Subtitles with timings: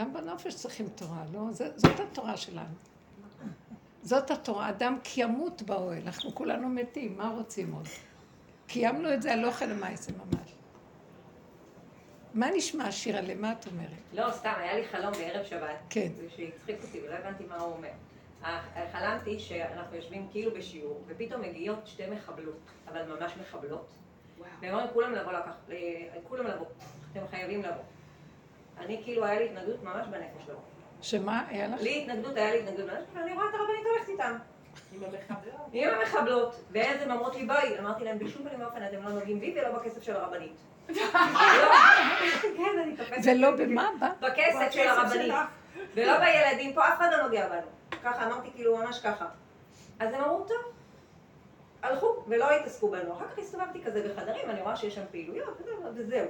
[0.00, 1.40] גם בנופש צריכים תורה, לא?
[1.76, 2.74] זאת התורה שלנו.
[4.02, 7.86] זאת התורה, אדם כי ימות באוהל, אנחנו כולנו מתים, מה רוצים עוד?
[8.66, 10.54] קיימנו את זה על אוכל למעשה ממש.
[12.34, 13.36] מה נשמע השיר עליה?
[13.36, 13.90] מה את אומרת?
[14.12, 15.76] לא, סתם, היה לי חלום בערב שבת.
[15.90, 16.08] כן.
[16.36, 17.90] שהצחיק אותי ולא הבנתי מה הוא אומר.
[18.92, 22.58] חלמתי שאנחנו יושבים כאילו בשיעור, ופתאום מגיעות שתי מחבלות,
[22.88, 23.88] אבל ממש מחבלות.
[24.60, 25.70] והם אומרים כולם לבוא לקחת,
[26.28, 26.66] כולם לבוא,
[27.12, 27.82] אתם חייבים לבוא.
[28.80, 30.60] אני כאילו, היה לי התנגדות ממש בנפש לבוא.
[31.02, 31.80] שמה היה לך?
[31.82, 34.36] לי התנגדות, היה לי התנגדות בנפש, ואני רואה את הרבנית הולכת איתם.
[34.92, 35.68] עם המחבלות.
[35.72, 36.60] עם המחבלות.
[36.72, 39.78] ואז הם אמרות לי, בואי, אמרתי להם, בשום פנים ואופן אתם לא נוגעים בי ולא
[39.78, 40.56] בכסף של הרבנית.
[42.56, 43.30] כן, אני תופסת.
[43.36, 43.90] ולא במה?
[44.20, 45.34] בכסף של הרבנית.
[45.94, 48.00] ולא בילדים, פה אף אחד לא נוגע בנו.
[48.02, 49.26] ככה אמרתי, כאילו, ממש ככה.
[50.00, 50.72] אז הם אמרו, טוב.
[51.82, 53.12] הלכו, ולא התעסקו בנו.
[53.12, 55.60] אחר כך הסתובבתי כזה בחדרים, אני רואה שיש שם פעילויות,
[55.94, 56.26] וזהו.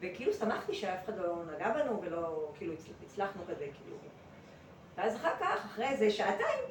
[0.00, 2.72] וכאילו שמחתי שאף אחד לא נגע בנו, ולא, כאילו,
[3.06, 3.96] הצלחנו כזה, כאילו.
[4.96, 6.64] ואז אחר כך, אחרי איזה שעתיים,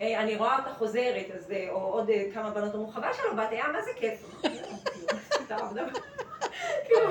[0.00, 3.34] אה, אני רואה אותה חוזרת, אז, אה, או עוד אה, כמה בנות אמרו, חבל שלא
[3.34, 4.42] באת, היה מה זה כיף.
[6.84, 7.10] כאילו,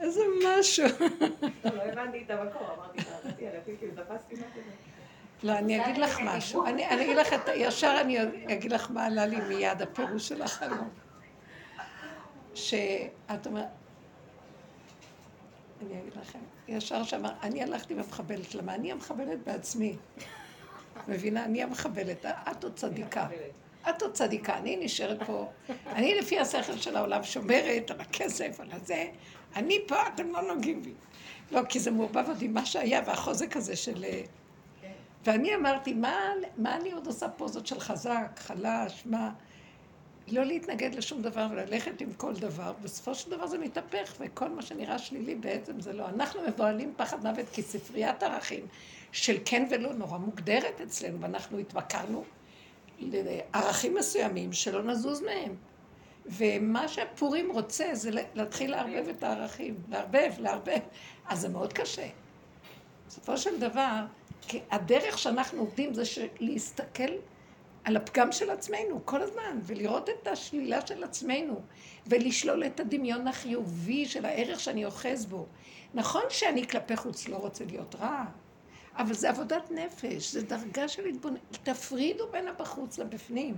[0.00, 0.84] איזה משהו.
[1.64, 3.02] לא הבנתי את המקור, אמרתי,
[3.78, 4.60] כאילו תפסתי מה זה.
[5.42, 6.66] לא, אני אגיד לך משהו.
[6.66, 8.18] אני אגיד לך, ישר אני
[8.52, 10.88] אגיד לך מה עלה לי מיד הפירוש של החלום.
[12.54, 13.66] שאת אומרת,
[15.82, 19.96] אני אגיד לכם, ישר שאמר, אני הלכתי ומחבלת, למה אני המחבלת בעצמי.
[21.08, 21.44] מבינה?
[21.44, 23.28] אני המחבלת, את עוד צדיקה.
[23.90, 25.50] את עוד צדיקה, אני נשארת פה,
[25.86, 29.06] אני לפי השכל של העולם שומרת על הכסף, על הזה,
[29.56, 30.92] אני פה, אתם לא נוגעים בי.
[31.50, 34.04] לא, כי זה מעורבב עוד עם מה שהיה, והחוזק הזה של...
[35.26, 36.18] ואני אמרתי, מה,
[36.56, 39.30] מה אני עוד עושה פה זאת של חזק, חלש, מה...
[40.28, 44.62] לא להתנגד לשום דבר וללכת עם כל דבר, בסופו של דבר זה מתהפך, וכל מה
[44.62, 46.08] שנראה שלילי בעצם זה לא.
[46.08, 48.66] אנחנו מבוהלים פחד מוות כי ספריית ערכים
[49.12, 52.24] של כן ולא נורא מוגדרת אצלנו, ואנחנו התמכרנו
[53.00, 55.54] לערכים מסוימים שלא נזוז מהם.
[56.26, 60.80] ומה שהפורים רוצה זה להתחיל לערבב את הערכים, לערבב, לערבב,
[61.26, 62.08] אז זה מאוד קשה.
[63.06, 64.04] בסופו של דבר,
[64.70, 66.02] הדרך שאנחנו עובדים זה
[66.40, 67.12] להסתכל
[67.84, 71.60] על הפגם של עצמנו כל הזמן, ולראות את השלילה של עצמנו,
[72.06, 75.46] ולשלול את הדמיון החיובי של הערך שאני אוחז בו.
[75.94, 78.24] נכון שאני כלפי חוץ לא רוצה להיות רע,
[78.96, 81.58] אבל זה עבודת נפש, זה דרגה של התבוננות.
[81.62, 83.54] תפרידו בין הבחוץ לבפנים.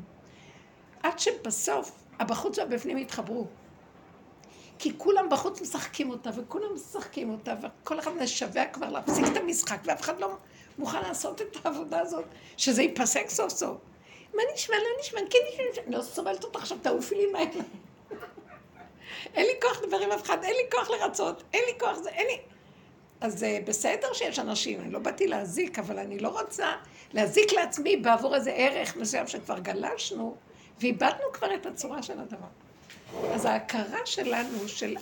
[1.02, 3.46] עד שבסוף הבחוץ והבפנים יתחברו.
[4.78, 9.78] כי כולם בחוץ משחקים אותה, וכולם משחקים אותה, וכל אחד משווע כבר להפסיק את המשחק,
[9.84, 10.36] ואף אחד לא
[10.78, 12.24] מוכן לעשות את העבודה הזאת,
[12.56, 13.76] שזה ייפסק סוף סוף.
[14.34, 17.44] מה נשמע, לא נשמע, כן נשמע, אני לא סובלת אותך עכשיו, תעופי לי מהר.
[19.34, 22.10] אין לי כוח לדבר עם אף אחד, אין לי כוח לרצות, אין לי כוח זה,
[22.10, 22.38] אין לי...
[23.20, 26.72] אז זה בסדר שיש אנשים, אני לא באתי להזיק, אבל אני לא רוצה
[27.12, 30.36] להזיק לעצמי בעבור איזה ערך מסוים שכבר גלשנו,
[30.80, 32.46] ואיבדנו כבר את הצורה של הדבר.
[33.34, 34.96] אז ההכרה שלנו, של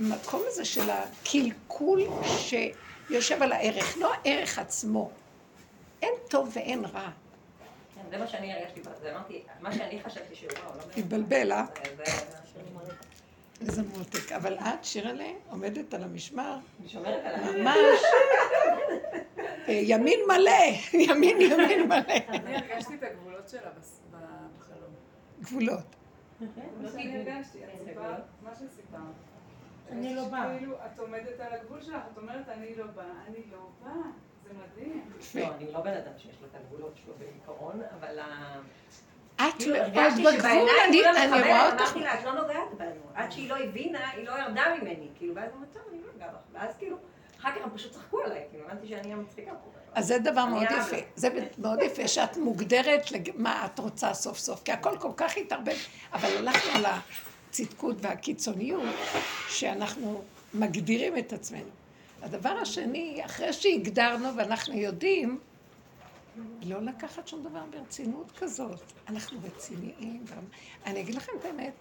[0.00, 2.02] המקום הזה של הקלקול
[3.08, 5.10] שיושב על הערך, לא הערך עצמו.
[6.02, 7.10] אין טוב ואין רע.
[8.10, 10.82] זה מה שאני הרגשתי בזה, אמרתי, מה שאני חשבתי שהוא לא...
[10.96, 11.64] התבלבל, אה?
[13.60, 14.32] איזה מותק.
[14.32, 16.58] אבל את, שירלה, עומדת על המשמר.
[16.80, 17.52] אני שומרת עליו.
[17.62, 18.00] ממש.
[19.68, 20.50] ימין מלא,
[21.08, 22.14] ימין ימין מלא.
[22.28, 23.70] אני הרגשתי את הגבולות שלה
[24.10, 24.90] בחלום.
[25.40, 25.96] גבולות.
[26.40, 29.33] מה שאני הרגשתי, את סיפרת, מה שסיפרת.
[29.90, 30.58] אני לא באה.
[30.58, 33.92] כאילו, את עומדת על הגבול שלך, את אומרת, אני לא באה, אני לא באה.
[34.44, 35.10] זה מדהים.
[35.34, 38.18] לא, אני לא בן אדם שיש לו את הגבולות שלו בעיקרון, אבל
[39.36, 41.82] את מאוד בגבול, אני רואה אותך.
[41.82, 43.00] אמרתי לה, את לא נוגעת בנו.
[43.14, 45.08] עד שהיא לא הבינה, היא לא ירדה ממני.
[45.14, 46.38] כאילו, ואז אמרתי, טוב, אני לא אגע בך.
[46.52, 46.96] ואז כאילו,
[47.40, 49.70] אחר כך הם פשוט צחקו עליי, כאילו, הבנתי שאני המצחיקה פה.
[49.94, 50.96] אז זה דבר מאוד יפה.
[51.16, 51.28] זה
[51.58, 53.02] מאוד יפה שאת מוגדרת
[53.34, 55.76] מה את רוצה סוף סוף, כי הכל כל כך התערבב.
[56.12, 56.84] אבל הלכנו על
[57.54, 58.94] הצדקות והקיצוניות,
[59.48, 60.22] שאנחנו
[60.54, 61.70] מגדירים את עצמנו.
[62.22, 65.38] הדבר השני, אחרי שהגדרנו ואנחנו יודעים,
[66.62, 68.80] לא לקחת שום דבר ברצינות כזאת.
[69.08, 70.24] אנחנו רציניים.
[70.86, 71.72] אני אגיד לכם את האמת,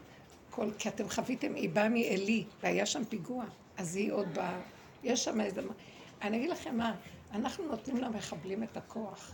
[0.50, 3.46] כל, כי אתם חוויתם, היא באה מעלי, והיה שם פיגוע,
[3.78, 4.60] אז היא עוד באה,
[5.04, 5.62] יש שם איזה...
[6.22, 6.96] אני אגיד לכם מה,
[7.32, 9.32] אנחנו נותנים למחבלים את הכוח,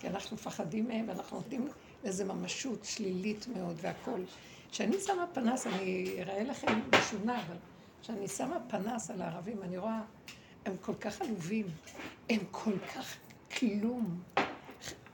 [0.00, 1.68] כי אנחנו מפחדים מהם, ואנחנו נותנים
[2.04, 4.24] איזו ממשות שלילית מאוד והכול.
[4.70, 7.56] כשאני שמה פנס, אני אראה לכם משונה, אבל
[8.02, 10.00] כשאני שמה פנס על הערבים, אני רואה,
[10.66, 11.66] הם כל כך עלובים,
[12.30, 13.16] הם כל כך
[13.58, 14.22] כלום.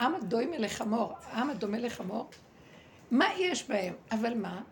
[0.00, 2.30] עם הדומה לחמור, עם הדומה לחמור,
[3.10, 3.94] מה יש בהם?
[4.12, 4.62] אבל מה?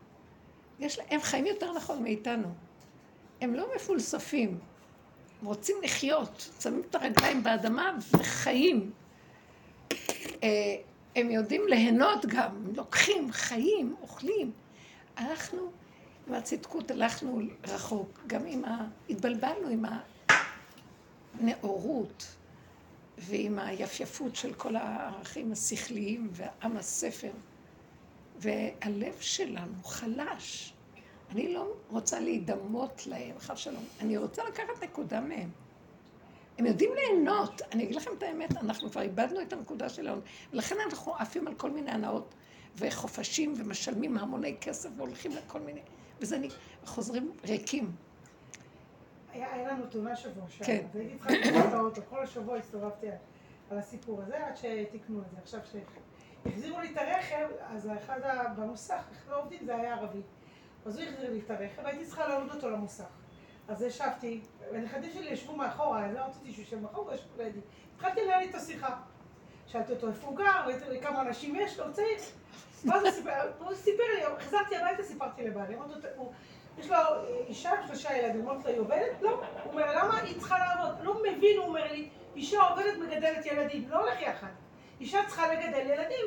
[0.79, 2.49] יש לה, הם חיים יותר נכון מאיתנו.
[3.41, 4.59] הם לא מפולספים.
[5.41, 8.91] הם רוצים לחיות, שמים את הרגליים באדמה וחיים.
[10.43, 10.49] אה,
[11.17, 14.53] הם יודעים ליהנות גם, לוקחים, חיים, אוכלים.
[15.23, 15.71] אנחנו,
[16.29, 18.89] עם הצדקות הלכנו רחוק, גם עם ה...
[19.11, 19.85] התבלבלנו עם
[21.41, 22.37] הנאורות
[23.19, 27.31] ועם היפייפות של כל הערכים השכליים ועם הספר.
[28.39, 30.73] והלב שלנו חלש.
[31.31, 33.85] אני לא רוצה להידמות להם, חס שלום.
[34.01, 35.51] אני רוצה לקחת נקודה מהם.
[36.59, 37.63] הם יודעים ליהנות.
[37.73, 40.21] אני אגיד לכם את האמת, אנחנו כבר איבדנו את הנקודה שלנו.
[40.53, 42.35] ולכן אנחנו עפים על כל מיני הנאות
[42.77, 45.81] וחופשים ומשלמים המוני כסף והולכים לכל מיני...
[46.21, 46.43] וזה נ...
[46.85, 47.93] חוזרים ריקים.
[49.33, 50.87] היה לנו תאונה שבוע שעבר, כן.
[50.93, 53.07] והייתי צריכה לקרוא את האוטו, כל השבוע הסתובבתי
[53.71, 55.37] על הסיפור הזה עד שתיקנו את זה.
[55.43, 55.61] עכשיו
[56.45, 58.21] שהחזירו לי את הרכב, אז האחד
[58.57, 60.23] במוסך, איך לא עובדים, זה היה ערבי.
[60.87, 63.05] אז הוא החזיר לי את הרכב, הייתי צריכה להעלות אותו למוסך.
[63.69, 64.41] אז ישבתי,
[64.73, 67.61] והנכדים שלי ישבו מאחורה, אני לא רציתי שהוא ישב מאחורה, ישבו לידי.
[67.97, 69.01] התחלתי לנהל את השיחה.
[69.67, 70.67] שאלתי אותו איפה הוא גר,
[71.03, 72.19] כמה אנשים יש לו, צעיר.
[72.85, 73.21] ואז
[73.59, 75.77] הוא סיפר לי, חזרתי הביתה, סיפרתי לבעלי,
[76.79, 76.97] יש לו
[77.47, 79.23] אישה, שלושה ילדים, אמרתי לו, היא עובדת?
[79.23, 79.31] לא.
[79.65, 80.95] הוא אומר, למה היא צריכה לעבוד?
[81.03, 84.51] לא מבין, הוא אומר לי, אישה עובדת מגדלת ילדים, לא הולך יחד.
[85.01, 86.27] אישה צריכה לגדל ילדים.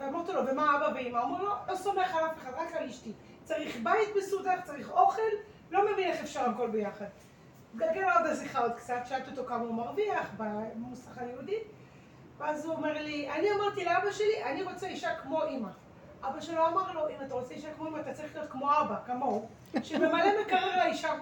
[0.00, 1.18] ואמרתי לו, ומה אבא ואמא?
[1.18, 3.12] אומר לו, לא סומך על אף אחד, רק על אשתי.
[3.44, 5.22] צריך בית מסודר, צריך אוכל,
[5.70, 7.04] לא מבין איך אפשר הכל ביחד.
[7.76, 11.58] גלגל עוד השיחה עוד קצת, שאלתי אותו כמה הוא מרוויח במוסך היהודי,
[12.38, 15.68] ואז הוא אומר לי, אני אמרתי לאבא שלי, אני רוצה אישה כמו אימא.
[16.22, 18.96] אבא שלו אמר לו, אם אתה רוצה אישה כמו אימא, אתה צריך להיות כמו אבא,
[19.06, 19.48] כמוהו,
[19.82, 21.12] שממלא מקרר לאישה.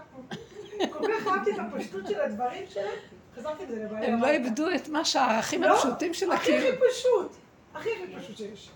[0.93, 2.99] כל כך אהבתי את הפשטות של הדברים שלהם,
[3.37, 4.13] חזרתי לזה לבעיה.
[4.13, 6.75] הם לא איבדו את מה שהערכים לא, הפשוטים של הכי הקיר.
[6.75, 7.37] הכי פשוט,
[7.75, 8.71] הכי הכי פשוט שיש.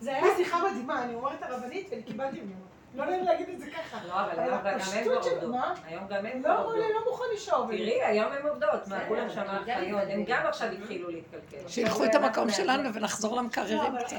[0.00, 2.73] זה היה שיחה מדהימה, אני אומרת הרבנית וקיבלתי ממנו.
[2.94, 3.98] לא נעים להגיד את זה ככה.
[4.08, 5.50] לא, אבל היום גם הן של- עובדות.
[5.50, 5.74] מה?
[5.86, 6.84] היום גם הן לא, עובדות.
[6.84, 7.76] אני לא מוכן עובדת.
[7.78, 8.88] תראי, היום הן עובדות.
[8.88, 10.00] מה, כולם שם אחיות.
[10.08, 11.68] הם גם עכשיו התחילו להתקלקל.
[11.68, 14.16] שילכו את המקום שלנו ונחזור לא, למקררים אבל קצת.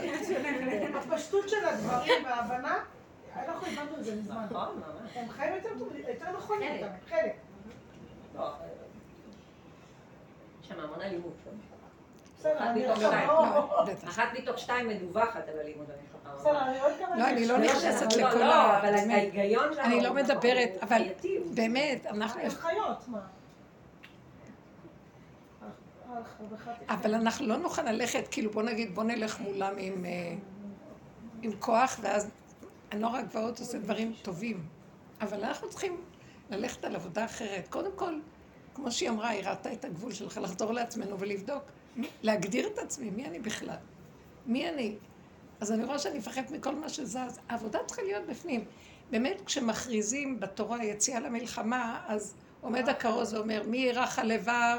[1.14, 2.78] הפשטות של הדברים וההבנה,
[3.36, 4.46] אנחנו הבנו את זה מזמן.
[4.52, 5.12] נכון, ממש.
[5.16, 6.62] הם חיים יותר טוב, יותר חלק.
[6.62, 7.34] איתם, חלק.
[8.36, 8.50] לא,
[10.62, 11.34] יש שם המון אלימות.
[12.46, 12.52] לא...
[13.28, 13.84] לא.
[14.08, 15.88] אחת מתוך שתיים מדווחת על אלימות
[16.44, 17.72] לא, אני לא דברים.
[17.72, 19.14] נכנסת לא, לכל לא, ה-.
[19.14, 19.86] ההיגיון שלנו...
[19.86, 21.02] אני לא מדברת, אבל.
[21.54, 22.42] באמת, אנחנו...
[26.90, 30.34] אבל אנחנו לא נוכל ללכת, כאילו בוא נגיד, בוא נלך מולם עם, אה,
[31.42, 32.30] עם כוח, ואז
[32.92, 34.66] הנוער הגבעות עושה דברים טובים.
[35.22, 36.02] אבל אנחנו צריכים
[36.50, 37.68] ללכת על עבודה אחרת.
[37.68, 38.20] קודם כל,
[38.74, 41.64] כמו שהיא אמרה, היא ראתה את הגבול שלך, לחזור לעצמנו ולבדוק,
[42.24, 43.76] להגדיר את עצמי, מי אני בכלל?
[44.46, 44.96] מי אני?
[45.60, 47.40] אז אני רואה שאני מפחדת מכל מה שזז.
[47.50, 48.66] העבודה צריכה להיות בפנים.
[49.12, 54.78] באמת, כשמכריזים בתורה יציאה למלחמה, אז עומד הכרוז ואומר, מי ירח הלבב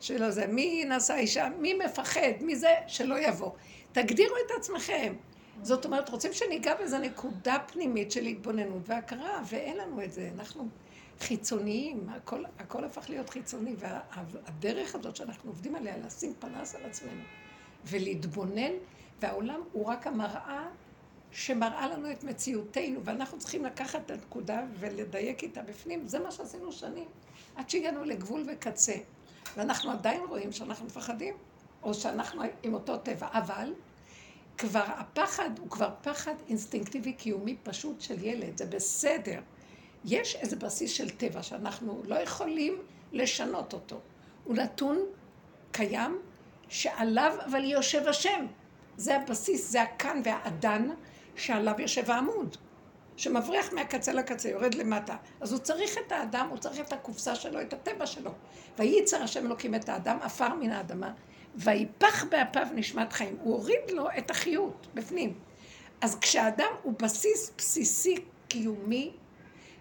[0.00, 3.50] של זה, מי נשא אישה, מי מפחד, מי זה, שלא יבוא.
[3.92, 5.14] תגדירו את עצמכם.
[5.62, 10.30] זאת אומרת, רוצים שניגע באיזו נקודה פנימית של התבוננות והכרה, ואין לנו את זה.
[10.34, 10.68] אנחנו
[11.20, 17.22] חיצוניים, הכל, הכל הפך להיות חיצוני, והדרך הזאת שאנחנו עובדים עליה, לשים פנס על עצמנו
[17.84, 18.72] ולהתבונן,
[19.20, 20.68] והעולם הוא רק המראה
[21.30, 26.08] שמראה לנו את מציאותנו, ואנחנו צריכים לקחת את הנקודה ולדייק איתה בפנים.
[26.08, 27.08] זה מה שעשינו שנים,
[27.56, 28.94] עד שהגענו לגבול וקצה.
[29.56, 31.34] ואנחנו עדיין רואים שאנחנו מפחדים,
[31.82, 33.72] או שאנחנו עם אותו טבע, אבל
[34.58, 39.40] כבר הפחד הוא כבר פחד אינסטינקטיבי קיומי פשוט של ילד, זה בסדר.
[40.04, 42.78] יש איזה בסיס של טבע שאנחנו לא יכולים
[43.12, 44.00] לשנות אותו.
[44.44, 44.98] הוא נתון
[45.72, 46.18] קיים
[46.68, 48.46] שעליו אבל יושב השם.
[48.98, 50.88] זה הבסיס, זה הכאן והאדן
[51.36, 52.56] שעליו יושב העמוד.
[53.16, 55.16] שמבריח מהקצה לקצה, יורד למטה.
[55.40, 58.30] אז הוא צריך את האדם, הוא צריך את הקופסה שלו, את הטבע שלו.
[58.78, 61.12] וייצר השם אלוקים את האדם, עפר מן האדמה,
[61.54, 63.36] ויפח באפיו נשמת חיים.
[63.42, 65.34] הוא הוריד לו את החיות בפנים.
[66.00, 68.14] אז כשהאדם הוא בסיס בסיסי
[68.48, 69.12] קיומי,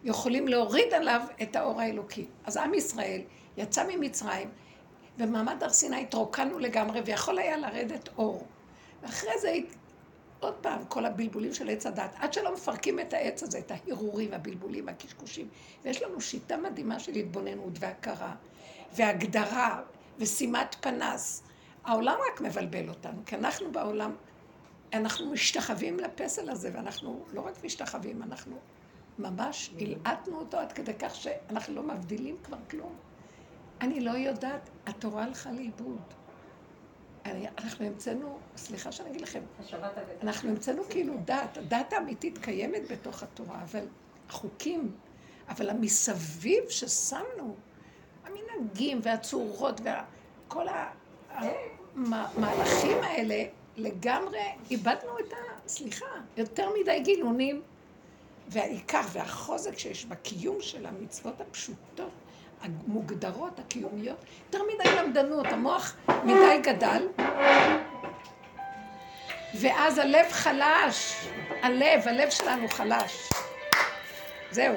[0.03, 2.25] יכולים להוריד עליו את האור האלוקי.
[2.45, 3.21] אז עם ישראל
[3.57, 4.50] יצא ממצרים,
[5.17, 8.47] במעמד הר סיני התרוקנו לגמרי, ויכול היה לרדת אור.
[9.01, 9.54] ואחרי זה
[10.39, 14.34] עוד פעם, כל הבלבולים של עץ הדת, עד שלא מפרקים את העץ הזה, את ההרהורים,
[14.34, 15.48] הבלבולים, הקשקושים.
[15.84, 18.36] ויש לנו שיטה מדהימה של התבוננות והכרה,
[18.96, 19.82] והגדרה,
[20.20, 21.44] ושימת פנס.
[21.84, 24.16] העולם רק מבלבל אותנו, כי אנחנו בעולם,
[24.94, 28.58] אנחנו משתחווים לפסל הזה, ואנחנו לא רק משתחווים, אנחנו
[29.20, 32.96] ממש הלעטנו אותו עד כדי כך שאנחנו לא מבדילים כבר כלום.
[33.82, 36.16] אני לא יודעת, התורה הלכה לאיבוד.
[37.57, 39.41] אנחנו המצאנו, סליחה שאני אגיד לכם,
[40.22, 43.86] אנחנו המצאנו כאילו דת, הדת האמיתית קיימת בתוך התורה, אבל
[44.29, 44.91] החוקים,
[45.50, 47.55] אבל המסביב ששמנו,
[48.25, 50.65] המנהגים והצורות וכל
[51.96, 53.43] המהלכים האלה,
[53.77, 55.67] לגמרי איבדנו את ה...
[55.67, 56.05] סליחה,
[56.38, 57.62] יותר מדי גינונים.
[58.48, 62.12] והעיקר והחוזק שיש בקיום של המצוות הפשוטות,
[62.62, 67.08] המוגדרות, הקיומיות, יותר מדי למדנות, המוח מדי גדל,
[69.62, 71.28] ואז הלב חלש,
[71.62, 73.30] הלב, הלב שלנו חלש.
[74.52, 74.76] זהו.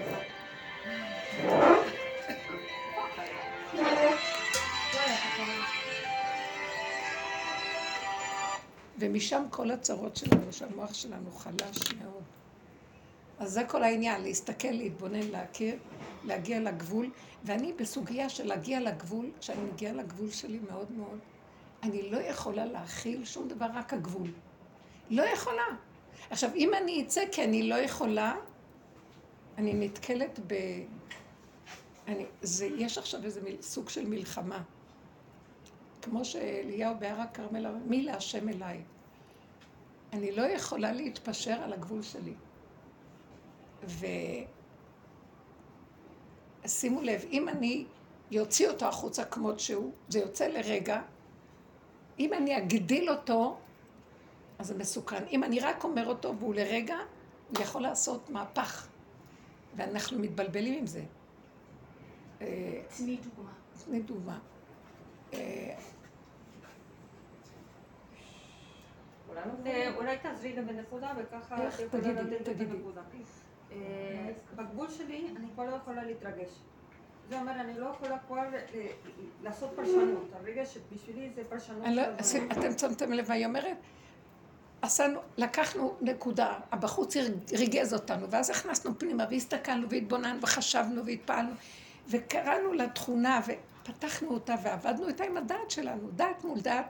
[8.98, 12.22] ומשם כל הצרות שלנו, שהמוח שלנו חלש מאוד.
[13.38, 15.74] אז זה כל העניין, להסתכל, להתבונן, להכיר,
[16.24, 17.10] להגיע לגבול.
[17.44, 21.18] ואני בסוגיה של להגיע לגבול, כשאני מגיעה לגבול שלי מאוד מאוד,
[21.82, 24.28] אני לא יכולה להכיל שום דבר, רק הגבול.
[25.10, 25.62] לא יכולה.
[26.30, 28.34] עכשיו, אם אני אצא כי אני לא יכולה,
[29.58, 30.54] אני נתקלת ב...
[32.08, 34.62] אני, זה, יש עכשיו איזה מיל, סוג של מלחמה.
[36.02, 38.82] כמו שאליהו בהר הכרמל אמר, מי להשם אליי?
[40.12, 42.34] אני לא יכולה להתפשר על הגבול שלי.
[46.64, 47.84] ושימו לב, אם אני
[48.30, 51.02] יוציא אותו החוצה כמות שהוא, זה יוצא לרגע,
[52.18, 53.58] אם אני אגדיל אותו,
[54.58, 55.24] אז זה מסוכן.
[55.30, 56.96] אם אני רק אומר אותו והוא לרגע,
[57.48, 58.88] הוא יכול לעשות מהפך.
[59.76, 61.02] ואנחנו מתבלבלים עם זה.
[62.40, 63.52] אה, תני דוגמה.
[63.84, 64.38] תני דוגמה.
[65.34, 65.74] אה,
[69.96, 72.22] אולי תעזרי לי בנקודה וככה את יכולה
[73.72, 76.48] אה, בגבול שלי אני כבר לא יכולה להתרגש.
[77.28, 78.36] זה אומר, אני לא יכולה כבר
[78.74, 78.86] אה,
[79.42, 80.30] לעשות פרשנות.
[80.32, 82.02] הרגע שבשבילי זה פרשנות לא,
[82.52, 83.76] אתם שמתם לב מה היא אומרת?
[84.82, 87.16] עשינו, לקחנו נקודה, הבחוץ
[87.52, 91.52] ריגז אותנו, ואז הכנסנו פנימה והסתכלנו והתבוננו וחשבנו והתפעלנו
[92.08, 96.86] וקראנו לתכונה ופתחנו אותה ועבדנו איתה עם הדעת שלנו, דעת מול דעת,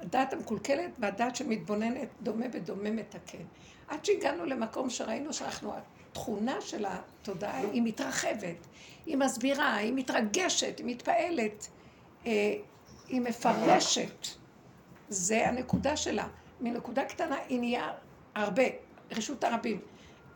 [0.00, 3.44] הדעת המקולקלת והדעת שמתבוננת דומה בדומה מתקן.
[3.88, 5.72] עד שהגענו למקום שראינו שאנחנו,
[6.10, 8.66] התכונה של התודעה היא מתרחבת,
[9.06, 11.68] היא מסבירה, היא מתרגשת, היא מתפעלת,
[12.26, 12.54] אה,
[13.08, 14.26] היא מפרשת.
[15.08, 16.28] זה הנקודה שלה.
[16.60, 17.92] מנקודה קטנה היא נהיה
[18.34, 18.62] הרבה,
[19.10, 19.80] רשות הרבים.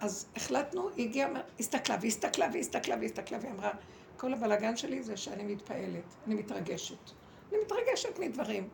[0.01, 1.29] אז החלטנו, היא הגיעה,
[1.61, 3.71] הסתכלה והסתכלה והסתכלה והסתכלה והיא אמרה,
[4.17, 7.11] כל הבלגן שלי זה שאני מתפעלת, אני מתרגשת.
[7.51, 8.69] אני מתרגשת מדברים.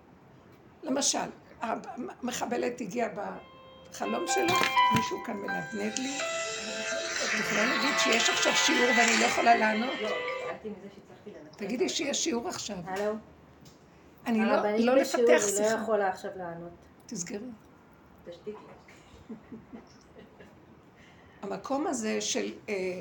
[0.89, 1.19] למשל,
[1.61, 3.09] המחבלת הגיעה
[3.93, 4.55] חלום שלו,
[4.97, 6.19] מישהו כאן מנדנד לי.
[6.19, 9.95] את יכולה להגיד שיש עכשיו שיעור ואני לא יכולה לענות?
[10.03, 10.11] לא,
[11.57, 12.77] תגידי שיש שיעור עכשיו.
[12.85, 13.13] הלו?
[14.27, 15.67] אני לא, לא לפתח שיחה.
[15.67, 16.73] אני לא יכולה עכשיו לענות.
[17.07, 17.41] תסגרי.
[21.43, 22.53] המקום הזה של...
[22.69, 23.01] אה,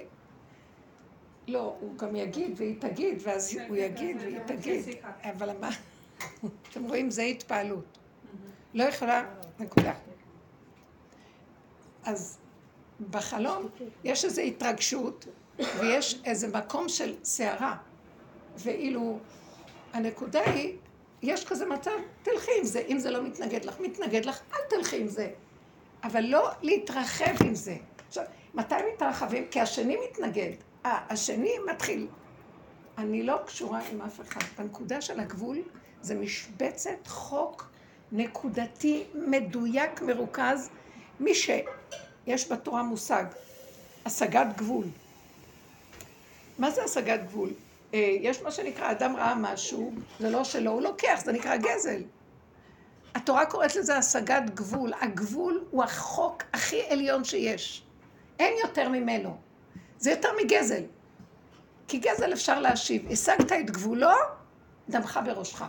[1.48, 4.86] לא, הוא גם יגיד והיא תגיד, ואז הוא יגיד והיא תגיד.
[5.24, 5.70] אבל מה...
[6.71, 7.97] אתם רואים, זה התפעלות.
[8.74, 9.25] לא יכולה,
[9.59, 9.93] נקודה.
[12.03, 12.38] אז
[13.09, 13.69] בחלום
[14.03, 15.27] יש איזו התרגשות
[15.59, 17.77] ויש איזה מקום של סערה.
[18.57, 19.19] ואילו
[19.93, 20.77] הנקודה היא,
[21.21, 21.91] יש כזה מצב,
[22.24, 25.29] תלכי עם זה, אם זה לא מתנגד לך, מתנגד לך, אל תלכי עם זה.
[26.03, 27.75] אבל לא להתרחב עם זה.
[28.07, 29.47] עכשיו, מתי מתרחבים?
[29.51, 30.51] כי השני מתנגד.
[30.86, 32.07] אה, השני מתחיל.
[32.97, 34.41] אני לא קשורה עם אף אחד.
[34.57, 35.57] בנקודה של הגבול
[36.01, 37.70] זה משבצת חוק
[38.12, 40.70] נקודתי, מדויק, מרוכז,
[41.20, 43.25] מי שיש בתורה מושג,
[44.06, 44.86] השגת גבול.
[46.60, 47.50] מה זה השגת גבול?
[47.94, 52.01] אה, יש מה שנקרא, אדם ראה משהו, זה לא שלו, הוא לוקח, זה נקרא גזל.
[53.16, 54.92] התורה קוראת לזה השגת גבול.
[55.01, 57.84] הגבול הוא החוק הכי עליון שיש.
[58.39, 59.38] אין יותר ממנו.
[60.00, 60.84] זה יותר מגזל.
[61.88, 63.12] כי גזל אפשר להשיב.
[63.12, 64.12] השגת את גבולו,
[64.89, 65.63] דמך בראשך.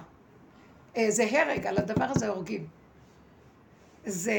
[0.99, 2.67] אה, זה הרג, על הדבר הזה הורגים.
[4.07, 4.33] זה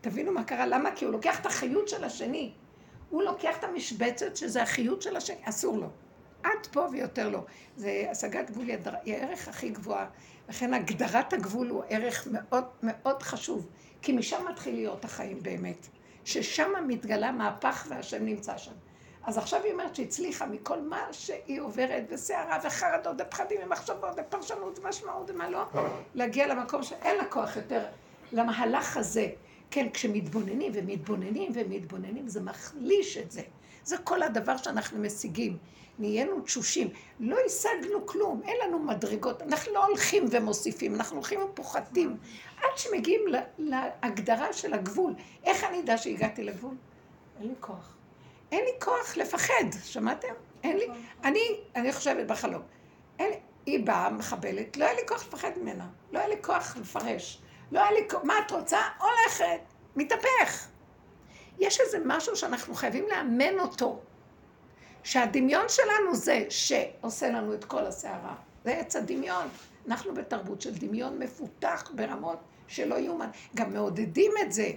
[0.00, 0.90] תבינו מה קרה, למה?
[0.96, 2.52] כי הוא לוקח את החיות של השני.
[3.10, 5.88] הוא לוקח את המשבצת שזה החיות של השני, אסור לו.
[6.42, 7.44] עד פה ויותר לא.
[7.76, 8.70] זה השגת גבול
[9.04, 10.06] היא הערך הכי גבוהה.
[10.48, 13.66] לכן הגדרת הגבול הוא ערך מאוד מאוד חשוב.
[14.02, 15.86] כי משם מתחיל להיות החיים באמת.
[16.24, 18.72] ששם מתגלה מהפך והשם נמצא שם.
[19.24, 25.30] אז עכשיו היא אומרת שהצליחה מכל מה שהיא עוברת, וסערה וחרדות ופחדים ומחשבות ופרשנות ומשמעות
[25.30, 25.62] ומה לא,
[26.14, 27.84] להגיע למקום שאין לה כוח יותר
[28.32, 29.28] למהלך הזה.
[29.70, 33.42] כן, כשמתבוננים ומתבוננים ומתבוננים, זה מחליש את זה.
[33.84, 35.58] זה כל הדבר שאנחנו משיגים.
[35.98, 36.88] נהיינו תשושים.
[37.20, 39.42] לא השגנו כלום, אין לנו מדרגות.
[39.42, 42.16] אנחנו לא הולכים ומוסיפים, אנחנו הולכים ופוחתים.
[42.56, 43.20] עד שמגיעים
[43.58, 45.14] להגדרה של הגבול.
[45.44, 46.74] איך אני אדע שהגעתי לגבול?
[47.40, 47.97] אין לי כוח.
[48.52, 50.28] אין לי כוח לפחד, שמעתם?
[50.62, 50.86] אין לי,
[51.24, 52.62] אני, אני חושבת בחלום.
[53.18, 53.32] אין,
[53.66, 55.86] היא באה, מחבלת, לא היה לי כוח לפחד ממנה.
[56.12, 57.42] לא היה לי כוח לפרש.
[57.72, 58.78] לא היה לי כוח, מה את רוצה?
[58.98, 59.60] הולכת,
[59.96, 60.68] מתהפך.
[61.58, 64.00] יש איזה משהו שאנחנו חייבים לאמן אותו.
[65.02, 68.34] שהדמיון שלנו זה שעושה לנו את כל הסערה.
[68.64, 69.48] זה עץ הדמיון.
[69.88, 73.28] אנחנו בתרבות של דמיון מפותח ברמות שלא יאומן.
[73.54, 74.70] גם מעודדים את זה.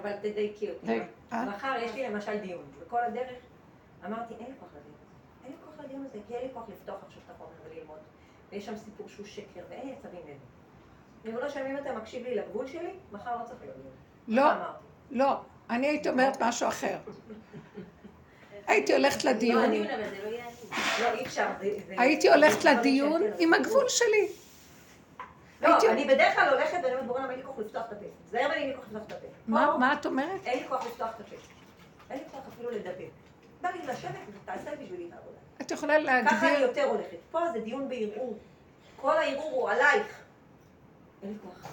[0.00, 0.98] אבל תדייקי אותי.
[1.32, 1.44] אה?
[1.44, 2.62] מחר יש לי למשל דיון,
[2.94, 3.38] וכל הדרך
[4.06, 5.44] אמרתי, אין לי כוח לדיון הזה.
[5.44, 7.98] אין לי כוח לדיון הזה, כי אין לי כוח לפתוח עכשיו את החומר וללמוד.
[8.52, 10.36] ויש שם סיפור שהוא שקר, ואין לי עצבים לב.
[11.24, 13.92] ריבונו של אם אתה מקשיב לי לגבול שלי, מחר לא צריך להיות דיון.
[14.28, 14.52] לא,
[15.10, 15.40] לא.
[15.70, 16.96] אני הייתי אומרת משהו אחר.
[18.66, 19.70] הייתי הולכת לדיון.
[19.70, 19.78] לא,
[20.98, 21.44] לא.
[21.98, 24.28] הייתי הולכת לדיון עם הגבול שלי.
[25.62, 28.04] לא, אני בדרך כלל הולכת ואני אומרת, בורנה, אין לי כוח לפתוח את הפה.
[28.24, 29.26] תזהר ואין לי כוח לפתוח את הפה.
[29.78, 30.40] מה את אומרת?
[30.46, 31.36] אין לי כוח לפתוח את הפה.
[32.10, 33.08] אין לי כוח אפילו לדבר.
[33.60, 35.38] בא לי לשבת ותעשה בשבילי את העבודה.
[35.60, 36.30] את יכולה להגדיר...
[36.30, 37.16] ככה אני יותר הולכת.
[37.30, 38.38] פה זה דיון בערעור.
[38.96, 40.22] כל הערעור הוא עלייך.
[41.22, 41.72] אין לי כוח.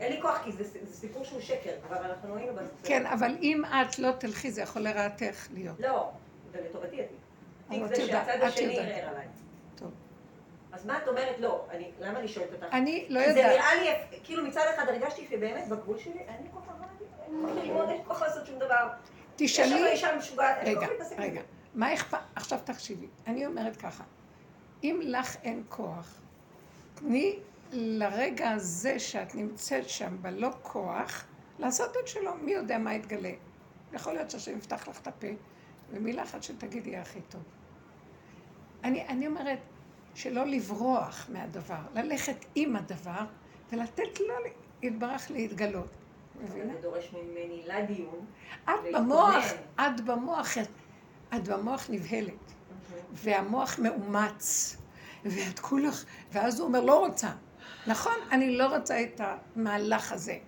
[0.00, 2.78] אין לי כוח כי זה, זה סיפור שהוא שקר, אבל אנחנו היינו בסיפור.
[2.84, 5.80] כן, אבל אם את לא תלכי, זה יכול לרעתך להיות.
[5.80, 6.10] לא,
[6.52, 7.88] זה לטובתי עדיף.
[7.88, 9.26] זה שהצד השני ערער עליי.
[9.76, 9.90] טוב.
[10.72, 11.66] אז מה את אומרת לא?
[11.70, 12.66] אני, למה אני שואלת אותך?
[12.72, 13.34] אני לא יודעת.
[13.34, 16.67] זה נראה לי, כאילו מצד אחד הרגשתי שבאמת בגבול שלי, אין לי כוח
[17.32, 18.88] ללמוד, אין לי כוח לעשות שום דבר.
[19.36, 19.94] תשאלי...
[20.18, 20.86] משוגעת, רגע,
[21.18, 21.40] רגע.
[21.74, 22.18] מה אכפת?
[22.34, 23.06] עכשיו תקשיבי.
[23.26, 24.04] אני אומרת ככה,
[24.84, 26.20] אם לך אין כוח,
[26.94, 27.38] תני
[27.72, 31.24] לרגע הזה שאת נמצאת שם בלא כוח,
[31.58, 33.32] לעשות את שלו, מי יודע מה יתגלה.
[33.92, 35.26] יכול להיות שהשם יפתח לך את הפה,
[35.90, 37.42] ומילה אחת שתגידי יהיה הכי טוב.
[38.84, 39.58] אני, אני אומרת
[40.14, 43.24] שלא לברוח מהדבר, ללכת עם הדבר,
[43.72, 44.34] ולתת לו
[44.82, 45.88] יתברך להתגלות.
[46.42, 46.72] מבינה?
[46.74, 48.26] זה דורש ממני לדיון.
[48.64, 49.44] את במוח,
[49.80, 50.48] את במוח,
[51.36, 53.02] את במוח נבהלת, אוקיי.
[53.12, 54.76] והמוח מאומץ,
[55.24, 57.28] ואת כולך, ואז הוא אומר, לא רוצה.
[57.86, 60.38] נכון, אני לא רוצה את המהלך הזה.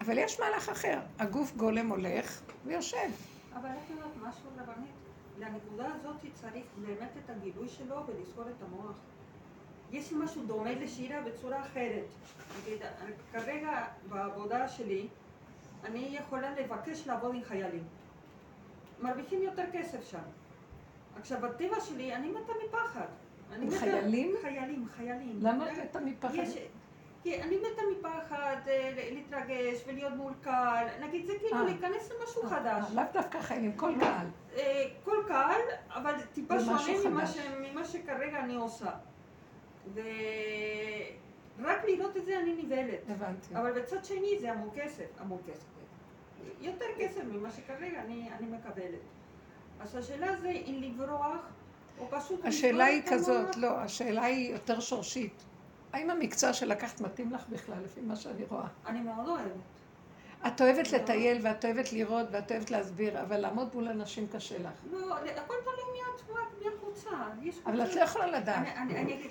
[0.00, 0.98] אבל יש מהלך אחר.
[1.18, 2.96] הגוף גולם הולך ויושב.
[3.54, 4.90] אבל את יודעת משהו רבנית?
[5.38, 8.96] לנקודה הזאת צריך באמת את הגילוי שלו ולזכור את המוח.
[9.92, 12.04] יש משהו דומה לשירה בצורה אחרת.
[12.62, 12.78] נגיד,
[13.32, 15.08] כרגע בעבודה שלי,
[15.84, 17.84] אני יכולה לבקש לעבוד עם חיילים.
[19.00, 20.18] מרוויחים יותר כסף שם.
[21.20, 23.06] עכשיו, בטבע שלי, אני מתה מפחד.
[23.62, 24.34] עם חיילים?
[24.42, 25.38] חיילים, חיילים.
[25.42, 26.32] למה את מתה מפחד?
[27.22, 31.64] כי אני מתה מפחד אה, להתרגש ולהיות מול קהל, נגיד זה כאילו אה.
[31.64, 32.84] להיכנס למשהו אה, חדש.
[32.94, 34.26] לאו דווקא חיילים, כל קהל.
[35.04, 37.18] כל קהל, אבל טיפה שונה
[37.60, 38.90] ממה שכרגע אני עושה.
[39.94, 43.00] ורק לראות את זה אני נבהלת.
[43.08, 43.56] הבנתי.
[43.56, 45.64] אבל בצד שני זה המון כסף, המון כסף.
[46.60, 49.00] יותר כסף ממה שכרגע אני מקבלת.
[49.80, 51.40] אז השאלה זה אם לברוח
[52.44, 55.44] השאלה היא כזאת, לא, השאלה היא יותר שורשית.
[55.92, 58.66] האם המקצוע שלקחת מתאים לך בכלל, לפי מה שאני רואה?
[58.86, 59.50] אני מאוד אוהבת.
[60.46, 64.70] את אוהבת לטייל ואת אוהבת לראות ואת אוהבת להסביר, אבל לעמוד מול אנשים קשה לך.
[64.92, 66.00] לא, הכל תלוי מי
[67.06, 67.70] הקבוצה.
[67.70, 68.66] אבל את לא יכולה לדעת.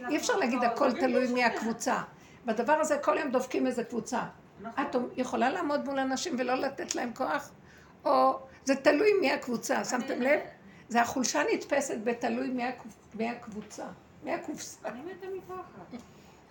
[0.10, 2.02] אי אפשר להגיד הכל תלוי מי הקבוצה.
[2.46, 4.24] בדבר הזה כל יום דופקים איזה קבוצה.
[4.62, 4.86] נכון.
[4.86, 7.52] את יכולה לעמוד מול אנשים ולא לתת להם כוח?
[8.06, 10.40] או זה תלוי מי הקבוצה, שמתם לב?
[10.90, 12.50] זה החולשה נתפסת בתלוי
[13.14, 13.86] מי הקבוצה,
[14.24, 14.90] מי הקופסה.
[14.90, 15.98] אני מתה מפחד.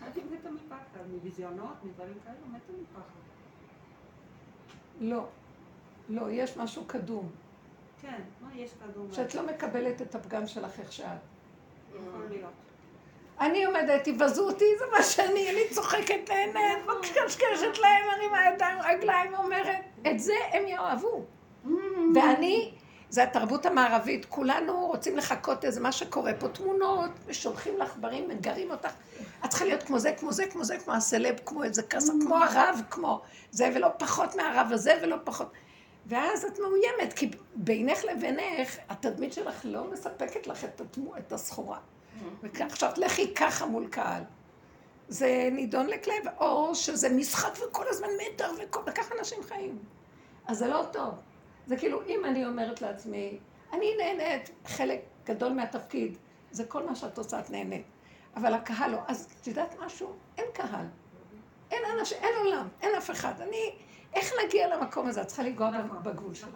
[0.03, 3.03] אני מתה מפחד, מביזיונות, מדברים כאלה, מתה מפחד.
[5.01, 5.27] לא,
[6.09, 7.31] לא, יש משהו קדום.
[8.03, 9.09] כן, מה יש קדום?
[9.13, 11.07] שאת לא מקבלת את הפגם שלך איך שאת.
[13.41, 16.99] אני עומדת, יבזו אותי, זה מה שאני, אני צוחקת, נהנית, נכון.
[16.99, 19.77] מקשקשת להם, מרימה ידיים, רגליים, אומרת,
[20.11, 21.25] את זה הם יאהבו.
[21.67, 21.69] Mm.
[22.15, 22.73] ואני
[23.11, 28.71] זה התרבות המערבית, כולנו רוצים לחכות איזה מה שקורה פה, תמונות, ושולחים לך דברים, מגרים
[28.71, 28.91] אותך.
[29.45, 32.37] את צריכה להיות כמו זה, כמו זה, כמו זה, כמו הסלב, כמו איזה כסף, כמו
[32.37, 35.53] הרב, כמו זה, ולא פחות מהרב הזה, ולא פחות.
[36.07, 41.79] ואז את מאוימת, כי בינך לבינך, התדמית שלך לא מספקת לך את, התמו, את הסחורה.
[42.43, 44.23] ועכשיו לכי ככה מול קהל.
[45.09, 48.51] זה נידון לכלב, או שזה משחק וכל הזמן מטר,
[48.87, 49.79] וככה אנשים חיים.
[50.47, 51.15] אז זה לא טוב.
[51.67, 53.39] זה כאילו, אם אני אומרת לעצמי,
[53.73, 56.17] אני נהנית, חלק גדול מהתפקיד,
[56.51, 57.87] זה כל מה שאת עושה, את נהנית.
[58.37, 58.99] אבל הקהל לא.
[59.07, 60.13] אז את יודעת משהו?
[60.39, 60.87] אין קהל.
[61.71, 63.41] אין אנשים, אין עולם, אין אף אחד.
[63.41, 63.75] אני,
[64.15, 65.23] איך להגיע למקום הזה?
[65.23, 65.71] את צריכה לנגוע.
[66.03, 66.49] בגבול שלך.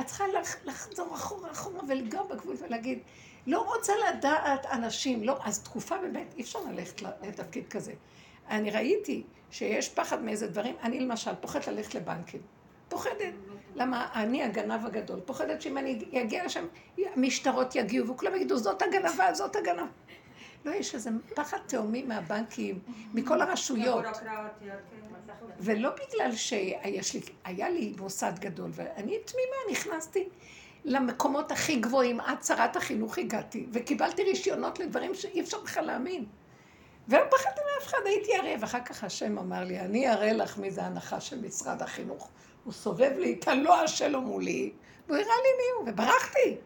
[0.00, 0.24] את צריכה
[0.64, 2.98] לחזור אחורה אחורה ולגוע בגבול ולהגיד,
[3.46, 7.92] לא רוצה לדעת אנשים, לא, אז תקופה באמת, אי אפשר ללכת לתפקיד כזה.
[8.48, 12.40] אני ראיתי שיש פחד מאיזה דברים, אני למשל פוחדת ללכת לבנקים.
[12.88, 13.34] פוחדת.
[13.74, 15.20] למה אני הגנב הגדול.
[15.20, 16.66] פוחדת שאם אני אגיע לשם,
[16.98, 19.86] המשטרות יגיעו וכולם יגידו, זאת הגנבה, זאת הגנבה.
[20.64, 22.78] לא, יש איזה פחד תאומי מהבנקים,
[23.14, 24.04] מכל הרשויות.
[25.60, 30.28] ולא בגלל שיש לי, מוסד גדול, ואני תמימה, נכנסתי
[30.84, 36.24] למקומות הכי גבוהים, עד שרת החינוך הגעתי, וקיבלתי רישיונות לדברים שאי אפשר בכלל להאמין.
[37.08, 38.62] ולא פחדתי מאף אחד, הייתי ערב.
[38.62, 42.30] אחר כך השם אמר לי, אני אראה לך מי זה הנחה של משרד החינוך.
[42.64, 44.72] הוא סובב לי את הלוע שלו מולי,
[45.06, 46.56] והוא הראה לי מי הוא, וברחתי.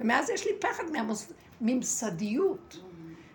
[0.00, 1.32] ומאז יש לי פחד מהמוס...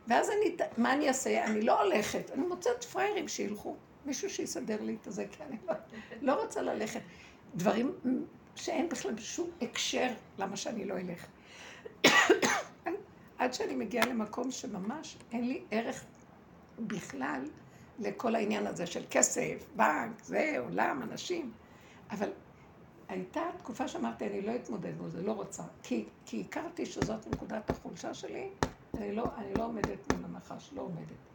[0.10, 1.46] ואז אני, מה אני אעשה?
[1.46, 3.76] אני לא הולכת, אני מוצאת פראיירים שילכו.
[4.06, 5.74] מישהו שיסדר לי את זה, כי אני לא,
[6.22, 7.02] לא רוצה ללכת.
[7.56, 7.94] דברים
[8.56, 11.26] שאין בכלל שום הקשר למה שאני לא אלך.
[13.38, 16.06] עד שאני מגיעה למקום שממש אין לי ערך
[16.80, 17.42] בכלל
[18.00, 21.52] לכל העניין הזה של כסף, בנק, זה, עולם, אנשים.
[22.12, 22.30] אבל
[23.10, 25.64] הייתה תקופה שאמרתי, אני לא אתמודד בזה, לא רוצה.
[25.84, 28.50] כי, כי הכרתי שזאת נקודת החולשה שלי,
[28.98, 31.30] אני לא, אני לא עומדת מול הנחש, לא עומדת.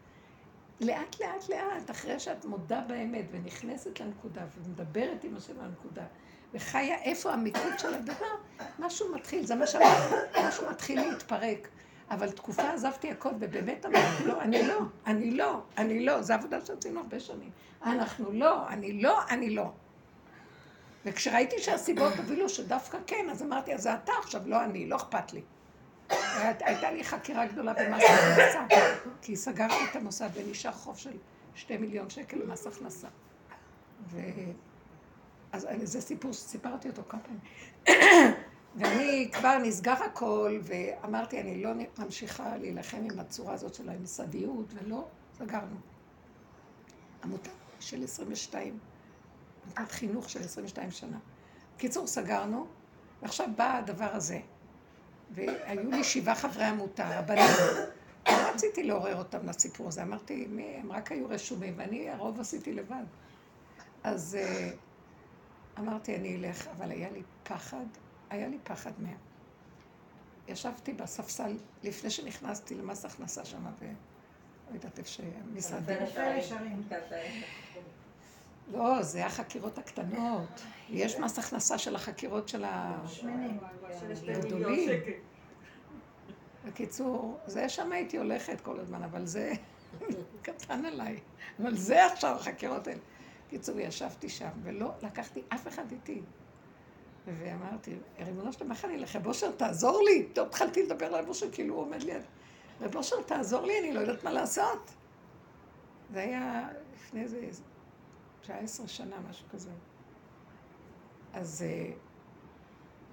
[0.81, 6.05] לאט לאט לאט, אחרי שאת מודה באמת ונכנסת לנקודה ומדברת עם השם על הנקודה
[6.55, 8.35] וחיה איפה המיקוד של הדבר,
[8.79, 10.15] משהו מתחיל, זה מה שאמרתי,
[10.49, 11.69] משהו מתחיל להתפרק.
[12.11, 16.65] אבל תקופה עזבתי הכל, ובאמת אמרתי, לא, אני לא, אני לא, אני לא, זו עבודה
[16.65, 17.51] שעשינו הרבה שנים.
[17.83, 19.71] אנחנו לא, אני לא, אני לא.
[21.05, 25.33] וכשראיתי שהסיבות הובילו שדווקא כן, אז אמרתי, אז זה אתה עכשיו, לא אני, לא אכפת
[25.33, 25.43] לי.
[26.11, 28.67] הייתה לי חקירה גדולה במס הכנסה,
[29.23, 31.17] כי סגרתי את המוסד ונשאר חוב של
[31.55, 33.09] שתי מיליון שקל למס הכנסה.
[34.11, 34.19] ו...
[35.53, 37.41] אז זה סיפור שסיפרתי אותו כמה פעמים.
[38.77, 45.09] ואני כבר נסגר הכל, ואמרתי, אני לא ממשיכה להילחם עם הצורה הזאת של המסעדיות, ולא
[45.39, 45.77] סגרנו.
[47.25, 48.79] עמותה של 22,
[49.65, 51.19] עמותת חינוך של 22 שנה.
[51.77, 52.67] קיצור, סגרנו,
[53.23, 54.41] ועכשיו בא הדבר הזה.
[55.35, 57.45] והיו לי שבעה חברי עמותה, רבנים.
[58.29, 62.73] לא רציתי לעורר אותם לסיפור הזה, אמרתי, מי, הם רק היו רשומים, ואני הרוב עשיתי
[62.73, 63.05] לבד.
[64.05, 64.71] אז אה,
[65.79, 67.87] אמרתי, אני אלך, אבל היה לי פחד
[68.35, 69.17] היה לי פחד מהם.
[70.49, 75.97] ישבתי בספסל לפני שנכנסתי למס הכנסה שם, ולא יודעת איפה שהמשרדים.
[78.73, 80.63] לא, זה החקירות הקטנות.
[80.91, 82.65] יש מס הכנסה של החקירות של
[84.29, 84.91] הגדולים.
[86.65, 89.53] בקיצור, זה שם הייתי הולכת כל הזמן, אבל זה
[90.43, 91.21] קטן עליי.
[91.63, 93.01] אבל זה עכשיו החקירות האלה.
[93.47, 96.23] בקיצור, ישבתי שם, ולא לקחתי אף אחד איתי.
[97.27, 99.17] ואמרתי, ריבונו שלום, איך אני אלך?
[99.17, 100.27] רב אושר, תעזור לי.
[100.33, 102.23] טוב, התחלתי לדבר על רב אושר, כאילו הוא עומד ליד.
[102.81, 104.91] רב אושר, תעזור לי, אני לא יודעת מה לעשות.
[106.13, 107.41] זה היה לפני איזה
[108.45, 109.71] 19 שנה, משהו כזה.
[111.33, 111.93] אז אה,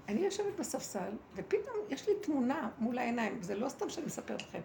[0.07, 4.61] אני יושבת בספסל, ופתאום יש לי תמונה מול העיניים, זה לא סתם שאני מספרת לכם,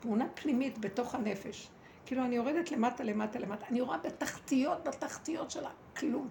[0.00, 1.68] תמונה פנימית בתוך הנפש.
[2.06, 6.28] כאילו אני יורדת למטה, למטה, למטה, אני רואה בתחתיות, בתחתיות שלה, כלום.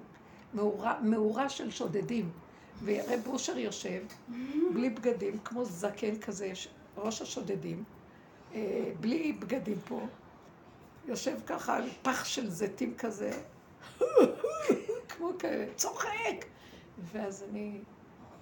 [0.54, 2.32] מאורה, מאורה של שודדים.
[2.84, 4.04] ורב אושר יושב,
[4.74, 6.52] בלי בגדים, כמו זקן כזה,
[6.98, 7.84] ראש השודדים,
[8.54, 10.02] אה, בלי בגדים פה,
[11.08, 13.32] יושב ככה על פח של זיתים כזה,
[15.10, 16.46] כמו כאלה, צוחק.
[17.12, 17.80] ואז אני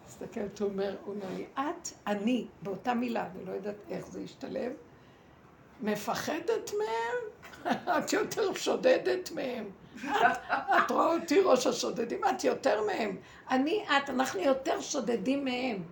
[0.06, 4.22] מסתכלת, הוא אומר, הוא אומר לי, את, אני, באותה מילה, אני לא יודעת איך זה
[4.22, 4.72] ישתלב,
[5.82, 7.24] מפחדת מהם?
[7.98, 9.70] את יותר שודדת מהם.
[10.78, 13.18] את רואה אותי ראש השודדים, את יותר מהם.
[13.50, 15.84] אני, את, אנחנו יותר שודדים מהם.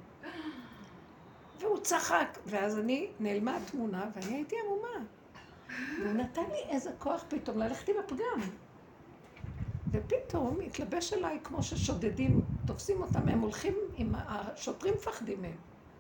[1.60, 5.06] והוא צחק, ואז אני, נעלמה התמונה, ואני הייתי עמומה.
[5.99, 8.39] והוא נתן לי איזה כוח פתאום ללכת עם הפגם.
[9.93, 15.58] ופתאום התלבש עליי כמו ששודדים, תופסים אותם, הם הולכים עם, השוטרים מפחדים מהם.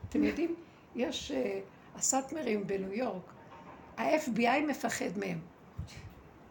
[0.09, 0.55] אתם יודעים,
[0.95, 3.33] יש uh, הסאטמרים בניו יורק,
[3.97, 5.39] ה-FBI מפחד מהם.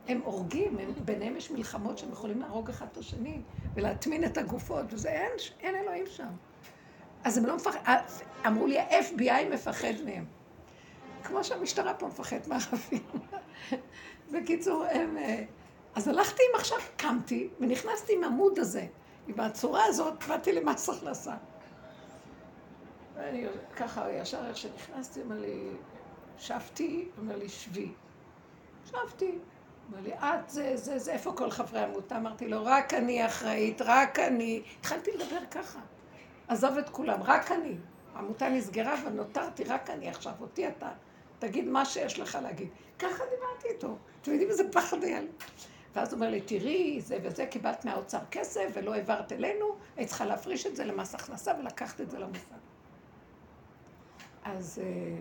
[0.09, 3.40] הם הורגים, הם, ביניהם יש מלחמות שהם יכולים להרוג אחד את השני
[3.74, 6.28] ולהטמין את הגופות, וזה אין, אין אלוהים שם.
[7.24, 8.00] אז הם לא מפחדים, אה,
[8.46, 10.24] אמרו לי, ה-FBI מפחד מהם.
[11.24, 13.02] כמו שהמשטרה פה מפחדת מהערבים.
[14.33, 15.16] בקיצור, הם...
[15.94, 18.87] אז הלכתי עם עכשיו, קמתי ונכנסתי עם עמוד הזה,
[19.28, 21.35] עם הצורה הזאת, באתי למס הכנסה.
[23.14, 25.68] ואני ככה, ישר איך שנכנסתי, אומר לי,
[26.38, 27.92] שבתי, אומר לי, שבי.
[28.85, 29.38] שבתי.
[29.90, 32.16] אמר לי, את זה, זה, זה, איפה כל חברי העמותה?
[32.16, 34.62] אמרתי לו, רק אני אחראית, רק אני.
[34.81, 35.78] התחלתי לדבר ככה.
[36.48, 37.76] עזוב את כולם, רק אני.
[38.14, 40.88] העמותה נסגרה ונותרתי רק אני עכשיו, אותי אתה.
[41.38, 42.68] תגיד מה שיש לך להגיד.
[42.98, 43.96] ככה דיברתי איתו.
[44.22, 45.28] אתם יודעים איזה פחד היה לי?
[45.94, 50.24] ואז הוא אומר לי, תראי, זה וזה, קיבלת מהאוצר כסף ולא העברת אלינו, היית צריכה
[50.24, 52.62] להפריש את זה למס הכנסה ולקחת את זה למוסד.
[54.44, 55.16] אז אה,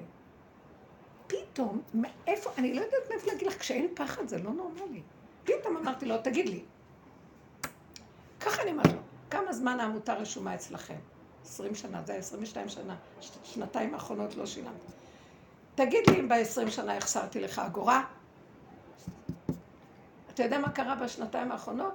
[1.28, 5.02] פתאום, מאיפה, אני לא יודעת מאיפה להגיד לך, כשאין פחד זה לא נורמלי.
[5.44, 6.64] פתאום אמרתי לו, תגיד לי,
[8.40, 11.00] ככה אני אומרת לו, כמה זמן העמותה רשומה אצלכם?
[11.46, 12.96] 20 שנה, זה היה 22 שנה,
[13.44, 14.92] שנתיים האחרונות לא שילמתי.
[15.76, 18.04] תגיד לי אם ב-20 שנה החסרתי לך אגורה?
[20.42, 21.94] אתה יודע מה קרה בשנתיים האחרונות?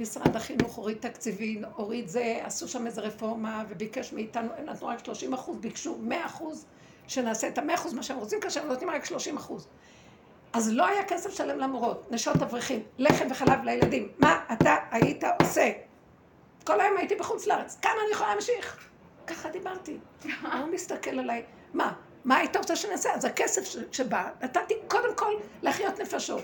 [0.00, 5.04] משרד החינוך הוריד תקציבים, הוריד זה, עשו שם איזה רפורמה וביקש מאיתנו, הם נתנו רק
[5.04, 6.66] 30 אחוז, ביקשו 100 אחוז,
[7.08, 9.68] שנעשה את ה-100 אחוז מה שהם רוצים, כאשר הם נותנים רק 30 אחוז.
[10.52, 14.08] אז לא היה כסף לשלם למורות, נשות אברכים, לחם וחלב לילדים.
[14.18, 15.70] מה אתה היית עושה?
[16.64, 18.88] כל היום הייתי בחוץ לארץ, כמה אני יכולה להמשיך?
[19.26, 19.98] ככה דיברתי.
[20.60, 21.42] הוא מסתכל עליי,
[21.74, 21.92] מה,
[22.24, 23.14] מה היית רוצה שנעשה?
[23.14, 26.42] אז הכסף שבא, נתתי קודם כל להחיות נפשות.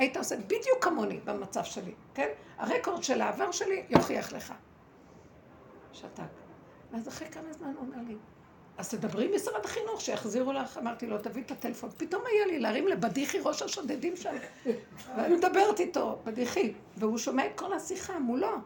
[0.00, 2.28] היית עושה בדיוק כמוני במצב שלי, כן?
[2.58, 4.52] הרקורד של העבר שלי יוכיח לך.
[5.92, 6.22] שתק.
[6.92, 8.14] ואז אחרי כמה זמן הוא אומר לי,
[8.78, 10.78] אז תדברי עם משרד החינוך, שיחזירו לך.
[10.78, 11.90] אמרתי לו, תביא את הטלפון.
[11.96, 14.34] פתאום היה לי להרים לבדיחי ראש השודדים שם.
[15.16, 18.56] ואני מדברת איתו, בדיחי, והוא שומע את כל השיחה מולו.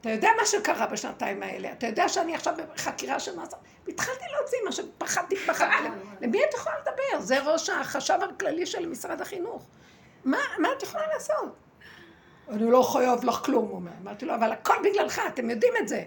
[0.00, 3.56] אתה יודע מה שקרה בשנתיים האלה, אתה יודע שאני עכשיו בחקירה של מעשה.
[3.86, 5.88] והתחלתי להוציא מה שפחדתי, פחדתי.
[6.20, 7.20] למי את יכולה לדבר?
[7.20, 9.66] זה ראש החשב הכללי של משרד החינוך.
[10.24, 11.56] מה, מה את יכולה לעשות?
[12.48, 13.92] אני לא חייב לך כלום, הוא אומר.
[14.02, 16.04] אמרתי לו, אבל הכל בגללך, אתם יודעים את זה.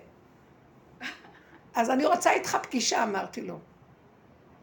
[1.75, 3.60] אז אני רוצה איתך פגישה, אמרתי לו.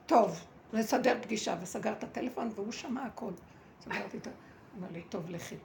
[0.07, 3.33] טוב, נסדר פגישה, וסגר את הטלפון, והוא שמע הכל.
[3.81, 4.31] סגרתי את ה...
[4.79, 5.57] אמר לי, טוב, לכי.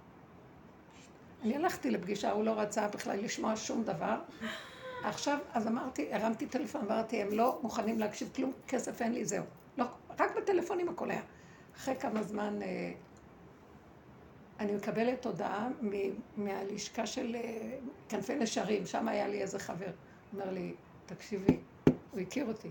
[1.44, 4.20] אני הלכתי לפגישה, הוא לא רצה בכלל לשמוע שום דבר.
[5.04, 9.44] עכשיו, אז אמרתי, הרמתי טלפון, אמרתי, הם לא מוכנים להקשיב כלום, כסף אין לי, זהו.
[9.78, 9.86] לא,
[10.20, 11.22] רק בטלפונים הכל היה.
[11.76, 12.92] אחרי כמה זמן אה,
[14.60, 15.68] אני מקבלת הודעה
[16.38, 17.78] מהלשכה של אה,
[18.10, 19.92] כנפי נשרים, שם היה לי איזה חבר.
[20.34, 20.74] אומר לי,
[21.06, 21.58] תקשיבי,
[22.12, 22.70] הוא הכיר אותי,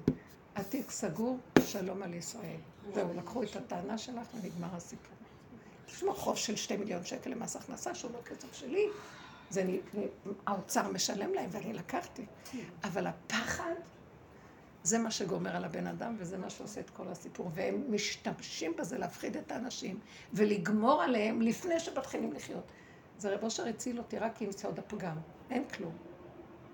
[0.56, 2.56] התיק סגור, שלום על ישראל.
[2.94, 5.16] זהו, לקחו את הטענה שלך ונגמר הסיפור.
[5.86, 8.86] תשמעו, חוב של שתי מיליון שקל למס הכנסה, שהוא לא כסף שלי,
[9.50, 9.64] זה
[10.46, 12.26] האוצר משלם להם ואני לקחתי.
[12.84, 13.74] אבל הפחד,
[14.88, 17.50] זה מה שגומר על הבן אדם וזה מה שעושה את כל הסיפור.
[17.54, 20.00] והם משתמשים בזה להפחיד את האנשים
[20.32, 22.64] ולגמור עליהם לפני שמתחילים לחיות.
[23.18, 25.16] זה רב אושר הציל אותי רק עם סוד הפגם,
[25.50, 25.92] אין כלום.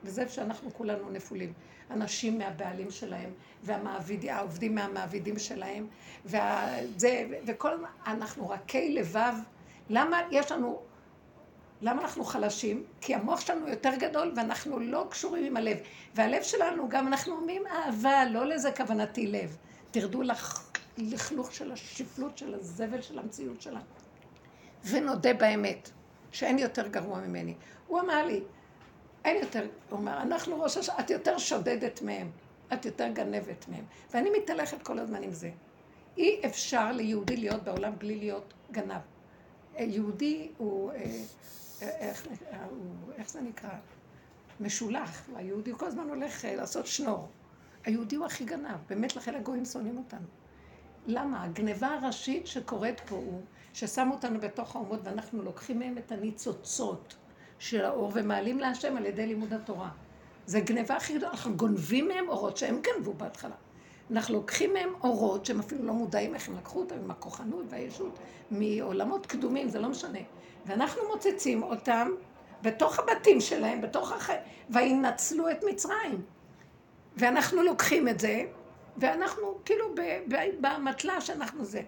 [0.05, 1.53] וזה איפה שאנחנו כולנו נפולים.
[1.91, 3.31] אנשים מהבעלים שלהם,
[3.63, 5.87] והעובדים מהמעבידים שלהם,
[6.25, 9.35] וזה, וכל הזמן, אנחנו רכי לבב.
[9.91, 10.83] למה יש לנו,
[11.83, 12.85] למה אנחנו חלשים?
[13.01, 15.79] כי המוח שלנו יותר גדול ואנחנו לא קשורים עם הלב.
[16.15, 19.57] והלב שלנו, גם אנחנו אומרים אהבה, לא לזה כוונתי לב.
[19.91, 20.23] תרדו
[20.99, 23.85] לכלוך של השפלות, של הזבל, של המציאות שלנו.
[24.85, 25.91] ונודה באמת,
[26.33, 27.55] שאין יותר גרוע ממני.
[27.87, 28.41] הוא אמר לי,
[29.25, 32.31] אין יותר, הוא אומר, אנחנו ראש השנה, את יותר שודדת מהם,
[32.73, 33.85] את יותר גנבת מהם.
[34.11, 35.51] ואני מתהלכת כל הזמן עם זה.
[36.17, 39.01] אי אפשר ליהודי להיות בעולם בלי להיות גנב.
[39.79, 41.23] יהודי הוא, אה, אה,
[42.71, 43.71] הוא, איך זה נקרא?
[44.61, 45.29] משולח.
[45.35, 47.29] היהודי כל הזמן הולך אה, לעשות שנור.
[47.85, 50.27] היהודי הוא הכי גנב, באמת לכן הגויים שונאים אותנו.
[51.07, 51.45] למה?
[51.45, 53.41] הגניבה הראשית שקורית פה הוא
[53.73, 57.15] ששמו אותנו בתוך האומות ואנחנו לוקחים מהם את הניצוצות.
[57.59, 59.91] של האור ומעלים להשם על ידי לימוד התורה.
[60.47, 63.55] זה גניבה הכי גדולה, אנחנו גונבים מהם אורות שהם גנבו בהתחלה.
[64.11, 68.19] אנחנו לוקחים מהם אורות שהם אפילו לא מודעים איך הם לקחו אותם עם הכוחנות והישות
[68.51, 70.19] מעולמות קדומים, זה לא משנה.
[70.67, 72.11] ואנחנו מוצצים אותם
[72.63, 76.23] בתוך הבתים שלהם, בתוך החיים, וינצלו את מצרים.
[77.17, 78.45] ואנחנו לוקחים את זה,
[78.97, 79.95] ואנחנו כאילו
[80.61, 81.83] במטלה שאנחנו זה.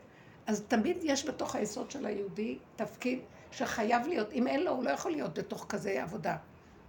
[0.46, 4.90] אז תמיד יש בתוך היסוד של היהודי תפקיד שחייב להיות, אם אין לו, הוא לא
[4.90, 6.36] יכול להיות בתוך כזה עבודה.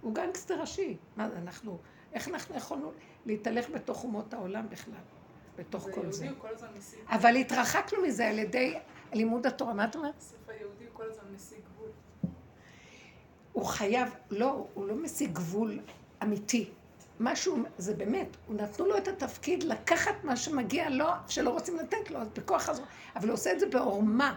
[0.00, 0.96] הוא גנגסטר ראשי.
[1.16, 1.78] מה זה, אנחנו,
[2.12, 2.92] איך אנחנו יכולנו
[3.26, 4.94] להתהלך בתוך אומות העולם בכלל,
[5.56, 6.26] בתוך כל זה.
[6.38, 6.48] כל.
[7.08, 8.74] אבל התרחקנו מזה על ידי
[9.12, 9.74] לימוד התורה.
[9.74, 10.20] מה את אומרת?
[10.20, 11.58] ספר יהודי כל הזמן משיג.
[13.58, 15.78] הוא חייב, לא, הוא לא משיג גבול
[16.22, 16.70] אמיתי.
[17.20, 22.18] משהו, זה באמת, נתנו לו את התפקיד לקחת מה שמגיע לו, שלא רוצים לתת לו,
[22.18, 22.82] אז בכוח הזו,
[23.16, 24.34] אבל הוא עושה את זה בעורמה.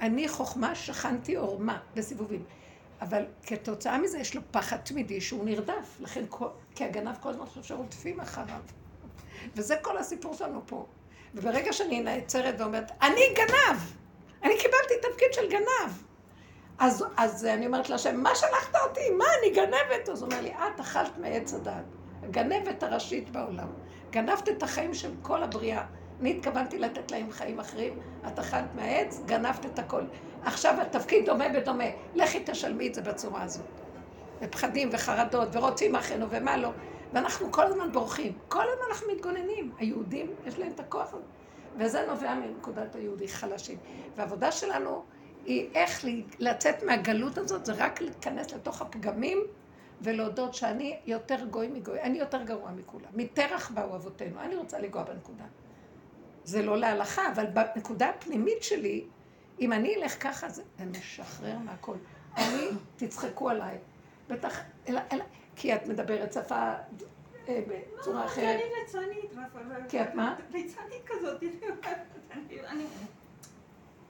[0.00, 2.44] אני חוכמה שכנתי עורמה בסיבובים.
[3.00, 5.96] אבל כתוצאה מזה יש לו פחד תמידי שהוא נרדף.
[6.00, 6.24] לכן,
[6.74, 8.60] כי הגנב כל הזמן חושב שרודפים אחריו.
[9.54, 10.86] וזה כל הסיפור שלנו פה.
[11.34, 13.78] וברגע שאני נעצרת ואומרת, אני גנב!
[14.42, 16.07] אני קיבלתי תפקיד של גנב.
[16.78, 19.10] אז, אז אני אומרת להשם, מה שלחת אותי?
[19.10, 20.08] מה, אני גנבת?
[20.08, 21.84] אז הוא אומר לי, את אכלת מעץ הדעת.
[22.22, 23.68] הגנבת הראשית בעולם.
[24.10, 25.84] גנבת את החיים של כל הבריאה.
[26.20, 30.02] אני התכוונתי לתת להם חיים אחרים, את אכלת מהעץ, גנבת את הכל.
[30.42, 33.66] עכשיו התפקיד דומה בדומה, לכי תשלמי את זה בצורה הזאת.
[34.40, 36.70] ופחדים וחרדות ורוצים אחינו ומה לא.
[37.12, 39.72] ואנחנו כל הזמן בורחים, כל הזמן אנחנו מתגוננים.
[39.78, 41.22] היהודים, יש להם את הכוח הזה.
[41.78, 43.78] וזה נובע מנקודת היהודי חלשים.
[44.16, 45.04] והעבודה שלנו
[45.48, 46.04] היא איך
[46.38, 49.38] לצאת מהגלות הזאת, זה רק להיכנס לתוך הפגמים
[50.00, 53.08] ולהודות שאני יותר גוי מגוי, אני יותר גרוע מכולם.
[53.14, 55.44] מטרח באו אבותינו, אני רוצה לגוע בנקודה.
[56.44, 59.04] זה לא להלכה, אבל בנקודה הפנימית שלי,
[59.60, 61.96] אם אני אלך ככה, זה משחרר מהכל.
[62.36, 63.78] אני, תצחקו עליי.
[64.28, 65.24] בטח, אלא, אלא,
[65.56, 66.72] כי את מדברת שפה
[67.48, 68.44] אה, בצורה אחרת.
[68.44, 69.32] כי אני ליצנית.
[69.88, 70.36] כי את מה?
[70.50, 71.42] ליצנית כזאת.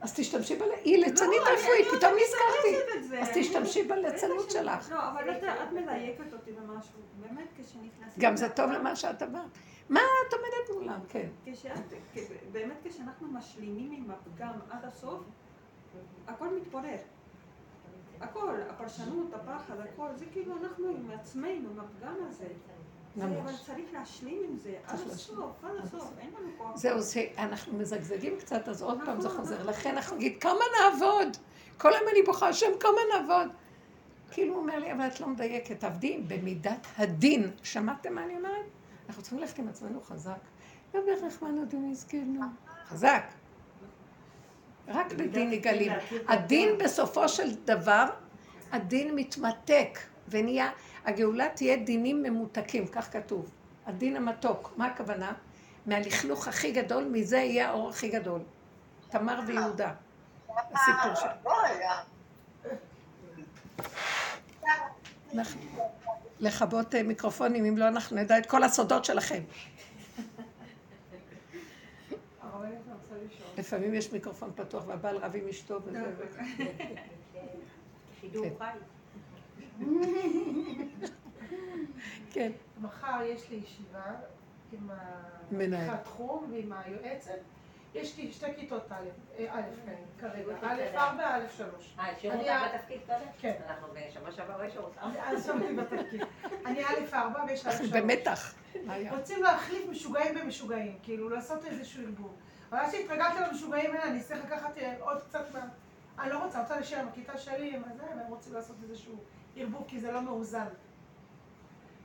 [0.01, 0.61] אז תשתמשי ב...
[0.83, 3.19] היא ליצנית לא, רפואית, לא פתאום נזכרתי.
[3.21, 4.91] אז תשתמשי בליצנות שלך.
[4.91, 6.99] לא, אבל את- מדייקת אותי במשהו.
[7.19, 8.19] באמת, כשנכנסים...
[8.19, 9.49] גם זה טוב למה שאת אמרת.
[9.89, 10.99] מה את עומדת מולם?
[11.09, 11.29] כן.
[12.51, 15.21] באמת כשאנחנו משלימים עם הפגם עד הסוף,
[16.27, 16.97] הכל מתפורר.
[18.21, 22.47] הכל, הפרשנות, הפחד, הכל, זה כאילו אנחנו עם עצמנו, עם הפגם הזה.
[23.21, 23.53] אבל.
[23.65, 26.75] צריך להשלים עם זה, עד הסוף, עד הסוף, אין לנו כוח.
[26.75, 29.63] זהו, זה, אנחנו מזגזגים קצת, אז עוד פעם זה נכון, חוזר.
[29.63, 31.37] לכן אנחנו נגיד, כמה נעבוד?
[31.77, 33.47] כל היום אני בוכה, השם, כמה נעבוד?
[34.31, 37.51] כאילו הוא אומר לי, אבל את לא מדייקת, תעבדי במידת הדין.
[37.63, 38.65] שמעתם מה אני אומרת?
[39.07, 40.39] אנחנו צריכים ללכת עם עצמנו חזק.
[40.93, 42.41] לא בערך מה נדון יזכנו.
[42.87, 43.23] חזק.
[44.87, 45.91] רק בדין נגלים.
[46.27, 48.05] הדין בסופו של דבר,
[48.71, 50.71] הדין מתמתק ונהיה,
[51.05, 53.49] הגאולה תהיה דינים ממותקים, כך כתוב.
[53.85, 55.33] הדין המתוק, מה הכוונה?
[55.85, 58.41] מהלכלוך הכי גדול, מזה יהיה האור הכי גדול.
[59.09, 59.93] תמר ויהודה,
[60.49, 61.29] הסיפור.
[65.35, 65.61] אנחנו-
[66.39, 69.43] לכבות אה, מיקרופונים, אם לא אנחנו נדע את כל הסודות שלכם.
[73.57, 75.99] לפעמים יש מיקרופון פתוח והבעל רב עם אשתו וזה.
[78.21, 78.65] שידור כן.
[78.65, 78.65] חי.
[82.31, 82.51] כן.
[82.81, 84.03] מחר יש לי ישיבה
[84.71, 84.89] עם
[85.51, 85.89] מנהל.
[85.89, 87.39] התחום ועם היועצת.
[87.95, 88.95] יש לי שתי כיתות א',
[89.39, 91.95] אה, א', כן, כרגע, א', ארבע, א', שלוש.
[91.99, 93.19] אה, השאירו אני אותך בתפקיד קודם?
[93.39, 93.53] כן.
[93.67, 94.99] אנחנו בשבוע שעבר לא השאירו אותך.
[95.27, 96.21] אז שמתי בתפקיד.
[96.65, 97.89] אני א', ארבע ויש א', שלוש.
[97.89, 98.53] במתח.
[99.09, 102.35] רוצים להחליף משוגעים במשוגעים, כאילו לעשות איזשהו ערבוב.
[102.69, 105.67] אבל עד שהתרגלתי למשוגעים האלה, אני אצטרך לקחת אה, עוד קצת מה...
[106.19, 109.15] אני לא רוצה, רוצה להישאר עם הכיתה שלי, עם הזה, והם רוצים לעשות איזשהו
[109.59, 110.65] ערבוב, כי זה לא מאוזן.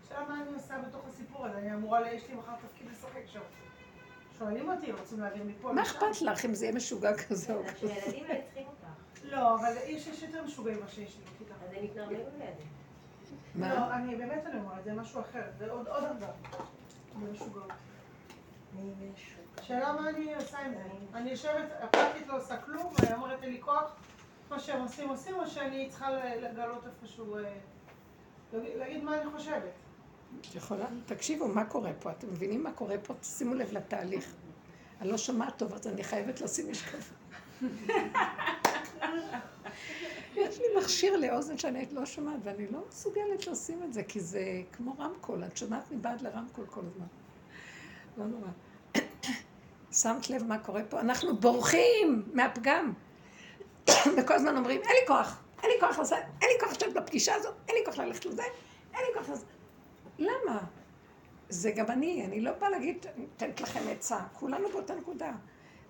[0.02, 1.58] עכשיו מה אני עושה בתוך הסיפור הזה?
[1.58, 3.40] אני אמורה, ל- יש לי מחר תפקיד לשחק שם.
[4.38, 5.82] שואלים אותי, רוצים להעביר מפה מה?
[5.82, 7.92] אכפת לך אם זה יהיה משוגע כזה או כזה?
[7.92, 8.24] האלה צריכים
[8.66, 8.86] אותך.
[9.24, 11.54] לא, אבל יש יש יותר משוגעים ממה שיש לי בכיתה.
[11.64, 12.62] אז הם יתנרמלו לידי.
[13.54, 13.74] מה?
[13.74, 16.32] לא, אני באמת אני אומרת, זה משהו אחר, זה עוד עוד דבר.
[17.20, 17.72] זה משוגעות.
[19.62, 20.82] שאלה מה אני עושה עם זה.
[21.18, 23.96] אני יושבת, הפרקטית לא עושה כלום, ואני אומרת אין לי כוח,
[24.50, 27.42] מה שהם עושים עושים, או שאני צריכה לגלות איפשהו, אה,
[28.52, 29.72] להגיד- מה אני חושבת.
[30.54, 30.86] יכולה?
[31.06, 32.10] תקשיבו, מה קורה פה?
[32.10, 33.14] אתם מבינים מה קורה פה?
[33.22, 34.34] שימו לב לתהליך.
[35.00, 37.02] אני לא שומעת טוב, אז אני חייבת לשים משקפיים.
[40.36, 44.42] יש לי מכשיר לאוזן שאני לא שומעת, ואני לא מסוגלת לשים את זה, כי זה
[44.72, 47.06] כמו רמקול, את שומעת מבעד לרמקול כל הזמן.
[48.18, 48.48] לא נורא.
[50.00, 51.00] שמת לב מה קורה פה?
[51.00, 52.92] אנחנו בורחים מהפגם.
[54.16, 57.34] וכל הזמן אומרים, אין לי כוח, אין לי כוח לזה, אין לי כוח לשבת בפגישה
[57.34, 58.42] הזאת, אין לי כוח ללכת לזה,
[58.94, 59.44] אין לי כוח לזה.
[60.18, 60.58] למה?
[61.48, 65.32] זה גם אני, אני לא באה להגיד, נותנת לכם עצה, כולנו באותה נקודה.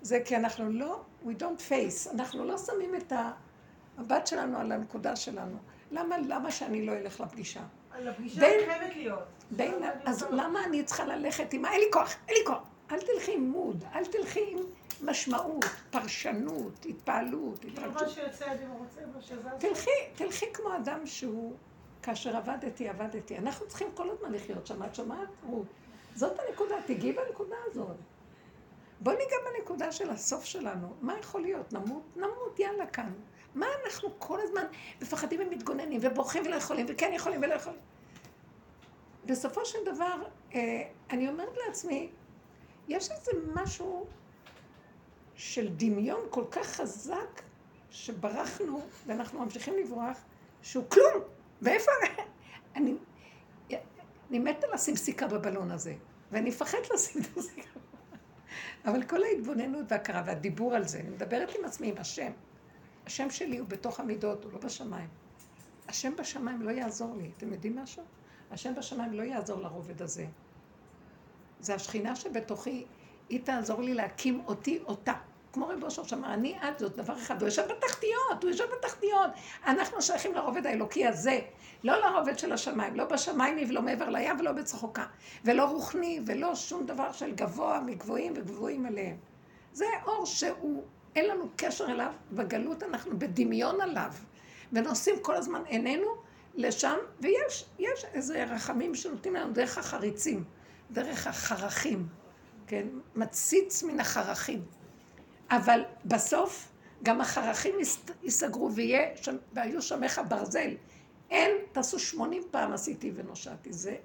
[0.02, 3.12] זה כי אנחנו לא, we don't face, אנחנו לא שמים את
[3.98, 5.56] המבט שלנו על הנקודה שלנו.
[5.90, 7.60] למה, למה שאני לא אלך לפגישה?
[7.90, 9.22] על הפגישה בין- חייבת להיות.
[9.50, 12.62] בין, אז למה אני צריכה ללכת עם, אין לי כוח, אין לי כוח.
[12.90, 14.58] אל תלכי עם מוד, אל תלכי עם
[15.04, 18.18] משמעות, פרשנות, התפעלות, התרגשות.
[19.58, 21.56] תלכי, תלכי כמו אדם שהוא,
[22.02, 23.38] כאשר עבדתי, עבדתי.
[23.38, 25.28] אנחנו צריכים כל הזמן לחיות שם, את שומעת?
[26.14, 27.96] זאת הנקודה, תגיעי בנקודה הזאת.
[29.00, 30.94] בואי ניגע בנקודה של הסוף שלנו.
[31.00, 31.72] מה יכול להיות?
[31.72, 32.02] נמות?
[32.16, 33.12] נמות, יאללה כאן.
[33.54, 34.64] מה אנחנו כל הזמן
[35.02, 37.80] מפחדים ומתגוננים ובורחים ולא יכולים, וכן יכולים ולא יכולים?
[39.26, 40.22] בסופו של דבר,
[40.54, 42.10] אה, אני אומרת לעצמי,
[42.88, 44.06] יש איזה משהו
[45.36, 47.42] של דמיון כל כך חזק,
[47.90, 50.18] שברחנו, ואנחנו ממשיכים לברוח,
[50.62, 51.22] שהוא כלום.
[51.62, 51.90] ואיפה...
[52.76, 52.94] אני,
[54.30, 55.94] אני מתה לשים סיכה בבלון הזה,
[56.32, 57.80] ואני מפחד לשים את הסיכה.
[58.86, 62.32] אבל כל ההתבוננות וההכרה והדיבור על זה, אני מדברת עם עצמי, עם השם.
[63.06, 65.08] השם שלי הוא בתוך המידות, הוא לא בשמיים.
[65.88, 67.30] השם בשמיים לא יעזור לי.
[67.36, 68.02] אתם יודעים משהו?
[68.50, 70.26] השם בשמיים לא יעזור לרובד הזה.
[71.60, 72.84] זה השכינה שבתוכי,
[73.28, 75.12] היא תעזור לי להקים אותי אותה.
[75.52, 79.30] כמו רב אושר שאמר, אני את זאת דבר אחד, הוא יושב בתחתיות, הוא יושב בתחתיות.
[79.66, 81.40] אנחנו שייכים לרובד האלוקי הזה,
[81.84, 85.04] לא לרובד של השמיים, לא בשמיים ולא מעבר לים ולא בצחוקה,
[85.44, 89.16] ולא רוחני ולא שום דבר של גבוה מגבוהים וגבוהים אליהם.
[89.72, 90.84] זה אור שהוא,
[91.16, 94.12] אין לנו קשר אליו, בגלות אנחנו בדמיון עליו,
[94.72, 96.06] ונושאים כל הזמן עינינו
[96.54, 100.44] לשם, ויש יש איזה רחמים שנותנים לנו דרך החריצים,
[100.90, 102.06] דרך החרכים,
[102.66, 102.86] כן?
[103.16, 104.64] מציץ מן החרכים.
[105.50, 107.74] אבל בסוף גם החרכים
[108.22, 110.74] ייסגרו ויהיה, שם, והיו שמך ברזל.
[111.30, 113.72] אין, תעשו שמונים פעם עשיתי ונושעתי.
[113.72, 113.96] זה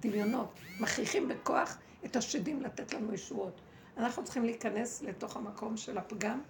[0.00, 0.58] דמיונות.
[0.80, 3.60] מכריחים בכוח את השדים לתת לנו ישועות.
[3.96, 6.40] אנחנו צריכים להיכנס לתוך המקום של הפגם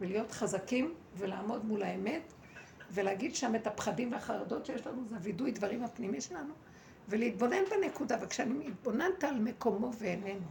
[0.00, 2.32] ולהיות חזקים ולעמוד מול האמת
[2.90, 6.54] ולהגיד שם את הפחדים והחרדות שיש לנו, זה הווידוי דברים הפנימי שלנו
[7.08, 8.16] ולהתבונן בנקודה.
[8.22, 10.46] וכשאני מתבוננת על מקומו ואיננו,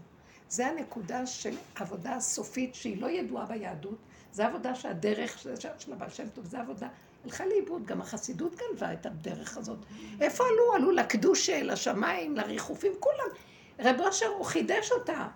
[0.51, 3.97] זה הנקודה של עבודה סופית שהיא לא ידועה ביהדות,
[4.31, 5.37] זה עבודה שהדרך
[5.79, 6.87] של הבעל שם טוב, זה עבודה,
[7.25, 9.77] הלכה לאיבוד, גם החסידות גנבה את הדרך הזאת.
[10.21, 10.73] איפה עלו?
[10.75, 13.35] עלו לקדושה, לשמיים, לריחופים, כולם.
[13.79, 15.27] רב אושר, הוא חידש אותה.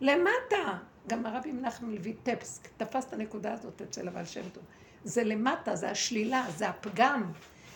[0.00, 0.78] למטה.
[1.08, 4.62] גם הרבי מנחם לוי טפסק תפס את הנקודה הזאת אצל הבעל שם טוב.
[5.04, 7.32] זה למטה, זה השלילה, זה הפגם,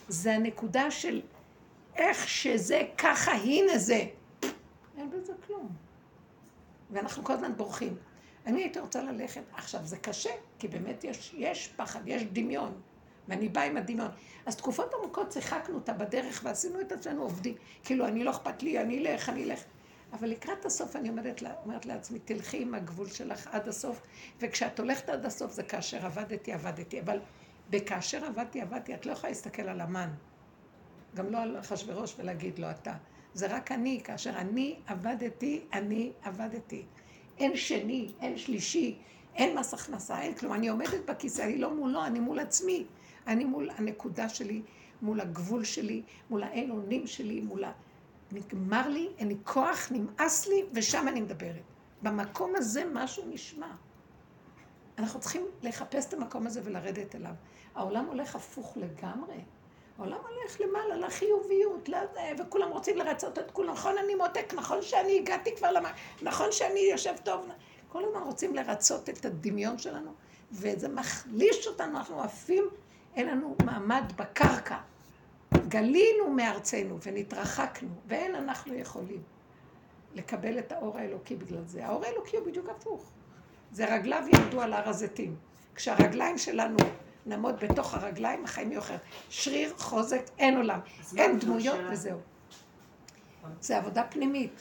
[0.09, 1.21] זה הנקודה של
[1.97, 4.05] איך שזה ככה, הנה זה.
[4.99, 5.88] אין בזה כלום.
[6.91, 7.97] ואנחנו כל הזמן בורחים.
[8.47, 12.81] אני הייתי רוצה ללכת, עכשיו זה קשה, כי באמת יש, יש פחד, יש דמיון,
[13.29, 14.11] ואני באה עם הדמיון.
[14.47, 17.55] אז תקופות ארוכות שיחקנו אותה בדרך ועשינו את עצמנו עובדים.
[17.85, 19.65] כאילו, אני לא אכפת לי, אני אלך, אני אלך.
[20.13, 24.03] אבל לקראת הסוף אני אומרת, אומרת לעצמי, תלכי עם הגבול שלך עד הסוף,
[24.41, 27.01] וכשאת הולכת עד הסוף זה כאשר עבדתי, עבדתי.
[27.01, 27.19] אבל
[27.71, 30.11] בכאשר עבדתי, עבדתי, את לא יכולה להסתכל על המן.
[31.15, 32.95] גם לא על אחשוורוש ולהגיד לו אתה.
[33.35, 36.85] זה רק אני, כאשר אני עבדתי, אני עבדתי.
[37.39, 38.99] אין שני, אין שלישי,
[39.35, 40.53] אין מס הכנסה, אין כלום.
[40.53, 42.87] אני עומדת בכיסא, אני לא מולו, אני מול עצמי.
[43.27, 44.63] אני מול הנקודה שלי,
[45.03, 47.73] מול הגבול שלי, מול האין אונים שלי, מול ה...
[48.33, 51.63] נגמר לי, אין לי כוח, נמאס לי, ושם אני מדברת.
[52.03, 53.71] במקום הזה משהו נשמע.
[54.99, 57.35] אנחנו צריכים לחפש את המקום הזה ולרדת אליו.
[57.75, 59.37] העולם הולך הפוך לגמרי.
[59.99, 63.73] העולם הולך למעלה, לחיוביות, לזה, וכולם רוצים לרצות את כולם.
[63.73, 65.93] נכון, אני מותק, נכון שאני הגעתי כבר למה,
[66.23, 67.47] נכון שאני יושב טוב.
[67.89, 70.13] כל הזמן רוצים לרצות את הדמיון שלנו,
[70.53, 72.65] וזה מחליש אותנו, אנחנו עפים,
[73.15, 74.77] אין לנו מעמד בקרקע.
[75.69, 79.23] גלינו מארצנו ונתרחקנו, ואין אנחנו יכולים
[80.15, 81.87] לקבל את האור האלוקי בגלל זה.
[81.87, 83.11] האור האלוקי הוא בדיוק הפוך.
[83.73, 85.37] זה רגליו יעמדו על הר הזיתים.
[85.75, 86.77] כשהרגליים שלנו
[87.29, 89.01] נעמוד בתוך הרגליים, החיים יהיו אחרת.
[89.31, 90.81] שריר, חוזק, אין עולם.
[91.17, 92.19] אין דמויות וזהו.
[93.61, 94.61] זה עבודה פנימית.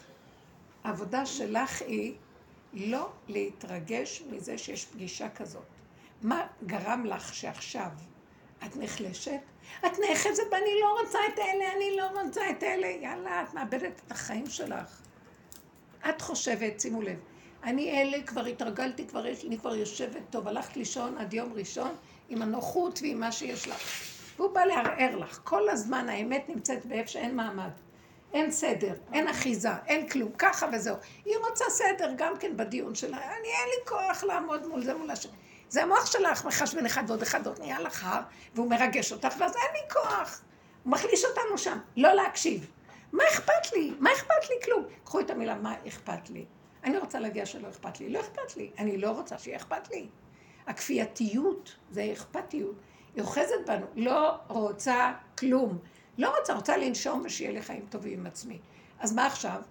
[0.84, 2.14] העבודה שלך היא
[2.74, 5.66] לא להתרגש מזה שיש פגישה כזאת.
[6.22, 7.90] מה גרם לך שעכשיו
[8.66, 9.40] את נחלשת?
[9.86, 12.88] את נאחזת ואני לא רוצה את אלה, אני לא רוצה את אלה.
[12.88, 15.02] יאללה, את מאבדת את החיים שלך.
[16.10, 17.20] את חושבת, שימו לב,
[17.64, 21.96] אני אלה, כבר התרגלתי, כבר יש, אני כבר יושבת טוב, הלכת לישון עד יום ראשון,
[22.30, 24.08] עם הנוחות ועם מה שיש לך.
[24.38, 25.40] והוא בא לערער לך.
[25.44, 27.72] כל הזמן האמת נמצאת באיפה שאין מעמד.
[28.34, 30.96] אין סדר, אין אחיזה, אין כלום, ככה וזהו.
[31.26, 33.18] היא רוצה סדר גם כן בדיון שלה.
[33.18, 35.32] אני, אין לי כוח לעמוד מול זה מול השני.
[35.70, 38.22] זה המוח שלך, מחשבן אחד ועוד אחד עוד נהיה לך הר,
[38.56, 40.42] והוא מרגש אותך, ואז אין לי כוח.
[40.84, 42.72] הוא מחליש אותנו שם, לא להקשיב.
[43.12, 43.94] מה אכפת לי?
[44.00, 44.56] מה אכפת לי?
[44.66, 44.84] כלום.
[45.04, 46.46] קחו את המילה מה אכפת לי.
[46.84, 48.10] אני רוצה להגיע שלא אכפת לי.
[48.10, 48.72] לא אכפת לי.
[48.78, 50.08] אני לא רוצה שיהיה אכפת לי.
[50.68, 52.76] הכפייתיות, זה אכפתיות,
[53.16, 55.78] היא אוחזת בנו, לא רוצה כלום.
[56.18, 58.60] לא רוצה, רוצה לנשום ושיהיה לי חיים טובים עם עצמי.
[59.00, 59.62] אז מה עכשיו?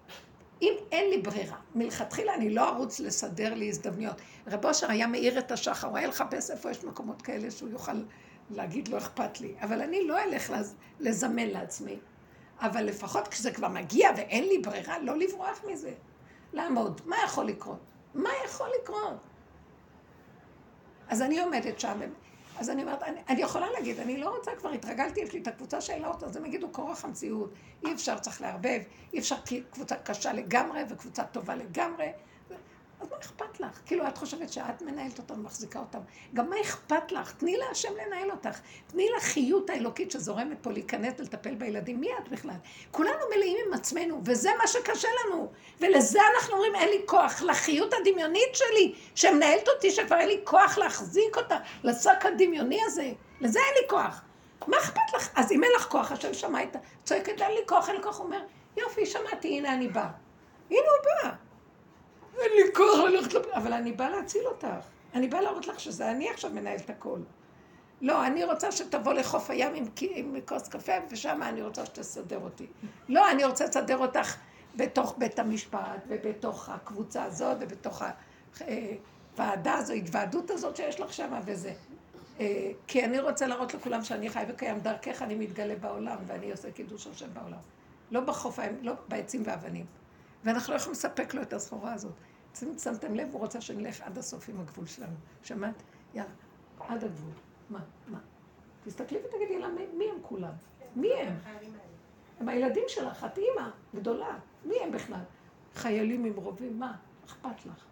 [0.62, 4.20] אם אין לי ברירה, מלכתחילה אני לא ארוץ לסדר לי הזדמנויות.
[4.46, 8.02] רב אושר היה מאיר את השחר, הוא היה לחפש איפה יש מקומות כאלה שהוא יוכל
[8.50, 9.54] להגיד לא אכפת לי.
[9.60, 10.52] אבל אני לא אלך
[11.00, 11.98] לזמן לעצמי.
[12.60, 15.92] אבל לפחות כשזה כבר מגיע ואין לי ברירה, לא לברוח מזה.
[16.52, 17.00] לעמוד.
[17.04, 17.80] מה יכול לקרות?
[18.14, 19.16] מה יכול לקרות?
[21.08, 22.00] אז אני עומדת שם,
[22.58, 25.48] אז אני אומרת, אני, אני יכולה להגיד, אני לא רוצה, כבר התרגלתי, יש לי את
[25.48, 27.52] הקבוצה שאלה אותה, אז הם יגידו כורח המציאות,
[27.84, 28.80] אי אפשר, צריך לערבב,
[29.12, 29.36] אי אפשר
[29.70, 32.12] קבוצה קשה לגמרי וקבוצה טובה לגמרי.
[33.06, 33.80] אז מה אכפת לך?
[33.86, 35.98] כאילו, את חושבת שאת מנהלת אותם, מחזיקה אותם.
[36.34, 37.32] גם מה אכפת לך?
[37.32, 38.60] תני להשם לנהל אותך.
[38.86, 42.00] תני לחיות האלוקית שזורמת פה להיכנס ולטפל בילדים.
[42.00, 42.54] מי את בכלל?
[42.90, 45.52] כולנו מלאים עם עצמנו, וזה מה שקשה לנו.
[45.80, 47.42] ולזה אנחנו אומרים, אין לי כוח.
[47.42, 53.12] לחיות הדמיונית שלי, שמנהלת אותי, שכבר אין לי כוח להחזיק אותה, לשק הדמיוני הזה.
[53.40, 54.22] לזה אין לי כוח.
[54.66, 55.30] מה אכפת לך?
[55.34, 56.76] אז אם אין לך כוח, השם שמע את.
[57.04, 58.40] צועקת, אין לי כוח, אין לי כוח, הוא אומר,
[58.76, 60.08] יופי, שמעתי, הנה אני בא.
[60.70, 61.45] הנה הוא בא.
[62.40, 63.46] אין לי כוח ללכת לפ...
[63.46, 64.66] אבל אני באה להציל אותך.
[65.14, 67.18] אני באה להראות לך שזה אני עכשיו מנהל את הכל.
[68.00, 72.66] לא, אני רוצה שתבוא לחוף הים עם, עם כוס קפה, ושם אני רוצה שתסדר אותי.
[73.08, 74.36] לא, אני רוצה לסדר אותך
[74.76, 78.02] בתוך בית המשפט, ובתוך הקבוצה הזאת, ובתוך
[79.32, 81.72] הוועדה הזו, התוועדות הזאת שיש לך שם, וזה.
[82.40, 86.70] אה, כי אני רוצה להראות לכולם שאני חי וקיים דרכך, אני מתגלה בעולם, ואני עושה
[86.70, 87.58] קידוש השם בעולם.
[88.10, 89.86] לא בחוף, לא בעצים ואבנים.
[90.44, 92.12] ואנחנו לא יכולים לספק לו את הסחורה הזאת.
[92.78, 95.14] שמתם לב, הוא רוצה שנלך עד הסוף עם הגבול שלנו.
[95.42, 95.82] שמעת?
[96.14, 96.30] יאללה,
[96.80, 97.32] עד הגבול.
[97.70, 97.80] מה?
[98.08, 98.18] מה?
[98.84, 100.52] תסתכלי ותגידי לה, מי הם כולם?
[100.96, 101.34] מי הם?
[102.40, 104.38] הם הילדים שלך, את אימא גדולה.
[104.64, 105.20] מי הם בכלל?
[105.74, 106.96] חיילים עם רובים, מה?
[107.26, 107.84] אכפת לך.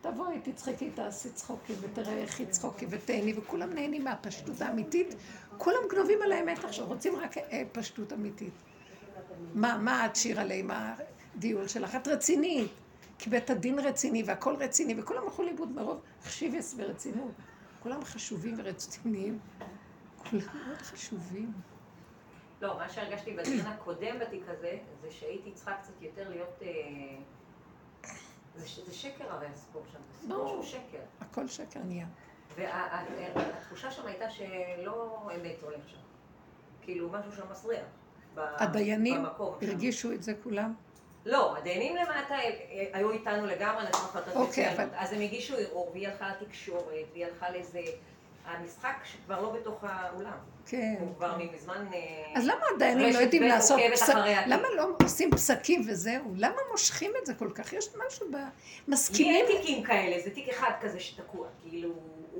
[0.00, 5.14] תבואי, תצחקי, תעשי צחוקים, ותראה איך היא צחוקי, ותהני, וכולם נהנים מהפשטות האמיתית.
[5.58, 8.52] כולם גנובים על האמת עכשיו, רוצים רק אה, פשטות אמיתית.
[9.54, 10.70] מה, מה את שיר עליהם?
[11.36, 11.94] הדיון שלך?
[11.94, 12.70] את רצינית.
[13.22, 17.32] כי בית הדין רציני והכל רציני, וכולם הלכו לאיבוד מרוב חשיבס ורצינות.
[17.82, 19.38] כולם חשובים ורציניים.
[20.16, 21.52] כולם מאוד חשובים.
[22.60, 26.62] לא, מה שהרגשתי בדיון הקודם בתיק הזה, זה שהייתי צריכה קצת יותר להיות...
[26.62, 26.68] אה,
[28.56, 31.02] זה, זה שקר הרי הסיפור שם, זה סיפור שהוא שקר.
[31.20, 32.06] הכל שקר נהיה.
[32.56, 35.96] והתחושה שם הייתה שלא אמת הולך שם.
[36.82, 37.86] כאילו משהו שם מסריח.
[38.36, 39.24] הדיינים
[39.62, 40.74] הרגישו את זה כולם?
[41.26, 42.34] לא, הדיינים למטה
[42.92, 44.88] היו איתנו לגמרי, נתנו החלטות אבל...
[44.96, 47.80] אז הם הגישו ערעור, והיא הלכה לתקשורת, והיא הלכה לזה...
[48.44, 48.96] המשחק
[49.26, 50.38] כבר לא בתוך האולם.
[50.66, 50.94] כן.
[51.00, 51.86] הוא כבר מזמן...
[51.94, 54.14] אה, אז למה הדיינים לא יודעים לעשות פסק...
[54.46, 56.32] למה לא עושים פסקים וזהו?
[56.36, 57.72] למה מושכים את זה כל כך?
[57.72, 58.36] יש משהו ב...
[58.88, 59.34] מסכימים...
[59.34, 61.90] אין תיקים כאלה, זה תיק אחד כזה שתקוע, כאילו...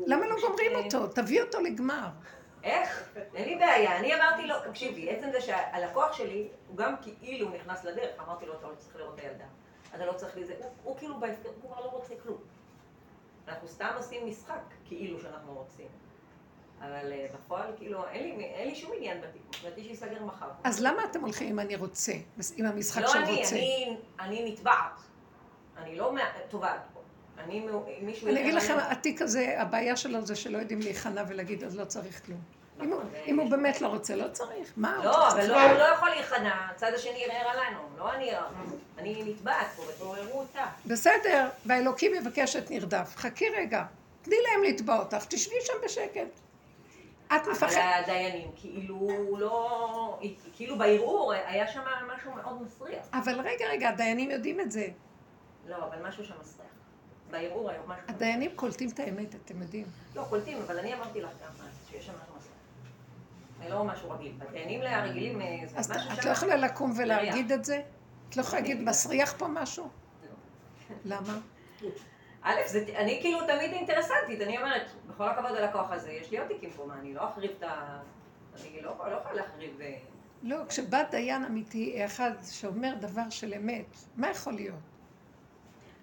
[0.06, 1.06] למה לא גומרים אה, אותו?
[1.06, 2.08] תביא אותו לגמר.
[2.64, 3.08] איך?
[3.34, 3.98] אין לי בעיה.
[3.98, 8.54] אני אמרתי לו, תקשיבי, עצם זה שהלקוח שלי, הוא גם כאילו נכנס לדרך, אמרתי לו,
[8.54, 9.44] אתה לא צריך לראות את הילדה.
[9.94, 12.38] אתה לא צריך לזה, הוא כאילו בהפקר, הוא כבר לא רוצה כלום.
[13.48, 15.86] אנחנו סתם עושים משחק, כאילו שאנחנו רוצים.
[16.78, 20.48] אבל אה, בפועל, כאילו, אין לי, אין לי שום עניין בתיק, מבחינתי שיסגר מחר.
[20.64, 22.12] אז למה אתם הולכים אם אני רוצה,
[22.56, 23.28] עם המשחק של רוצה?
[23.28, 25.00] לא אני, אני נתבעת.
[25.76, 26.12] אני לא
[26.48, 26.91] תובעת.
[27.44, 27.66] אני,
[28.02, 28.28] מישהו...
[28.28, 32.26] אני אגיד לכם, התיק הזה, הבעיה שלו זה שלא יודעים להיכנע ולהגיד, אז לא צריך
[32.26, 32.40] כלום.
[32.78, 34.72] נכון, אם הוא באמת לא רוצה, לא צריך.
[34.76, 35.00] מה?
[35.04, 38.50] לא, אבל לא, הוא לא יכול להיכנע, הצד השני ערער עלינו, לא אני ערער.
[38.98, 40.64] אני נתבעת פה, ותעוררו אותה.
[40.86, 43.12] בסדר, והאלוקים מבקשת נרדף.
[43.16, 43.84] חכי רגע,
[44.22, 46.40] תני להם לתבוע אותך, תשבי שם בשקט.
[47.26, 47.72] את מפחדת.
[47.72, 50.20] אבל הדיינים, כאילו לא...
[50.56, 51.80] כאילו בערעור היה שם
[52.16, 53.06] משהו מאוד מסריח.
[53.12, 54.86] אבל רגע, רגע, הדיינים יודעים את זה.
[55.68, 56.61] לא, אבל משהו שם מסריח.
[57.32, 58.04] בערעור היה משהו...
[58.08, 59.86] הדיינים קולטים את האמת, אתם יודעים.
[60.14, 62.50] לא, קולטים, אבל אני אמרתי לך גם שיש שם משהו.
[63.62, 64.32] זה לא משהו רגיל.
[64.48, 66.10] הדיינים הרגילים אה, זה משהו שם...
[66.10, 67.82] אז את לא יכולה לקום ולהגיד את זה?
[68.28, 69.88] את לא יכולה להגיד, מסריח פה משהו?
[71.04, 71.16] לא.
[71.16, 71.38] למה?
[72.42, 76.48] א', זה, אני כאילו תמיד אינטרסנטית, אני אומרת, בכל הכבוד ללקוח הזה, יש לי עוד
[76.48, 78.00] תיקים פה, מה, אני לא אחריב את ה...
[78.60, 79.80] אני לא, לא יכולה להחריב...
[79.80, 79.98] אה,
[80.42, 84.91] לא, כשבא דיין אמיתי, אחד שאומר דבר של אמת, מה יכול להיות?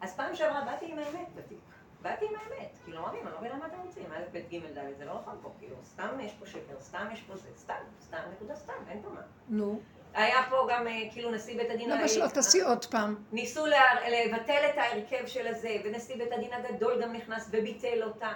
[0.02, 1.58] אז פעם שעברה באתי עם האמת בתיק.
[2.02, 2.78] באתי עם האמת.
[2.84, 5.38] כאילו, אמרתי, אני לא מבינה מה אתם רוצים, א', ב', ג', ד', זה לא נכון
[5.42, 9.02] פה, כאילו, סתם יש פה שקר, סתם יש פה זה, סתם, סתם, נקודה סתם, אין
[9.02, 9.22] פה מה.
[9.50, 9.80] נו.
[10.14, 11.90] היה פה גם אה, כאילו נשיא בית הדין...
[11.90, 13.16] למה שלא תעשי עוד פעם?
[13.32, 18.34] ניסו לבטל את ההרכב של הזה, ונשיא בית הדין הגדול גם נכנס וביטל אותה.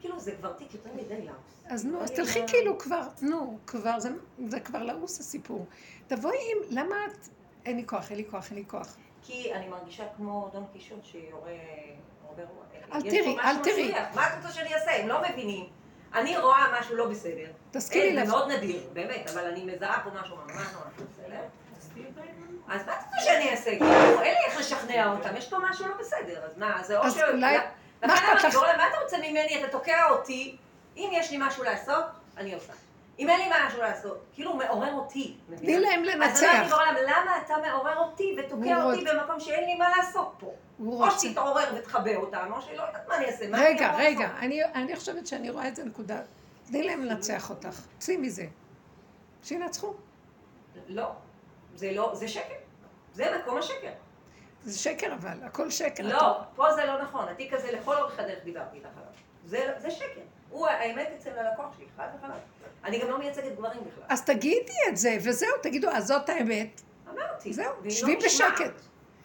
[0.00, 1.64] כאילו, זה כבר תיק יותר מדי לעוס.
[1.66, 3.98] אז נו, אז תלכי כאילו כבר, נו, כבר,
[4.48, 5.66] זה כבר לעוס הסיפור.
[6.06, 7.28] תבואי עם, למה את...
[7.66, 8.96] אין לי כוח, אין לי כוח, אין לי כוח.
[9.26, 11.52] כי אני מרגישה כמו דון קישוט שיורה...
[12.92, 13.92] אל תראי, אל תראי.
[14.14, 15.02] מה את רוצה שאני אעשה?
[15.02, 15.66] הם לא מבינים.
[16.14, 17.46] אני רואה משהו לא בסדר.
[17.70, 18.24] תזכירי לך.
[18.24, 21.40] זה מאוד נדיר, באמת, אבל אני מזהה פה משהו ממש ממש בסדר.
[22.68, 23.70] אז מה את רוצה שאני אעשה?
[23.70, 27.10] כאילו, אין לי איך לשכנע אותם, יש פה משהו לא בסדר, אז מה, זה או
[27.10, 27.16] ש...
[27.16, 27.56] אז אולי...
[28.02, 29.64] מה אתה רוצה ממני?
[29.64, 30.56] אתה תוקע אותי,
[30.96, 32.04] אם יש לי משהו לעשות,
[32.36, 32.72] אני עושה.
[33.18, 35.36] אם אין לי משהו לעשות, כאילו הוא מעורר אותי.
[35.56, 36.42] תני להם לנצח.
[36.42, 40.54] אז אמרתי בעולם, למה אתה מעורר אותי ותוקע אותי במקום שאין לי מה לעשות פה?
[40.86, 43.44] או שתתעורר ותכבה אותם, או שלא יודעת מה אני אעשה.
[43.52, 44.28] רגע, רגע,
[44.74, 46.20] אני חושבת שאני רואה את זה נקודה.
[46.66, 48.46] תני להם לנצח אותך, צאי מזה.
[49.42, 49.94] שינצחו.
[50.88, 51.12] לא,
[51.74, 52.54] זה לא, זה שקר.
[53.12, 53.92] זה מקום השקר.
[54.64, 56.02] זה שקר אבל, הכל שקר.
[56.02, 57.28] לא, פה זה לא נכון.
[57.28, 59.12] התיק הזה לכל אורך הדרך דיברתי איתך עליו.
[59.44, 60.20] זה, זה שקר.
[60.56, 62.32] הוא האמת אצל הלקוח שלי, חד וחלק.
[62.84, 64.04] אני גם לא מייצגת גברים בכלל.
[64.08, 66.80] אז תגידי את זה, וזהו, תגידו, אז זאת האמת.
[67.10, 67.52] אמרתי.
[67.52, 68.52] זהו, שבי לא נשמעת.
[68.52, 68.80] בשקט.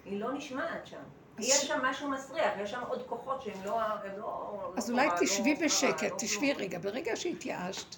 [0.05, 1.01] היא לא נשמעת שם.
[1.39, 3.81] יש שם משהו מסריח, יש שם עוד כוחות שהם לא...
[4.17, 6.53] לא אז לא אולי תשבי לא שרה, בשקט, תשבי.
[6.53, 6.79] רגע.
[6.79, 7.95] ברגע שהתייאשת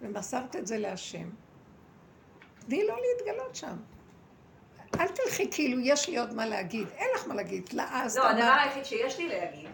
[0.00, 1.30] ומסרת את זה להשם,
[2.66, 3.76] תני לו להתגלות שם.
[5.00, 6.88] אל תלכי כאילו, יש לי עוד מה להגיד.
[6.96, 7.72] אין לך מה להגיד.
[7.72, 8.56] לא, אז לא, הדבר.
[8.62, 9.70] היחיד שיש לי להגיד,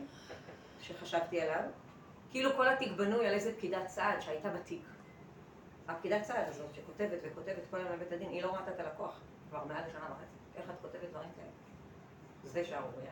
[0.83, 1.63] שחשבתי עליו,
[2.37, 4.83] כאילו כל התיק בנוי על איזה פקידת סעד שהייתה בתיק.
[5.89, 9.65] הפקידת סעד הזאת שכותבת וכותבת כל היום לבית הדין, היא לא ראתה את הלקוח כבר
[9.65, 10.37] מעל לשנה וחצי.
[10.57, 11.49] איך את כותבת דברים כאלה?
[12.45, 13.11] זה שערורייה.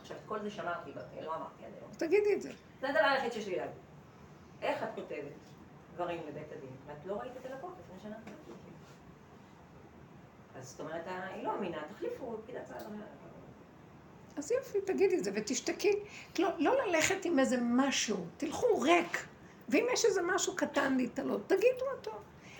[0.00, 0.90] עכשיו, את כל זה שמרתי,
[1.22, 1.90] לא אמרתי עד היום.
[1.98, 2.52] תגידי את זה.
[2.80, 3.82] זה הדבר היחיד שיש לי להגיד.
[4.62, 5.50] איך את כותבת
[5.94, 8.70] דברים לבית הדין, ואת לא ראית את הלקוח לפני שנה וחצי?
[10.56, 12.82] אז זאת אומרת, היא לא אמינה, תחליפו פקידת סעד.
[14.36, 15.92] אז יופי, תגידי את זה ותשתקי.
[16.38, 19.26] לא, לא ללכת עם איזה משהו, תלכו ריק.
[19.68, 22.10] ואם יש איזה משהו קטן להתעלות, תגידו אותו.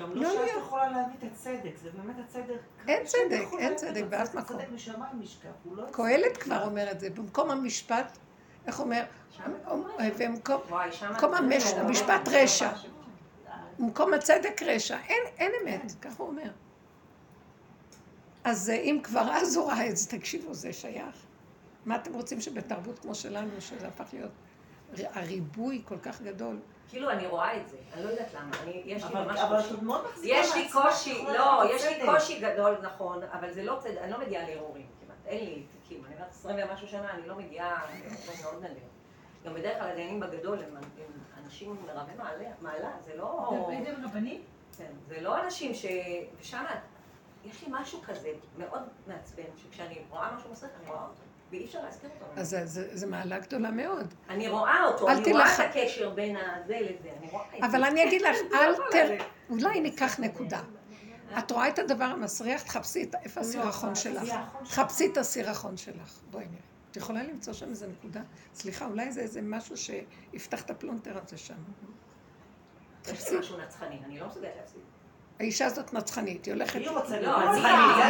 [0.01, 0.63] גם לא לא שאת להיות.
[0.63, 2.61] יכולה להביא את הצדק, זה באמת הצדק.
[2.89, 4.57] אין צדק, אין צדק באף מקום.
[4.57, 5.85] הצדק משמיים נשכח, הוא לא...
[5.91, 8.19] קהלת כבר אומר את זה, במקום המשפט,
[8.67, 9.05] איך אומר?
[10.19, 12.71] במקום המשפט רשע.
[13.79, 14.99] במקום הצדק רשע.
[15.09, 16.51] אין, אין אמת, ככה הוא אומר.
[18.45, 21.26] אז אה, אם כבר אז הוא ראה את זה, תקשיבו, זה שייך.
[21.87, 24.33] מה אתם רוצים שבתרבות כמו שלנו, שזה הפך להיות
[25.15, 29.05] הריבוי כל כך גדול, כאילו, אני רואה את זה, אני לא יודעת למה, אני, יש
[29.05, 29.69] לי ממש אבל קושי.
[29.69, 32.07] את עוד מאוד מחזיקה יש לי קושי, לא, יש לי.
[32.07, 36.15] קושי גדול, נכון, אבל זה לא אני לא מגיעה לערעורים כמעט, אין לי תיקים, אני
[36.15, 38.83] אומרת 20 ומשהו שנה, אני לא מגיעה, זה מאוד נדיר.
[39.45, 40.85] גם בדרך כלל הדיינים בגדול הם הם
[41.45, 43.65] אנשים רבי מעלה, מעלה, זה לא...
[43.69, 44.43] דיינים רבנים?
[44.79, 45.87] כן, זה לא אנשים ש...
[46.41, 46.65] ושם
[47.45, 51.83] יש לי משהו כזה מאוד מעצבן, שכשאני רואה משהו מסריח, אני רואה אותו, ואי אפשר
[51.85, 52.41] להזכיר אותו.
[52.41, 52.57] אז
[52.93, 54.15] זה מעלה גדולה מאוד.
[54.29, 55.55] אני רואה אותו, אני רואה.
[55.55, 57.67] את הקשר בין הזה לזה, אני רואה את זה.
[57.67, 58.77] אבל אני אגיד לך, אל לא.
[58.87, 59.25] עולה.
[59.51, 60.61] אולי ניקח נקודה.
[61.39, 64.35] את רואה את הדבר המסריח, תחפשי את- איפה הסירחון שלך.
[64.65, 66.19] תחפשי את הסירחון שלך.
[66.31, 66.61] בואי נראה.
[66.91, 68.21] את יכולה למצוא שם איזה נקודה?
[68.55, 71.55] סליחה, אולי זה איזה משהו שיפתח את הפלונטר הזה שם.
[73.13, 74.81] יש לי משהו נצחני, אני לא מסוגלת להפסיד.
[75.41, 76.75] האישה הזאת נצחנית, היא הולכת...
[76.75, 77.59] היא רוצה לא,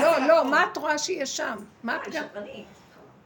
[0.00, 0.26] לא.
[0.26, 1.56] לא, מה את רואה שיש שם?
[1.82, 2.24] מה את היא גם...
[2.30, 2.66] שקרנית.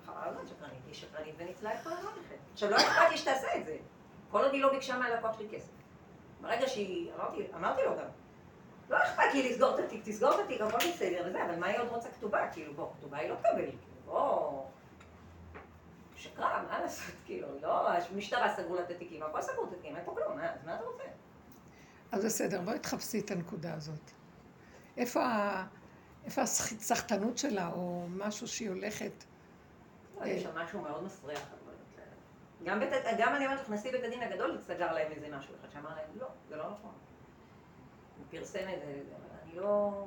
[0.06, 2.36] חבל על הזמן שקרנית, היא שקרנית וניצלה את כל המערכת.
[2.52, 3.76] עכשיו, לא אכפת לי שתעשה את זה.
[4.30, 5.70] כל עוד היא לא ביקשה מהלקוח שלי כסף.
[6.40, 8.06] ברגע שהיא, אמרתי, אמרתי לו גם,
[8.90, 11.78] לא אכפת לי לסגור את התיק, תסגור את התיק, הכל בסדר וזה, אבל מה היא
[11.78, 12.48] עוד רוצה כתובה?
[12.52, 14.62] כאילו, בוא, כתובה היא לא תקבל, כאילו, בוא...
[16.16, 20.04] שקרה, מה לעשות, כאילו, לא, המשטרה סגרו לה את התיקים, הכל סגרו את התיקים, אין
[20.04, 21.04] פה כלום, אז מה אתה רוצה?
[22.12, 24.10] אז בסדר, בואי תחפשי את הנקודה הזאת.
[24.96, 25.20] איפה.
[26.24, 29.24] איפה הסחטנות שלה, או משהו שהיא הולכת...
[30.20, 31.40] לא, יש שם משהו מאוד מסריח.
[32.64, 35.68] גם, בית, גם אני אומרת לך, נשיא בית הדין הגדול סגר להם איזה משהו אחד,
[35.72, 36.90] שאמר להם, לא, זה לא נכון.
[38.18, 38.92] הוא פרסם את זה,
[39.44, 40.04] אני לא...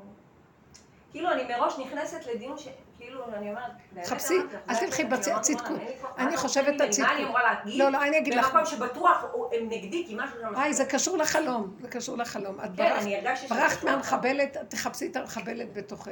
[1.11, 2.67] כאילו, אני מראש נכנסת לדיון ש...
[2.97, 3.71] כאילו, אני אומרת,
[4.05, 4.33] חפשי,
[4.69, 5.69] אל תלכי הקטע, בצ- אמרתי, צדקות.
[5.69, 6.83] "וואלה, אין לי כוח, אני אתה חושבת ממני?
[6.89, 7.07] הצדקות.
[7.09, 7.79] מה אני אמורה להגיד?
[7.79, 8.45] לא, לא, אני אגיד לך...
[8.47, 10.37] במקום שבטוח הם נגדי, כי משהו.
[10.55, 12.59] היי, זה קשור לחלום, זה קשור לחלום.
[12.59, 16.11] את כן, ברחת, מהמחבלת, תחפשי את המחבלת בתוכך.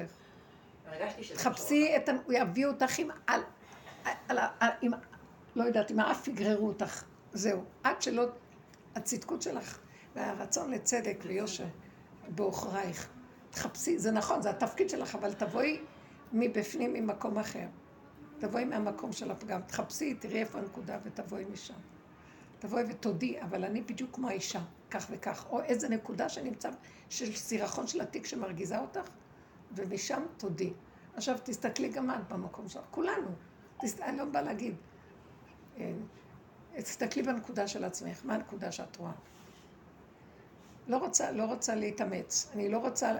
[0.91, 2.11] הרגשתי שזה קשור תחפשי את ה...
[2.25, 3.09] הוא יביא אותך עם...
[4.27, 4.37] על...
[4.37, 4.69] ה- על...
[4.81, 4.91] עם...
[5.55, 7.03] לא יודעת, עם האף יגררו אותך.
[7.33, 7.63] זהו.
[7.83, 8.25] עד שלא...
[8.95, 9.79] הצדקות שלך
[10.15, 11.67] והרצון לצדק ויושר
[12.27, 13.09] בעוכרייך.
[13.49, 15.79] תחפשי, זה נכון, זה התפקיד שלך, אבל תבואי
[16.33, 17.67] מבפנים ממקום אחר.
[18.39, 19.61] תבואי מהמקום של הפגם.
[19.61, 21.73] תחפשי, תראי איפה הנקודה ותבואי משם.
[22.59, 25.45] תבואי ותודי, אבל אני בדיוק כמו האישה, כך וכך.
[25.49, 26.69] או איזה נקודה שנמצא,
[27.09, 29.09] של סירחון של התיק שמרגיזה אותך,
[29.71, 30.73] ומשם תודי.
[31.15, 33.29] עכשיו תסתכלי גם את במקום שלך, כולנו.
[34.01, 34.75] אני לא באה להגיד.
[35.79, 35.91] אה,
[36.75, 39.11] תסתכלי בנקודה של עצמך, מה הנקודה שאת רואה?
[40.87, 43.17] לא רוצה, לא רוצה להתאמץ, אני לא רוצה,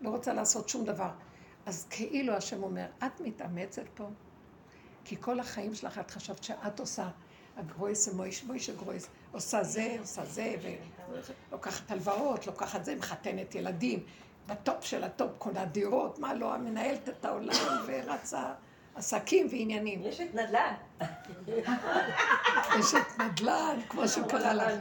[0.00, 1.10] לא רוצה לעשות שום דבר.
[1.66, 4.08] אז כאילו השם אומר, את מתאמצת פה?
[5.04, 7.08] כי כל החיים שלך את חשבת שאת עושה
[7.56, 10.54] הגרויס ומויש מוישה גרויס, עושה זה, עושה זה,
[11.50, 14.04] ולוקחת הלוואות, לוקחת זה, מחתנת ילדים,
[14.46, 17.54] ב top של ה top, קונה דירות, מה לא, מנהלת את העולם
[17.86, 18.52] ורצה
[18.94, 20.00] עסקים ועניינים.
[20.04, 20.74] יש את נדל"ן.
[22.80, 24.72] אשת נדל"ן, כמו שהוא קרא לך.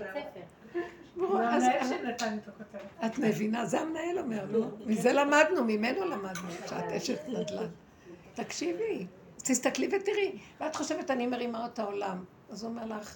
[1.18, 2.50] המנהל שנתן את.
[3.06, 3.66] את מבינה?
[3.66, 4.72] זה המנהל אומר, נו.
[4.86, 7.68] מזה למדנו, ממנו למדנו, שאת אשת נדל"ן.
[8.34, 9.06] תקשיבי,
[9.38, 10.32] תסתכלי ותראי.
[10.62, 12.24] ואת חושבת, אני מרימה את העולם.
[12.50, 13.16] אז הוא אומר לך,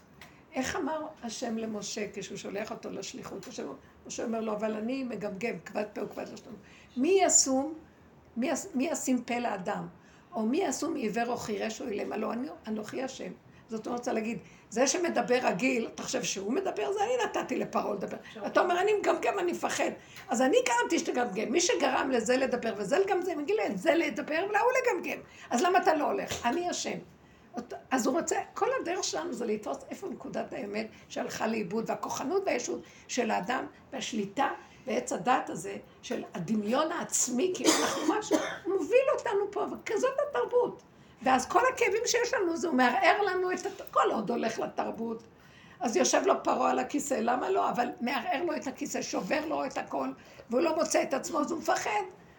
[0.53, 3.47] איך אמר השם למשה כשהוא שולח אותו לשליחות?
[4.07, 6.43] משה אומר לו, אבל אני מגמגם, כבד פה וכבד יש-
[8.73, 9.87] מי ישים פה לאדם?
[10.35, 12.31] או מי עשו מעיוור או חירש או אילם, הלא
[12.67, 13.31] אנוכי השם.
[13.69, 16.93] זאת אומרת, רוצה להגיד, זה שמדבר רגיל, אתה חושב שהוא מדבר?
[16.93, 18.17] זה אני נתתי לפרעה לדבר.
[18.45, 19.91] אתה אומר, אני מגמגם, אני מפחד.
[20.29, 21.51] אז אני גרמתי שתגמגם.
[21.51, 25.17] מי שגרם לזה לדבר וזה לגמגם, מגיע לזה לדבר ולהוא לגמגם.
[25.49, 26.45] אז למה אתה לא הולך?
[26.45, 26.97] אני אשם.
[27.91, 32.81] אז הוא רוצה, כל הדרך שלנו זה לתפוס איפה נקודת האמת שהלכה לאיבוד, והכוחנות והישות
[33.07, 34.49] של האדם, והשליטה
[34.87, 40.81] ועץ הדת הזה, של הדמיון העצמי, כאילו אנחנו משהו, מוביל אותנו פה, וכזאת התרבות.
[41.23, 43.81] ואז כל הכאבים שיש לנו, זה הוא מערער לנו את, הת...
[43.91, 45.23] כל עוד הולך לתרבות.
[45.79, 47.69] אז יושב לו פרעה על הכיסא, למה לא?
[47.69, 50.09] אבל מערער לו את הכיסא, שובר לו את הכל,
[50.49, 51.89] והוא לא מוצא את עצמו, אז הוא מפחד.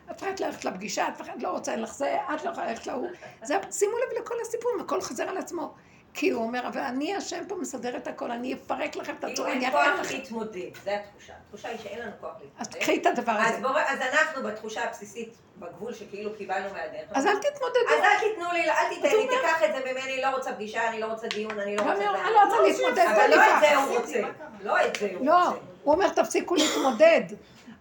[0.07, 3.09] את מפחדת ללכת לפגישה, את מפחדת לא רוצה, לך זה, את לא יכולה ללכת להוא.
[3.71, 5.75] שימו לב לכל הסיפורים, הכל חוזר על עצמו.
[6.17, 9.53] כי הוא אומר, אבל אני השם פה מסדר את הכל, אני אפרק לכם את הצורה,
[9.53, 10.03] אני אראה לכם.
[10.03, 11.33] כאילו אין כוח להתמודד, זו התחושה.
[11.47, 12.61] התחושה היא שאין לנו כוח להתמודד.
[12.61, 13.69] אז תקחי את הדבר הזה.
[13.89, 17.09] אז אנחנו בתחושה הבסיסית, בגבול שכאילו קיבלנו מהדרך.
[17.13, 17.79] אז אל תתמודדו.
[17.89, 21.01] אז אל תיתנו לי, אל תיתן לי, תיקח את זה ממני, לא רוצה פגישה, אני
[21.01, 21.95] לא רוצה דיון, אני לא רוצה...
[21.95, 23.07] אני לא רוצה להתמודד.
[23.15, 24.21] אבל לא את זה הוא רוצה.
[24.63, 25.51] לא את זה הוא לא, רוצה.
[25.51, 27.23] לא, הוא אומר, תפסיקו להתמודד.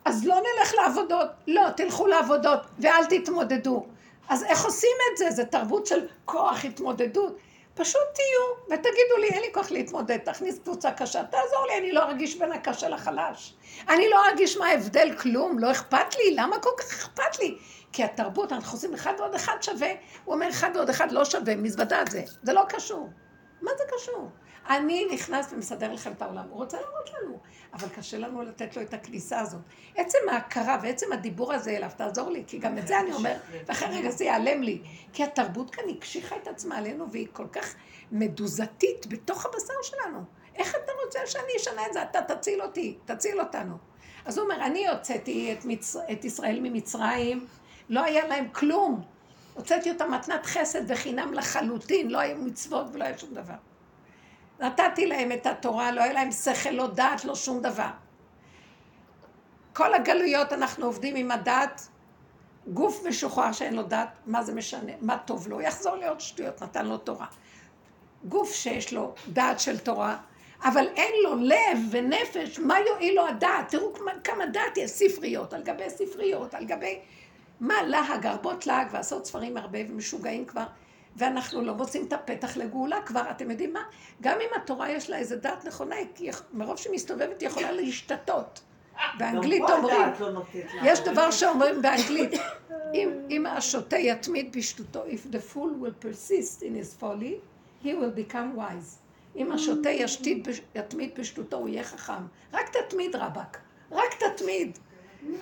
[0.06, 1.28] אז לא נלך לעבודות.
[1.48, 3.86] לא, תלכו לעבודות ואל תתמודדו.
[4.30, 5.32] אז איך עושים את זה?
[5.32, 7.38] זה תרבות של כוח התמודדות.
[7.76, 12.03] פשוט תהיו ותגידו לי, אין לי כוח להתמודד, תכניס קבוצה קשה, תעזור לי, אני לא
[12.03, 13.53] ארגיש בין הקשה לחלש.
[13.89, 17.57] אני לא ארגיש מה ההבדל, כלום, לא אכפת לי, למה כל כך אכפת לי?
[17.91, 19.89] כי התרבות, אנחנו עושים אחד ועוד אחד שווה,
[20.26, 23.09] הוא אומר אחד ועוד אחד לא שווה, מזוודה זה, זה לא קשור.
[23.61, 24.30] מה זה קשור?
[24.70, 26.43] אני נכנס ומסדר לכם את העולם.
[26.49, 27.39] הוא רוצה להראות לנו,
[27.74, 29.61] אבל קשה לנו לתת לו את הכניסה הזאת.
[29.95, 33.97] עצם ההכרה ועצם הדיבור הזה אליו, תעזור לי, כי גם את זה אני אומר, ואחרי
[33.99, 34.82] רגע זה ייעלם לי.
[35.13, 37.76] כי התרבות כאן הקשיחה את עצמה עלינו, והיא כל כך
[38.11, 40.24] מדוזתית בתוך הבשר שלנו.
[40.55, 42.03] איך אתה רוצה שאני אשנה את זה?
[42.03, 43.78] אתה תציל אותי, תציל אותנו.
[44.26, 45.95] אז הוא אומר, אני הוצאתי את, מצ...
[45.95, 47.47] את ישראל ממצרים,
[47.89, 49.01] לא היה להם כלום.
[49.53, 53.53] הוצאתי אותם מתנת חסד וחינם לחלוטין, לא היו מצוות ולא היה שום דבר.
[54.60, 57.89] נתתי להם את התורה, לא היה להם שכל, לא דעת, לא שום דבר.
[59.74, 61.88] כל הגלויות אנחנו עובדים עם הדת,
[62.68, 66.86] גוף משוחרר שאין לו דת, מה זה משנה, מה טוב לו, יחזור לעוד שטויות, נתן
[66.86, 67.26] לו תורה.
[68.26, 70.18] גוף שיש לו דעת של תורה,
[70.64, 73.70] אבל אין לו לב ונפש, מה יועיל לו הדעת?
[73.70, 73.93] תראו
[74.24, 76.99] כמה דעת יש, ספריות על גבי ספריות, על גבי...
[77.60, 80.66] מה להג, הרבות להג, ועשות ספרים הרבה ומשוגעים כבר.
[81.16, 83.84] ואנחנו לא מוצאים את הפתח לגאולה כבר, אתם יודעים מה?
[84.22, 85.95] גם אם התורה יש לה איזה דעת נכונה,
[86.53, 88.61] מרוב שהיא מסתובבת היא יכולה להשתתות.
[89.20, 90.41] באנגלית אומרים, לא
[90.84, 92.32] יש דבר שאומרים באנגלית,
[93.30, 97.36] אם השוטה יתמיד בשטותו, if the fool will persist in his folly,
[97.84, 98.99] he will become wise.
[99.36, 102.24] אם השוטה ישתית, יתמיד בשטותו, הוא יהיה חכם.
[102.53, 103.59] רק תתמיד רבאק,
[103.91, 104.78] רק תתמיד.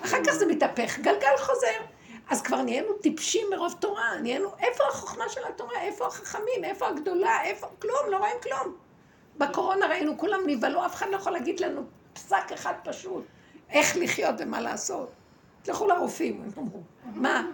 [0.04, 1.93] אחר כך זה מתהפך, גלגל חוזר.
[2.30, 7.42] אז כבר נהיינו טיפשים מרוב תורה, נהיינו, איפה החוכמה של התורה, איפה החכמים, איפה הגדולה,
[7.42, 8.76] איפה, כלום, לא רואים כלום.
[9.38, 13.24] בקורונה ראינו, כולם נבהלו, אף אחד לא יכול להגיד לנו פסק אחד פשוט,
[13.70, 15.10] איך לחיות ומה לעשות.
[15.62, 17.46] תלכו לרופאים, הם אמרו, מה?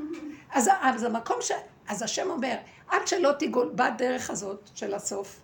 [0.52, 1.52] אז, אז המקום ש...
[1.88, 2.56] אז השם אומר,
[2.88, 5.40] עד שלא תיגול בדרך הזאת של הסוף,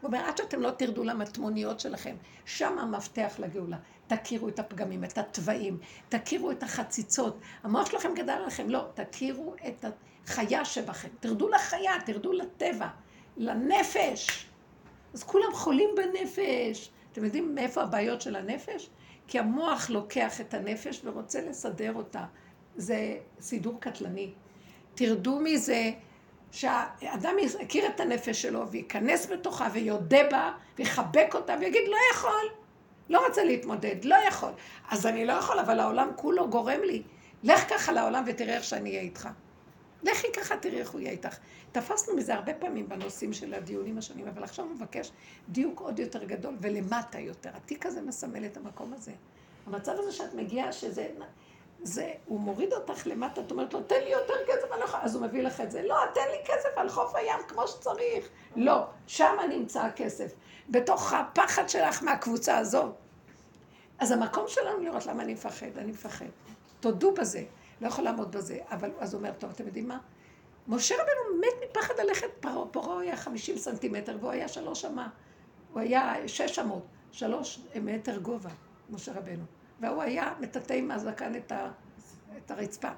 [0.00, 3.76] הוא אומר, עד שאתם לא תרדו למטמוניות שלכם, שם המפתח לגאולה.
[4.08, 5.78] תכירו את הפגמים, את התוואים,
[6.08, 7.38] תכירו את החציצות.
[7.62, 9.84] המוח שלכם גדל עליכם, לא, תכירו את
[10.26, 11.08] החיה שבכם.
[11.20, 12.88] תרדו לחיה, תרדו לטבע,
[13.36, 14.46] לנפש.
[15.14, 16.90] אז כולם חולים בנפש.
[17.12, 18.90] אתם יודעים מאיפה הבעיות של הנפש?
[19.28, 22.24] כי המוח לוקח את הנפש ורוצה לסדר אותה.
[22.76, 24.32] זה סידור קטלני.
[24.94, 25.90] תרדו מזה
[26.52, 32.48] שהאדם יכיר את הנפש שלו וייכנס בתוכה ויודה בה ויחבק אותה ויגיד לא יכול.
[33.08, 34.50] לא רוצה להתמודד, לא יכול.
[34.90, 37.02] אז אני לא יכול, אבל העולם כולו גורם לי.
[37.42, 39.28] לך ככה לעולם ותראה איך שאני אהיה איתך.
[40.02, 41.38] לכי ככה תראי איך הוא יהיה איתך.
[41.72, 45.10] תפסנו מזה הרבה פעמים בנושאים של הדיונים השונים, אבל עכשיו הוא מבקש
[45.48, 47.50] דיוק עוד יותר גדול ולמטה יותר.
[47.54, 49.12] התיק הזה מסמל את המקום הזה.
[49.66, 51.08] המצב הזה שאת מגיעה, שזה...
[51.82, 55.02] זה, הוא מוריד אותך למטה, את אומרת לו, תן לי יותר כסף, אני לא יכולה,
[55.02, 55.82] אז הוא מביא לך את זה.
[55.82, 58.28] לא, תן לי כסף על חוף הים כמו שצריך.
[58.56, 60.32] לא, שם נמצא הכסף.
[60.68, 62.94] בתוך הפחד שלך מהקבוצה הזאת.
[63.98, 66.26] אז המקום שלנו לראות למה אני מפחד, אני מפחד.
[66.80, 67.42] תודו בזה,
[67.80, 68.58] לא יכול לעמוד בזה.
[68.70, 69.98] אבל אז הוא אומר, טוב, אתם יודעים מה?
[70.68, 75.08] משה רבנו מת מפחד ללכת, פרעה, פרעה היה חמישים סנטימטר והוא היה שלוש אמה.
[75.72, 78.50] הוא היה שש אמות, שלוש מטר גובה,
[78.90, 79.44] משה רבנו.
[79.80, 81.70] והוא היה מטאטא עם הזקן את, ה,
[82.36, 82.90] את הרצפה,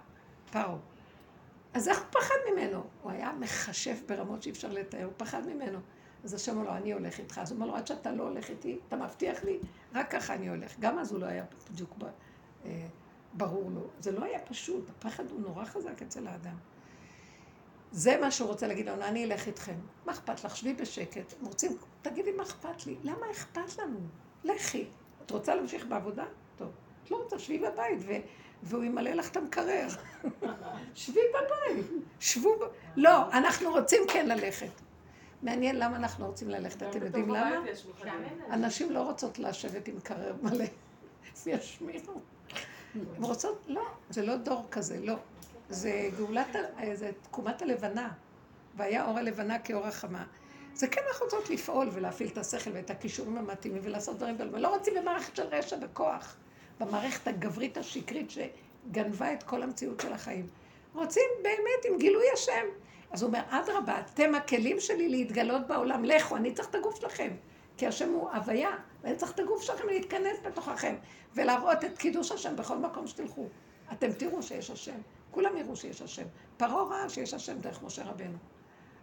[0.53, 0.76] פרעה.
[1.74, 2.85] אז איך הוא פחד ממנו?
[3.03, 5.78] הוא היה מחשב ברמות שאי אפשר לתאר, הוא פחד ממנו.
[6.24, 7.39] אז השם אומר לו, אני הולך איתך.
[7.39, 9.59] אז הוא אומר לו, עד שאתה לא הולך איתי, אתה מבטיח לי,
[9.95, 10.81] רק ככה אני הולך.
[10.81, 12.05] גם אז הוא לא היה בדיוק ב,
[12.64, 12.87] אה,
[13.33, 13.87] ברור לו.
[14.01, 16.57] זה לא היה פשוט, הפחד הוא נורא חזק אצל האדם.
[17.93, 19.74] זה מה שהוא רוצה להגיד לנו, אני אלך איתכם.
[20.07, 20.57] מה אכפת לך?
[20.57, 21.35] שבי בשקט.
[21.41, 22.97] הם רוצים, תגידי מה אכפת לי.
[23.03, 23.99] למה אכפת לנו?
[24.45, 24.87] לכי.
[25.26, 26.24] את רוצה להמשיך בעבודה?
[26.61, 26.71] טוב.
[27.05, 28.13] את לא רוצה, שבי בבית, ו...
[28.63, 29.89] והוא ימלא לך את המקרר.
[30.95, 31.87] שבי בבית.
[32.21, 32.63] שבו ב...
[32.97, 34.71] לא, אנחנו רוצים כן ללכת.
[35.43, 36.83] מעניין למה אנחנו רוצים ללכת.
[36.83, 37.57] אתם יודעים למה?
[38.49, 40.65] הנשים לא רוצות לשבת עם קרר מלא.
[41.47, 42.21] ישמיעו.
[42.95, 45.15] הן רוצות, לא, זה לא דור כזה, לא.
[45.69, 46.57] זה גאולת,
[46.95, 48.13] זה תקומת הלבנה.
[48.77, 50.25] והיה אור הלבנה כאור החמה.
[50.75, 54.51] זה כן אנחנו רוצות לפעול ולהפעיל את השכל ואת הכישורים המתאימים ולעשות דברים כאלה.
[54.53, 56.37] ולא רוצים במערכת של רשע וכוח.
[56.81, 60.47] במערכת הגברית השקרית שגנבה את כל המציאות של החיים.
[60.95, 62.66] רוצים באמת עם גילוי השם.
[63.11, 67.31] אז הוא אומר, אדרבה, אתם הכלים שלי להתגלות בעולם, לכו, אני צריך את הגוף שלכם.
[67.76, 68.70] כי השם הוא הוויה,
[69.03, 70.95] ואני צריך את הגוף שלכם להתכנס בתוככם,
[71.35, 73.47] ולהראות את קידוש השם בכל מקום שתלכו.
[73.93, 74.97] אתם תראו שיש השם,
[75.31, 76.26] כולם יראו שיש השם.
[76.57, 78.39] פרעה ראה שיש השם דרך משה רבנו.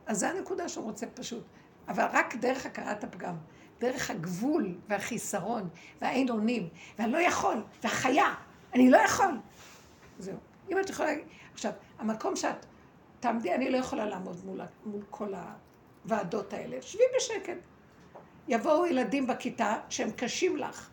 [0.06, 1.44] אז זו הנקודה שהוא רוצה פשוט.
[1.88, 3.36] אבל רק דרך הכרת הפגם,
[3.80, 5.70] דרך הגבול והחיסרון
[6.02, 6.70] והאין אונים,
[7.00, 8.34] ואני לא יכול, והחיה,
[8.74, 9.40] אני לא יכול.
[10.20, 10.38] זהו.
[10.70, 11.12] אם את יכולה...
[11.54, 12.66] עכשיו, המקום שאת
[13.20, 15.34] תעמדי, אני לא יכולה לעמוד מול, מול כל
[16.06, 16.82] הוועדות האלה.
[16.82, 17.58] שבי בשקט.
[18.48, 20.90] יבואו ילדים בכיתה שהם קשים לך.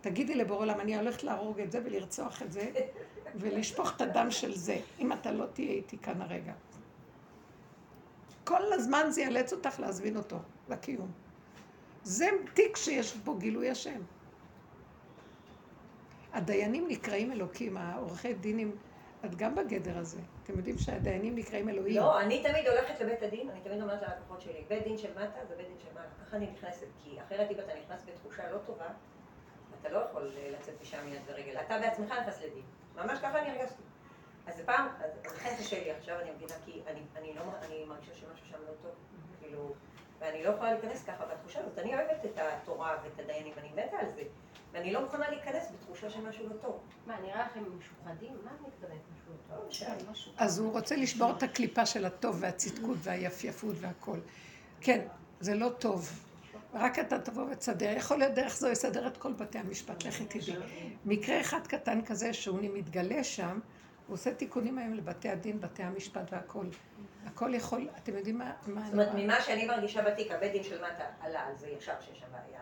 [0.00, 2.70] תגידי לבורא עולם, אני הולכת להרוג את זה ולרצוח את זה
[3.40, 6.52] ולשפוך את הדם של זה, אם אתה לא תהיה איתי כאן הרגע.
[8.44, 10.36] כל הזמן זה יאלץ אותך להזמין אותו
[10.68, 11.25] לקיום.
[12.06, 14.00] זה תיק שיש בו גילוי השם.
[16.32, 18.76] הדיינים נקראים אלוקים, העורכי דינים
[19.24, 20.20] את גם בגדר הזה.
[20.42, 21.96] אתם יודעים שהדיינים נקראים אלוהים.
[21.96, 25.46] לא, אני תמיד הולכת לבית הדין, אני תמיד אומרת ללקוחות שלי, בית דין של מטה
[25.48, 26.08] זה בית דין של מעלה.
[26.26, 28.88] ככה אני נכנסת, כי אחרת אם אתה נכנס בתחושה לא טובה,
[29.80, 31.56] אתה לא יכול אה, לצאת משם מיד ברגל.
[31.66, 32.64] אתה בעצמך נכנס לדין.
[32.96, 33.82] ממש ככה אני הרגשתי.
[34.46, 37.84] אז זה פעם, אז לכן קשה לי עכשיו, אני מבינה, כי אני, אני לא, אני
[37.84, 38.92] מרגישה שמשהו שם לא טוב,
[39.40, 39.74] כאילו,
[40.20, 41.78] ואני לא יכולה להיכנס ככה בתחושה הזאת.
[41.78, 44.22] אני אוהבת את התורה ואת הדיינים, אני מתה על זה.
[44.72, 46.80] ואני לא מוכנה להיכנס בתחושה שמשהו לא טוב.
[47.06, 48.32] מה, נראה לכם משוחדים?
[48.44, 50.34] מה את מתכוונת משהו לא טוב?
[50.38, 54.18] אז הוא רוצה לשבור את הקליפה של הטוב והצדקות והיפייפות והכל.
[54.80, 55.06] כן,
[55.40, 56.26] זה לא טוב.
[56.74, 57.96] רק אתה תבוא ותסדר.
[57.96, 60.56] יכול להיות דרך זו יסדר את כל בתי המשפט, לכי תדעי.
[61.04, 63.58] מקרה אחד קטן כזה שהוא מתגלה שם,
[64.06, 66.66] הוא עושה תיקונים היום לבתי הדין, בתי המשפט והכל.
[67.26, 68.52] הכל יכול, אתם יודעים מה...
[68.66, 72.18] זאת אומרת, ממה שאני מרגישה בתיק, הבית דין של מטה עלה על זה ישר שיש
[72.18, 72.60] שם בעיה.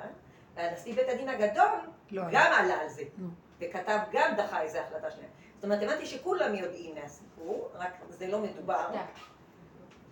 [0.55, 1.79] והנשיא בית הדין הגדול
[2.11, 2.53] לא גם.
[2.53, 3.23] עלה על זה, no.
[3.61, 5.29] וכתב גם דחה איזה החלטה שלהם.
[5.55, 8.87] זאת אומרת, הבנתי שכולם יודעים מהסיפור, רק זה לא מדובר.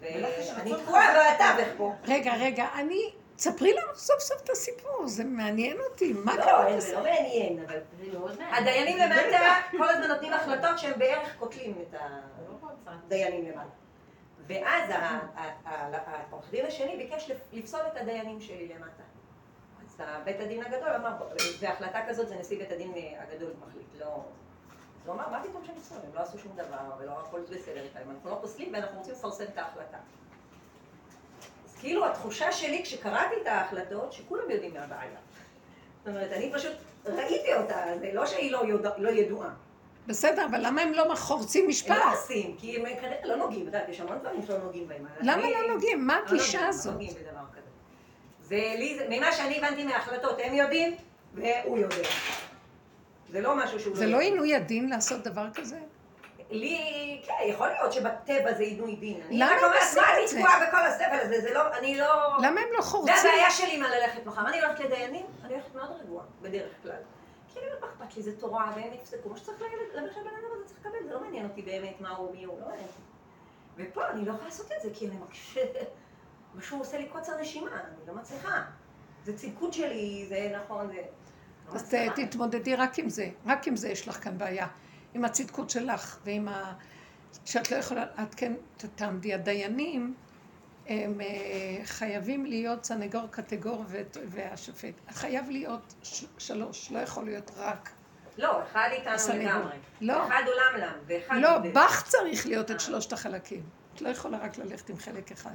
[0.01, 1.93] ואני תקועה בתווך פה.
[2.05, 3.13] רגע, רגע, אני...
[3.43, 6.71] ספרי לנו סוף סוף את הסיפור, זה מעניין אותי, מה לא, קרה?
[6.71, 8.55] לא, זה לא מעניין, אבל זה מאוד מעניין.
[8.55, 11.95] הדיינים למטה כל הזמן נותנים החלטות שהם בערך קוטלים את
[12.87, 13.69] הדיינים למטה.
[14.47, 14.91] ואז
[15.65, 19.03] העורך דין השני ביקש לפסול את הדיינים שלי למטה.
[20.25, 21.13] בית הדין הגדול אמר,
[21.61, 24.07] בהחלטה כזאת זה נשיא בית הדין הגדול מחליט, לא...
[25.03, 25.99] אז הוא אמר, מה פתאום יפסלו?
[26.05, 29.45] הם לא עשו שום דבר, ולא הכל בסדר איתם, אנחנו לא פוסלים ואנחנו רוצים לפרסם
[29.45, 29.99] את ההחלטה.
[31.83, 35.11] כאילו התחושה שלי כשקראתי את ההחלטות, שכולם יודעים מה הבעיה.
[35.99, 36.73] זאת אומרת, אני פשוט
[37.07, 39.51] ראיתי אותה, זה לא שהיא לא, יודע, לא ידועה.
[40.07, 41.91] בסדר, אבל למה הם לא חורצים משפט?
[41.91, 44.89] הם לא עושים, כי הם כנראה לא נוגעים, את יודעת, יש המון דברים שלא נוגעים
[44.89, 45.07] בהם.
[45.21, 46.07] למה לא נוגעים?
[46.07, 46.87] מה הגישה הזאת?
[46.87, 47.69] לא נוגעים בדבר כזה.
[48.49, 50.97] ולי, ממה שאני הבנתי מההחלטות, הם יודעים,
[51.35, 52.09] והוא יודע.
[53.31, 54.11] זה לא משהו שהוא זה לא...
[54.11, 55.79] זה לא עינוי הדין לעשות דבר כזה?
[56.53, 59.21] לי, כן, יכול להיות שבטבע זה עינוי דין.
[59.31, 60.35] למה הם עושים את זה?
[60.35, 62.07] אני תקועה בכל הסבל הזה, זה לא, אני לא...
[62.43, 63.15] למה הם לא חורצים?
[63.23, 64.49] זה הבעיה שלי מה ללכת מחר.
[64.49, 66.93] אני הולכת לדיינים, אני הולכת מאוד רגועה, בדרך כלל.
[67.49, 70.49] כי אני מה אכפת לי, זה תורה, והם יפסקו, מה שצריך להגיד, למה שהבן אדם
[70.55, 72.89] הזה צריך לקבל, זה לא מעניין אותי באמת מה הוא, מי הוא, לא מעניין.
[73.77, 75.61] ופה אני לא יכולה לעשות את זה, כי אני מקשה...
[76.55, 78.63] משהו עושה לי קוצר נשימה, אני לא מצליחה.
[79.25, 81.03] זה צדקות שלי, זה נכון, זה...
[81.69, 84.67] לא אז תתמודדי רק עם זה, רק עם זה יש לך כאן בעיה.
[85.15, 86.75] עם הצדקות שלך ועם ה...
[87.45, 88.53] שאת לא יכולה, את כן
[88.95, 89.35] תעמדי.
[89.35, 90.15] הדיינים
[90.87, 91.27] הם אה,
[91.85, 93.85] חייבים להיות סנגור, קטגור
[94.29, 94.95] והשופט.
[95.11, 95.95] חייב להיות
[96.39, 97.91] שלוש, לא יכול להיות רק.
[98.39, 99.77] לא, אחד איתנו לגמרי.
[100.01, 100.27] לא.
[100.27, 101.37] אחד עולם לם, ואחד...
[101.41, 103.63] לא, בך צריך להיות את שלושת החלקים.
[103.95, 105.55] את לא יכולה רק ללכת עם חלק אחד.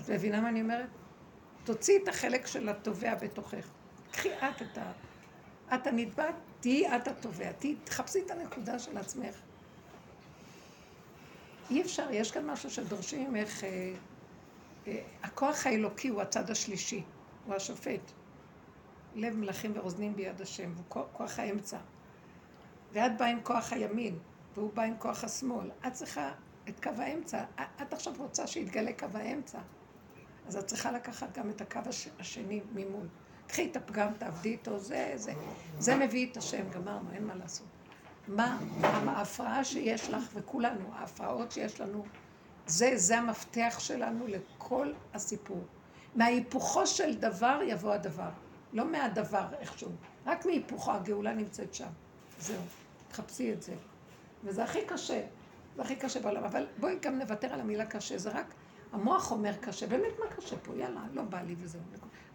[0.00, 0.88] את מבינה מה אני אומרת?
[1.64, 3.66] תוציאי את החלק של התובע בתוכך.
[4.12, 4.92] קחי את את ה...
[5.74, 6.34] את הנתבעת,
[6.66, 7.50] תהיי את התובע.
[7.84, 9.34] תחפשי את הנקודה של עצמך.
[11.70, 13.64] אי אפשר, יש כאן משהו שדורשים ממך...
[13.64, 13.92] אה,
[14.86, 17.02] אה, הכוח האלוקי הוא הצד השלישי,
[17.46, 18.00] הוא השופט.
[19.14, 21.78] לב מלכים ורוזנים ביד השם, הוא כוח האמצע.
[22.92, 24.18] ואת באה עם כוח הימין,
[24.54, 25.70] והוא בא עם כוח השמאל.
[25.86, 26.32] את צריכה
[26.68, 27.44] את קו האמצע.
[27.82, 29.58] את עכשיו רוצה שיתגלה קו האמצע.
[30.46, 32.08] אז את צריכה לקחת גם את הקו הש...
[32.18, 33.06] השני ממול.
[33.46, 35.32] קחי את הפגם, תעבדי איתו, זה, זה.
[35.78, 37.66] זה מביא את השם, גמרנו, אין מה לעשות.
[38.28, 38.58] מה
[39.06, 42.04] ההפרעה שיש לך, וכולנו, ההפרעות שיש לנו,
[42.66, 45.64] זה, זה המפתח שלנו לכל הסיפור.
[46.14, 48.30] מההיפוכו של דבר יבוא הדבר.
[48.72, 49.90] לא מהדבר איכשהו,
[50.26, 51.88] רק מהיפוכו, הגאולה נמצאת שם.
[52.40, 52.62] זהו,
[53.08, 53.74] תחפשי את זה.
[54.44, 55.22] וזה הכי קשה,
[55.76, 56.44] זה הכי קשה בעולם.
[56.44, 58.54] אבל בואי גם נוותר על המילה קשה, זה רק,
[58.92, 60.76] המוח אומר קשה, באמת מה קשה פה?
[60.76, 61.80] יאללה, לא בא לי וזהו.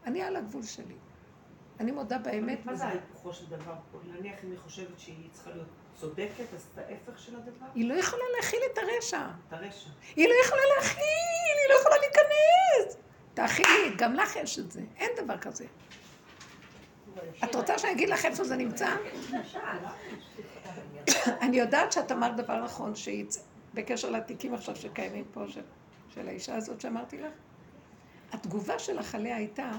[0.05, 0.95] אני על הגבול שלי.
[1.79, 2.65] אני מודה באמת.
[2.65, 3.97] מה זה ההיפוכו של דבר פה?
[4.05, 7.65] נניח אם היא חושבת שהיא צריכה להיות צודקת, אז את ההפך של הדבר?
[7.75, 9.27] היא לא יכולה להכיל את הרשע.
[9.47, 9.89] את הרשע.
[10.15, 11.01] היא לא יכולה להכיל,
[11.57, 12.97] היא לא יכולה להיכנס.
[13.33, 15.65] תאכילי, גם לך יש את זה, אין דבר כזה.
[17.43, 18.95] את רוצה שאני אגיד לך איפה זה נמצא?
[21.41, 23.25] אני יודעת שאת אמרת דבר נכון, שהיא
[23.73, 25.61] בקשר לתיקים עכשיו שקיימים פה, של,
[26.09, 27.31] של האישה הזאת שאמרתי לך.
[28.31, 29.71] התגובה שלך עליה הייתה...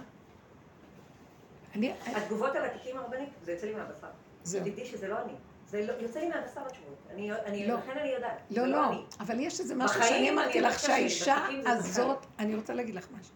[1.74, 1.92] אני...
[2.04, 4.06] התגובות על התיקים הרבנית, זה יוצא לי מהבשר.
[4.42, 4.64] זהו.
[4.64, 5.32] תדעי שזה לא אני.
[5.66, 6.98] זה לא, יוצא לי מהבשר התשובות.
[7.10, 7.74] אני, אני, לא.
[7.74, 8.38] לכן אני יודעת.
[8.50, 12.94] לא, לא, לא אבל יש איזה משהו שאני אמרתי לך שהאישה הזאת, אני רוצה להגיד
[12.94, 13.34] לך משהו.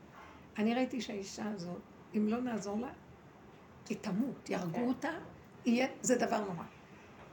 [0.59, 1.81] אני ראיתי שהאישה הזאת,
[2.17, 2.89] אם לא נעזור לה,
[3.89, 4.89] היא תמות, יהרגו כן.
[4.89, 5.11] אותה,
[5.65, 6.65] יהיה, זה דבר נורא.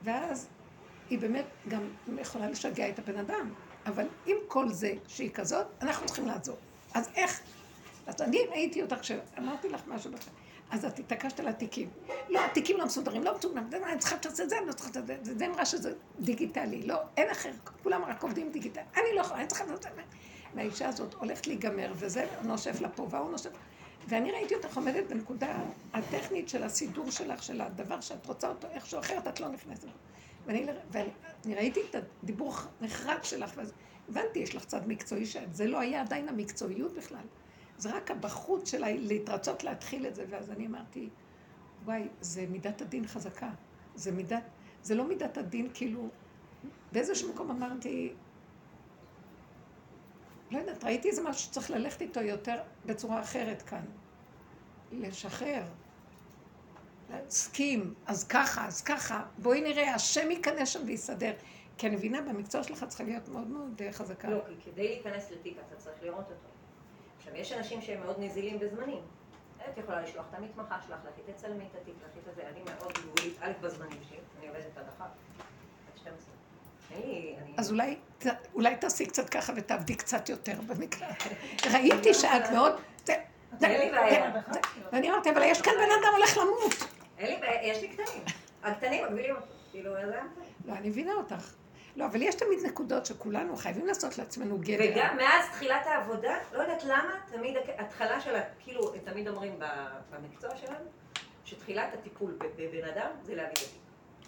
[0.03, 0.49] ואז
[1.09, 3.53] היא באמת גם יכולה לשגע את הבן אדם.
[3.85, 6.57] אבל עם כל זה שהיא כזאת, אנחנו צריכים לעזור.
[6.93, 7.41] אז איך?
[8.07, 10.33] אז אני ראיתי אותך כשאמרתי לך משהו בכלל.
[10.71, 11.89] אז את התעקשת על התיקים.
[12.29, 15.09] לא, התיקים לא מסודרים, לא מסודרים, אני צריכה לעשות את זה, אני לא צריכה לעשות
[15.09, 15.35] את זה.
[15.37, 16.83] זה אמרה שזה דיגיטלי.
[16.83, 17.51] לא, אין אחר,
[17.83, 18.83] כולם רק עובדים דיגיטלי.
[18.95, 20.01] אני לא יכולה, אני צריכה לעשות את זה.
[20.55, 23.49] והאישה הזאת הולכת להיגמר, וזה נושף לה פה, והוא נושף.
[24.07, 25.57] ואני ראיתי אותך עומדת בנקודה
[25.93, 29.87] הטכנית של הסידור שלך, של הדבר שאת רוצה אותו איכשהו, אחרת את לא נכנסת.
[30.45, 33.73] ואני, ואני ראיתי את הדיבור נחרץ שלך, ואז
[34.09, 37.25] הבנתי, יש לך צד מקצועי, שזה לא היה עדיין המקצועיות בכלל.
[37.77, 41.09] זה רק הבחוץ שלה להתרצות להתחיל את זה, ואז אני אמרתי,
[41.85, 43.49] וואי, זה מידת הדין חזקה.
[43.95, 44.43] זה מידת,
[44.83, 46.07] זה לא מידת הדין כאילו,
[46.91, 48.13] באיזשהו מקום אמרתי,
[50.51, 52.55] לא יודעת, ראיתי איזה משהו שצריך ללכת איתו יותר
[52.85, 53.85] בצורה אחרת כאן.
[54.91, 55.63] לשחרר.
[57.09, 59.25] להסכים, אז ככה, אז ככה.
[59.37, 61.33] בואי נראה, השם ייכנס שם ויסדר.
[61.77, 64.29] כי אני מבינה, במקצוע שלך צריכה להיות מאוד מאוד אה, חזקה.
[64.29, 66.52] לא, כי כדי להיכנס לתיק אתה צריך לראות אותו.
[67.23, 69.01] עכשיו, יש אנשים שהם מאוד נזילים בזמנים.
[69.69, 72.41] את יכולה לשלוח את המתמחה שלך, לכי תצלמי את התיק, לכי את זה.
[72.49, 75.09] אני מאוד גבולית, א', בזמנים שלי, אני עובדת עד אחת,
[75.93, 76.33] עד 12.
[77.57, 77.97] אז אולי,
[78.53, 81.07] אולי תעשי קצת ככה ותעבדי קצת יותר במקרה.
[81.73, 82.73] ראיתי שאת מאוד...
[83.63, 84.31] אין לי בעיה.
[84.91, 86.73] ואני אמרתי, אבל יש כאן בן אדם הולך למות.
[87.17, 88.23] אין לי בעיה, יש לי קטנים.
[88.63, 89.47] הקטנים מגבילים אותי.
[89.71, 89.93] כאילו,
[90.65, 91.53] לא, אני מבינה אותך.
[91.95, 94.91] לא, אבל יש תמיד נקודות שכולנו חייבים לעשות לעצמנו גדר.
[94.91, 99.59] וגם מאז תחילת העבודה, לא יודעת למה, תמיד התחלה של, כאילו, תמיד אומרים
[100.11, 100.85] במקצוע שלנו,
[101.45, 103.81] שתחילת הטיפול בבן אדם זה להביא את התיק.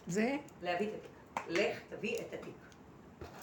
[0.08, 0.36] זה?
[0.62, 1.12] להביא את התיק.
[1.50, 2.56] לך תביא את התיק.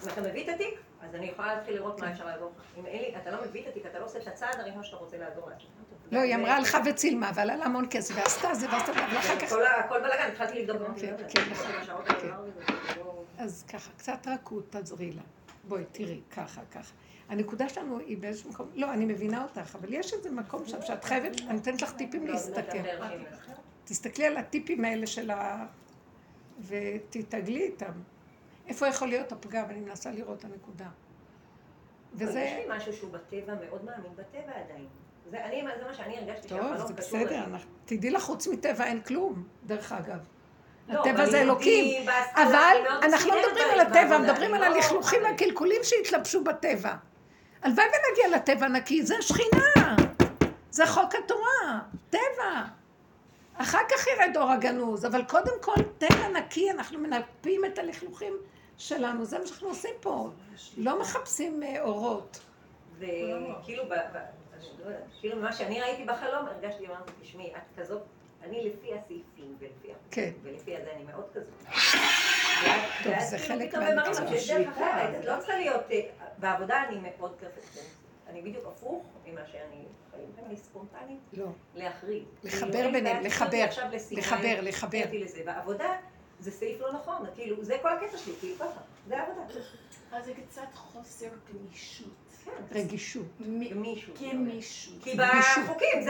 [0.04, 2.12] אם אתה מביא את התיק, אז אני יכולה להתחיל לראות מה כן.
[2.12, 2.64] אפשר לעזור לך.
[2.78, 4.96] אם אין לי, אתה לא מביא את התיק, אתה לא עושה את הצעד הראשון שאתה
[4.96, 5.68] רוצה לעזור לעצמך.
[6.12, 9.52] לא, היא אמרה הלכה וצילמה, אבל עלה המון כסף, ועשתה זה ועשתה, ואחר כך...
[9.84, 11.42] הכל בלאגן, התחלתי לבדוק כן, כן,
[12.20, 13.01] כן.
[13.42, 15.22] אז ככה, קצת רכות תעזרי לה.
[15.68, 16.94] בואי, תראי, ככה, ככה.
[17.28, 21.04] הנקודה שלנו היא באיזשהו מקום, לא, אני מבינה אותך, אבל יש איזה מקום שם שאת
[21.04, 22.78] חייבת, אני נותנת לך טיפים לא, להסתכל.
[23.84, 25.66] תסתכלי על הטיפים האלה של ה...
[26.60, 27.92] ותתעגלי איתם.
[28.68, 29.64] איפה יכול להיות הפגם?
[29.70, 30.88] אני מנסה לראות את הנקודה.
[32.14, 32.40] וזה...
[32.40, 34.86] יש לי משהו שהוא בטבע, מאוד מאמין בטבע עדיין.
[35.30, 36.48] זה, אני, זה מה שאני הרגשתי.
[36.48, 37.44] טוב, זה בסדר.
[37.84, 40.28] תדעי לך, חוץ מטבע אין כלום, דרך אגב.
[40.92, 42.06] לא, הטבע זה אלוקים.
[42.34, 46.94] אבל אנחנו לא מדברים על הטבע, מדברים על לא- הלכלוכים והקלקולים שהתלבשו בטבע.
[47.62, 49.96] הלוואי ונגיע לטבע נקי, זה שכינה.
[50.70, 51.78] זה חוק התורה,
[52.10, 52.62] טבע.
[53.56, 58.32] אחר כך ירד אור הגנוז, אבל קודם כל טבע נקי, אנחנו מנפים את הלכלוכים
[58.78, 60.28] שלנו, זה מה שאנחנו עושים פה.
[60.76, 62.40] לא מחפשים אה, אורות.
[62.98, 63.84] וכאילו,
[65.20, 68.02] כאילו ממה שאני ראיתי בחלום, הרגשתי, אמרתי, תשמעי, את כזאת,
[68.44, 70.32] אני לפי הסעיפים ולפי החוקים, כן.
[70.42, 71.54] ולפי הזה אני מאוד כזאת.
[73.04, 74.24] טוב, זה כאילו חלק מהמקצוע.
[75.18, 76.00] את לא צריכה להיות, אה,
[76.38, 78.02] בעבודה אני מאוד פרפקציוניסטית.
[78.28, 79.84] אני בדיוק הפוך ממה שאני,
[80.46, 81.46] אני ספונטנית, לא.
[81.74, 82.24] להחריג.
[82.44, 83.66] לחבר ביניהם, לחבר,
[84.10, 85.02] לחבר, לחבר.
[85.44, 85.96] בעבודה
[86.40, 89.40] זה סעיף לא נכון, כאילו, זה כל הקטע שלי, כאילו ככה, זה עבודה.
[90.12, 92.21] אז זה קצת חוסר גמישות.
[92.74, 93.26] רגישות.
[93.70, 94.18] גמישות.
[94.18, 94.92] כמישהו.
[95.02, 95.16] כי.
[95.64, 96.02] בחוקים,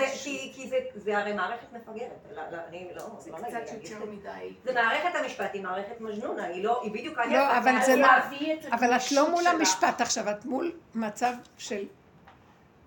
[0.96, 2.08] זה- הרי מערכת מפגרת.
[2.34, 3.16] לא- לא, אני לא...
[3.20, 3.48] זה לא קצת.
[3.82, 4.52] יותר מדי.
[4.64, 7.32] זה מערכת המשפט, היא מערכת מג'נונה, היא לא, היא בדיוק ההפך.
[7.32, 8.06] לא, אבל זה לא...
[8.72, 9.46] אבל את לא מול.
[9.46, 11.84] המשפט עכשיו, את מול מצב של...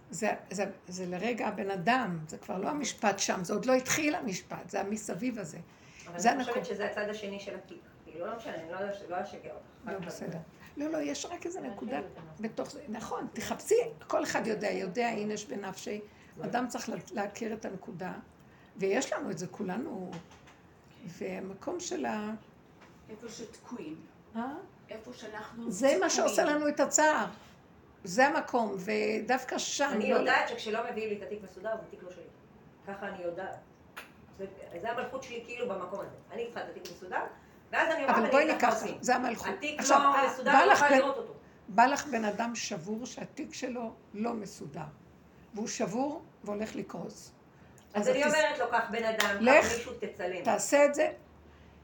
[0.10, 4.16] זה, זה, זה לרגע הבן אדם, זה כבר לא המשפט שם, זה עוד לא התחיל
[4.16, 5.58] המשפט, זה המסביב הזה.
[6.08, 6.44] אבל אני.
[6.44, 7.78] חושבת שזה הצד השני של התיק.
[8.06, 9.94] כאילו, לא משנה, אני לא יודעת- לא אשגע אותך.
[9.94, 10.38] לא, בסדר.
[10.78, 12.00] לא, לא, יש רק איזה נקודה
[12.40, 12.82] בתוך זה.
[12.90, 13.76] נכון, תחפשי,
[14.08, 16.02] כל אחד יודע, יודע, הנה יש בנפשי.
[16.42, 18.14] אדם צריך לה- להכיר את הנקודה,
[18.78, 20.12] ויש לנו את זה כולנו.
[21.06, 22.32] והמקום של ה...
[23.10, 23.96] איפה שתקועים.
[24.36, 24.54] אה?
[24.90, 25.72] איפה שאנחנו...
[25.72, 26.10] זה מה.
[26.10, 27.26] שעושה לנו את הצער.
[28.04, 29.90] זה המקום, ודווקא שם...
[29.92, 32.24] אני לא- יודעת שכשלא מביאים לי את התיק מסודר, זה תיק לא שלי.
[32.88, 33.56] ככה אני יודעת.
[34.38, 34.46] זה-
[34.82, 36.16] זה המלכות שלי כאילו במקום הזה.
[36.32, 37.22] אני צריכה את התיק מסודר,
[37.72, 38.74] ואז אני אומרת, אבל בואי ניקח.
[39.02, 39.48] זה המלכות.
[39.48, 41.34] התיק עכשיו, לא מסודר, אני לא יכולה לראות אותו.
[41.68, 44.82] בא לך בן אדם שבור שהתיק שלו לא מסודר,
[45.54, 47.32] והוא שבור והולך לקרוס.
[47.94, 50.44] אז את אני תס- אומרת לו, קח בן אדם, לך, מישהו, תצלם.
[50.44, 51.12] תעשה את זה.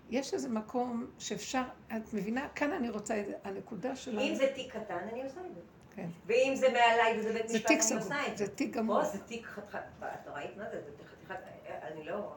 [0.10, 1.62] יש איזה מקום שאפשר,
[1.98, 2.48] את מבינה?
[2.56, 4.22] כאן אני רוצה, את זה, הנקודה שלנו.
[4.22, 5.62] אם זה תיק קטן, אני עושה את זה.
[5.96, 6.08] כן.
[6.26, 8.52] ואם זה מעליי וזה בית משפט, אני עושה את זה זה.
[8.52, 9.04] תיק גמור.
[9.04, 10.82] זה תיק חתיכת, אתה ראית מה זה?
[10.82, 10.92] זה
[11.26, 11.40] חתיכת,
[11.92, 12.36] אני לא,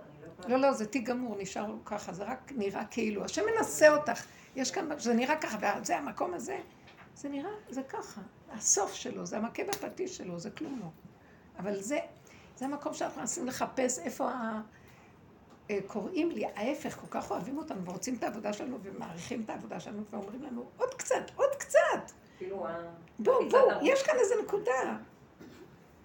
[0.49, 0.57] לא.
[0.57, 3.25] לא, זה תיק גמור, נשאר לו ככה, זה רק נראה כאילו.
[3.25, 4.25] השם מנסה אותך.
[4.57, 6.59] יש כאן, זה נראה ככה, וזה המקום הזה,
[7.17, 8.21] זה נראה, זה ככה.
[8.53, 10.89] הסוף שלו, זה המכה בפטיש שלו, זה כלום לא.
[11.59, 11.99] אבל זה,
[12.57, 14.61] זה המקום שאנחנו מנסים לחפש איפה ה...
[15.71, 19.81] אה, קוראים לי, ההפך, כל כך אוהבים אותנו ורוצים את העבודה שלנו ומעריכים את העבודה
[19.81, 22.13] שלנו ואומרים לנו, עוד קצת, עוד קצת.
[23.19, 23.69] בואו, בואו.
[23.83, 24.97] יש כאן איזה נקודה.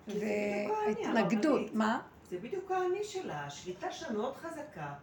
[0.08, 1.76] וההתנגדות, הרבנית.
[1.76, 2.02] מה?
[2.30, 4.94] זה בדיוק האני שלה, השליטה שלה מאוד חזקה.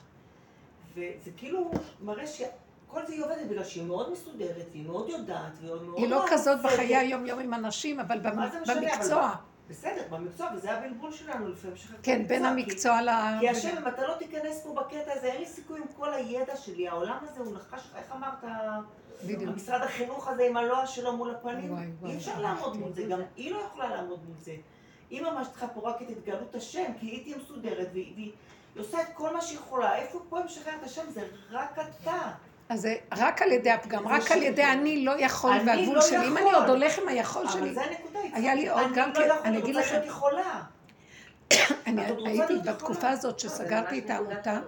[0.95, 1.70] וזה כאילו
[2.01, 5.99] מראה שכל זה היא עובדת בגלל שהיא מאוד מסודרת, והיא מאוד יודעת, והיא מאוד...
[5.99, 6.62] היא לא כזאת.
[6.62, 8.18] בחיי היום-יום עם אנשים, אבל
[8.66, 9.35] במקצוע.
[9.68, 11.77] בסדר, במקצוע, וזה הבלבול שלנו לפעמים.
[12.03, 13.11] כן, בין המקצוע ל...
[13.41, 16.57] כי השם, אם אתה לא תיכנס פה בקטע הזה, אין לי סיכוי עם כל הידע
[16.57, 16.89] שלי.
[16.89, 18.45] העולם הזה הוא נחש, איך אמרת?
[19.24, 19.43] בדיוק.
[19.53, 22.41] המשרד החינוך הזה עם הלוע שלו מול הפנים, אי אפשר.
[22.41, 24.57] לעמוד מול זה, גם היא לא יכולה לעמוד מול זה.
[25.11, 28.33] היא ממש צריכה פה רק את התגלות השם, כי היא תהיה מסודרת, והיא והיא
[28.79, 29.97] עושה את כל מה שהיא יכולה.
[29.97, 31.03] איפה פה היא משחררת השם?
[31.15, 32.31] זה רק אתה.
[32.69, 34.43] אז זה רק על ידי הפגם, רק על.
[34.43, 36.27] ידי אני לא יכול אני והגבול לא שלי.
[36.27, 36.53] אם אני.
[36.53, 37.75] עוד הולך עם היכול שלי,
[38.33, 39.95] היה לי עוד גם אני כן, לא יכול, אני אגיד רוצה לכם.
[39.95, 40.63] להיות יכולה.
[41.87, 43.13] אני את עוד רוצה הייתי להיות בתקופה יכולה.
[43.13, 44.61] הזאת לא, זה שסגרתי את העמותה.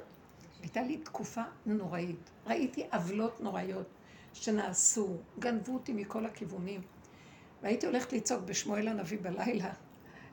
[0.63, 2.31] הייתה לי תקופה נוראית.
[2.47, 3.87] ראיתי עוולות נוראיות
[4.33, 6.81] שנעשו, גנבו אותי מכל הכיוונים.
[7.63, 9.71] והייתי הולכת לצעוק בשמואל הנביא בלילה,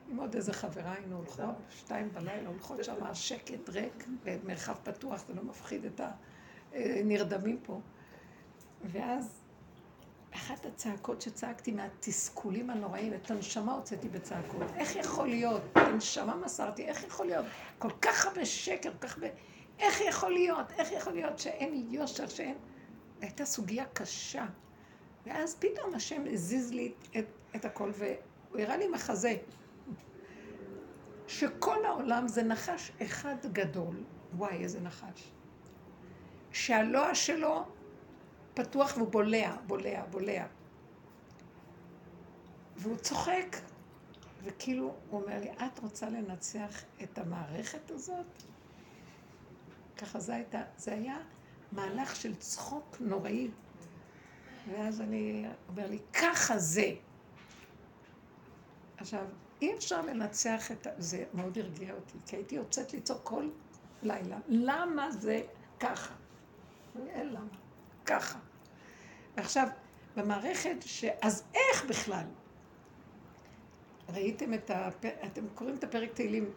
[0.08, 5.34] עם עוד איזה חברה היינו הולכות, שתיים בלילה, הולכות שם שקט ריק, במרחב פתוח, זה
[5.34, 6.00] לא מפחיד את
[6.72, 7.80] הנרדמים פה.
[8.84, 9.42] ואז
[10.34, 14.62] אחת הצעקות שצעקתי מהתסכולים הנוראים, את הנשמה הוצאתי בצעקות.
[14.76, 15.62] איך יכול להיות?
[15.72, 17.46] את הנשמה מסרתי, איך יכול להיות?
[17.78, 19.28] כל כך הרבה שקר, כל כך הרבה...
[19.78, 20.72] איך יכול להיות?
[20.78, 22.56] איך יכול להיות שאין יושר, שאין...
[23.20, 24.46] הייתה סוגיה קשה.
[25.26, 27.26] ואז פתאום השם הזיז לי את,
[27.56, 29.36] את הכל, והוא הראה לי מחזה.
[31.28, 33.96] שכל העולם זה נחש אחד גדול.
[34.36, 35.32] וואי, איזה נחש.
[36.52, 37.64] שהלוע שלו
[38.54, 40.46] פתוח והוא בולע, בולע, בולע.
[42.76, 43.56] והוא צוחק,
[44.44, 48.42] וכאילו, הוא אומר לי, את רוצה לנצח את המערכת הזאת?
[49.96, 51.16] ככה זה הייתה, זה היה
[51.72, 53.50] מהלך של צחוק נוראי.
[54.70, 56.90] ואז אני, אומר לי, ככה זה.
[58.96, 59.24] עכשיו,
[59.62, 60.90] אי אפשר לנצח את ה...
[60.98, 63.48] זה מאוד הרגיע אותי, כי הייתי יוצאת לצעוק כל
[64.02, 64.38] לילה.
[64.48, 65.42] למה זה
[65.80, 66.14] ככה?
[67.08, 67.46] אין למה.
[68.06, 68.38] ככה.
[69.36, 69.68] ועכשיו,
[70.16, 71.04] במערכת ש...
[71.22, 72.24] אז איך בכלל?
[74.14, 75.04] ראיתם את הפ...
[75.04, 76.50] אתם קוראים את הפרק תהילים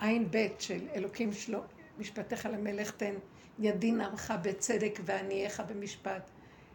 [0.00, 1.60] ע"ב של אלוקים שלו,
[1.98, 3.14] משפטיך למלך תן,
[3.58, 6.30] ידין עמך בצדק וענייך במשפט,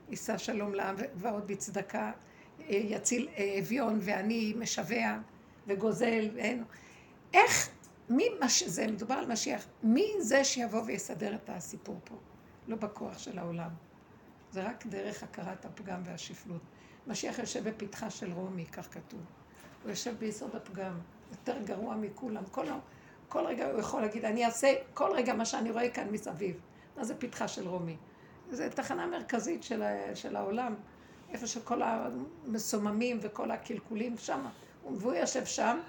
[0.10, 2.12] יישא שלום לעם ועוד בצדקה,
[2.70, 5.18] יציל אביון ועני משווע
[5.68, 6.64] וגוזל ואין...
[7.34, 7.70] איך,
[8.10, 8.64] מי, מש...
[8.64, 12.16] זה מדובר על משיח, מי זה שיבוא ויסדר את הסיפור פה?
[12.68, 13.70] לא בכוח של העולם.
[14.52, 16.62] זה רק דרך הכרת הפגם והשפלות.
[17.08, 19.20] משיח יושב בפתחה של רומי, כך כתוב.
[19.84, 21.00] הוא יושב ביסוד הפגם,
[21.32, 22.44] יותר גרוע מכולם.
[22.52, 22.66] כל,
[23.28, 26.60] כל רגע הוא יכול להגיד, אני אעשה כל רגע מה שאני רואה כאן מסביב.
[26.98, 27.98] מה זה פתחה של רומי?
[28.52, 29.84] זו תחנה מרכזית של,
[30.16, 30.76] של העולם,
[31.30, 34.46] איפה שכל המסוממים וכל הקלקולים שם.
[34.98, 35.80] והוא יושב שם,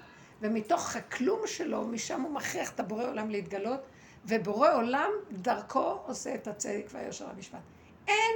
[0.41, 3.79] ומתוך הכלום שלו, משם הוא מכריח את הבורא עולם להתגלות,
[4.25, 7.59] ובורא עולם דרכו עושה את הצדק והיושר המשפט.
[8.07, 8.35] אין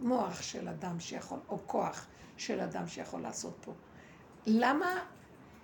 [0.00, 2.06] מוח של אדם שיכול, או כוח
[2.36, 3.72] של אדם שיכול לעשות פה.
[4.46, 5.04] למה,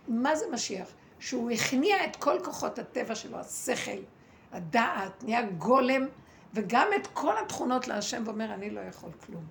[0.09, 0.89] מה זה משיח?
[1.19, 4.03] שהוא הכניע את כל כוחות הטבע שלו, השכל,
[4.53, 6.07] הדעת, נהיה גולם,
[6.55, 9.45] וגם את כל התכונות להשם, ואומר, אני לא יכול כלום.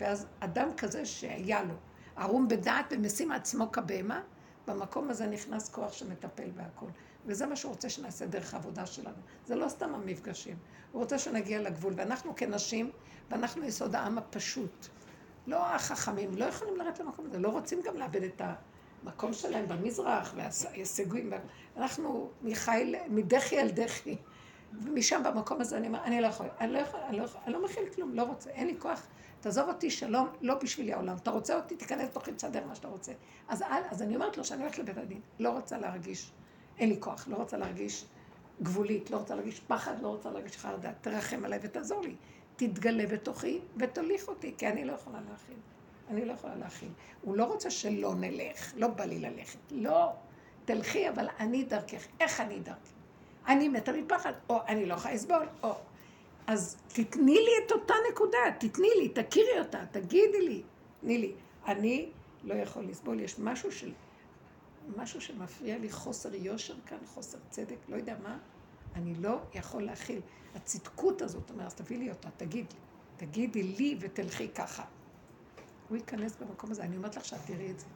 [0.00, 1.74] ואז אדם כזה שהיה לו,
[2.16, 4.20] ערום בדעת ומשים עצמו כבהמה,
[4.66, 6.86] במקום הזה נכנס כוח שמטפל בהכל.
[7.26, 9.16] וזה מה שהוא רוצה שנעשה דרך העבודה שלנו.
[9.46, 10.56] זה לא סתם המפגשים.
[10.92, 11.92] הוא רוצה שנגיע לגבול.
[11.96, 12.90] ואנחנו כנשים,
[13.30, 14.86] ואנחנו יסוד העם הפשוט.
[15.46, 18.42] לא החכמים, לא יכולים לרדת למקום הזה, לא רוצים גם לאבד את
[19.04, 21.32] המקום שלהם במזרח, וההישגים.
[21.76, 24.16] אנחנו מחיל, מדחי אל דחי.
[24.82, 27.84] ומשם במקום הזה אני אומר, אני לא יכול, אני לא יכול, אני לא לא מכיל
[27.94, 29.06] כלום, לא רוצה, אין לי כוח.
[29.42, 31.16] תעזוב אותי, שלום, לא בשבילי העולם.
[31.16, 33.12] אתה רוצה אותי, תיכנס תוכי, תסדר מה שאתה רוצה.
[33.48, 36.32] אז, אז אני אומרת לו שאני הולכת לבית הדין, לא רוצה להרגיש,
[36.78, 38.04] אין לי כוח, לא רוצה להרגיש
[38.62, 40.92] גבולית, לא רוצה להרגיש פחד, לא רוצה להרגיש חרדה.
[41.00, 42.14] תרחם עליי ותעזור לי.
[42.56, 45.56] תתגלה בתוכי ותוליך אותי, כי אני לא יכולה להכיל.
[46.10, 46.90] אני לא יכולה להכיל.
[47.22, 49.58] הוא לא רוצה שלא נלך, לא בא לי ללכת.
[49.70, 50.12] לא,
[50.64, 52.06] תלכי, אבל אני דרכך.
[52.20, 52.92] איך אני דרכך?
[53.46, 55.74] אני מתה מפחד, או אני לא יכולה לסבול, או...
[56.46, 60.62] אז תתני לי את אותה נקודה, תתני לי, תכירי אותה, תגידי לי,
[61.00, 61.32] תני לי.
[61.66, 62.10] אני
[62.42, 63.92] לא יכול לסבול, יש משהו של...
[64.96, 68.38] משהו שמפריע לי, חוסר יושר כאן, חוסר צדק, לא יודע מה,
[68.94, 70.20] אני לא יכול להכיל.
[70.54, 72.78] הצדקות הזאת, אומר, אז תביא לי אותה, תגיד לי,
[73.16, 74.84] תגידי לי ותלכי ככה.
[75.88, 77.86] הוא ייכנס במקום הזה, אני אומרת לך שאת תראי את זה.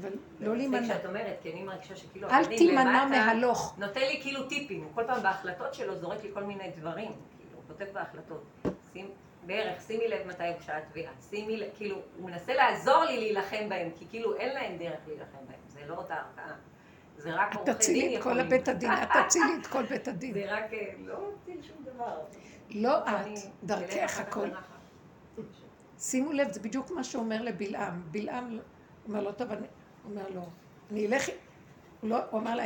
[0.00, 0.10] אבל
[0.40, 0.82] לא להימנע.
[0.82, 2.28] כשאת אומרת, כי אני מרגישה שכאילו...
[2.30, 3.74] אל תימנע מהלוך.
[3.78, 7.56] נותן לי כאילו טיפים, הוא כל פעם בהחלטות שלו זורק לי כל מיני דברים, כאילו,
[7.56, 8.44] הוא כותב בהחלטות.
[8.92, 9.10] שים,
[9.46, 13.90] בערך, שימי לב מתי הוגשה התביעה, שימי לב, כאילו, הוא מנסה לעזור לי להילחם בהם,
[13.98, 16.54] כי כאילו אין להם דרך להילחם בהם, זה לא אותה ערכאה.
[17.16, 18.14] זה רק עורכי דין יכולים.
[18.14, 20.34] את תצילי את כל בית הדין, את תצילי את כל בית הדין.
[20.38, 22.20] זה רק, אה, לא מציל שום דבר.
[22.70, 23.26] לא את,
[23.62, 24.48] דרכך הכל.
[25.98, 28.02] שימו לב, זה בדיוק מה שאומר לבלעם.
[28.10, 28.58] בלעם
[29.08, 29.48] אומר לו, טוב.
[30.04, 30.42] אומר לו,
[30.90, 31.28] אני אלך...
[32.00, 32.56] הוא, לא, הוא אמר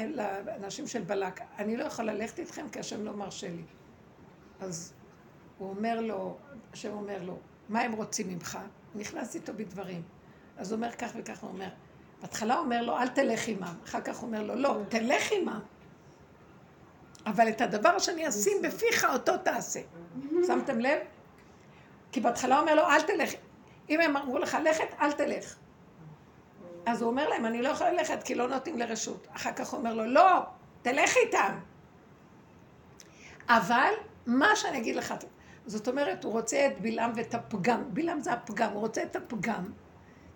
[0.47, 3.62] לאנשים של בלק, אני לא יכול ללכת איתכם כי השם לא מרשה לי.
[4.60, 4.93] אז
[5.59, 6.36] הוא אומר לו,
[6.73, 7.39] השם אומר לו,
[7.69, 8.59] מה הם רוצים ממך?
[8.94, 10.02] נכנס איתו בדברים.
[10.56, 11.69] אז הוא אומר כך וכך, הוא אומר,
[12.20, 13.74] בהתחלה הוא אומר לו, אל תלך עמם.
[13.85, 15.60] אחר כך הוא אומר לו, לא, תלך עמם.
[17.27, 19.81] אבל את הדבר שאני אשים בפיך, אותו תעשה.
[20.47, 20.98] שמתם לב?
[22.12, 23.31] כי בהתחלה הוא אומר לו, אל תלך.
[23.90, 25.56] אם הם אמרו לך לכת, אל תלך.
[26.89, 29.27] אז הוא אומר להם, אני לא יכול ללכת כי לא נותנים לרשות.
[29.32, 30.43] אחר כך הוא אומר לו, לא,
[30.82, 31.59] תלך איתם.
[33.48, 33.93] אבל
[34.27, 35.15] מה שאני אגיד לך,
[35.66, 37.82] זאת אומרת, הוא רוצה את בלעם ואת הפגם.
[37.89, 39.65] בלעם זה הפגם, הוא רוצה את הפגם.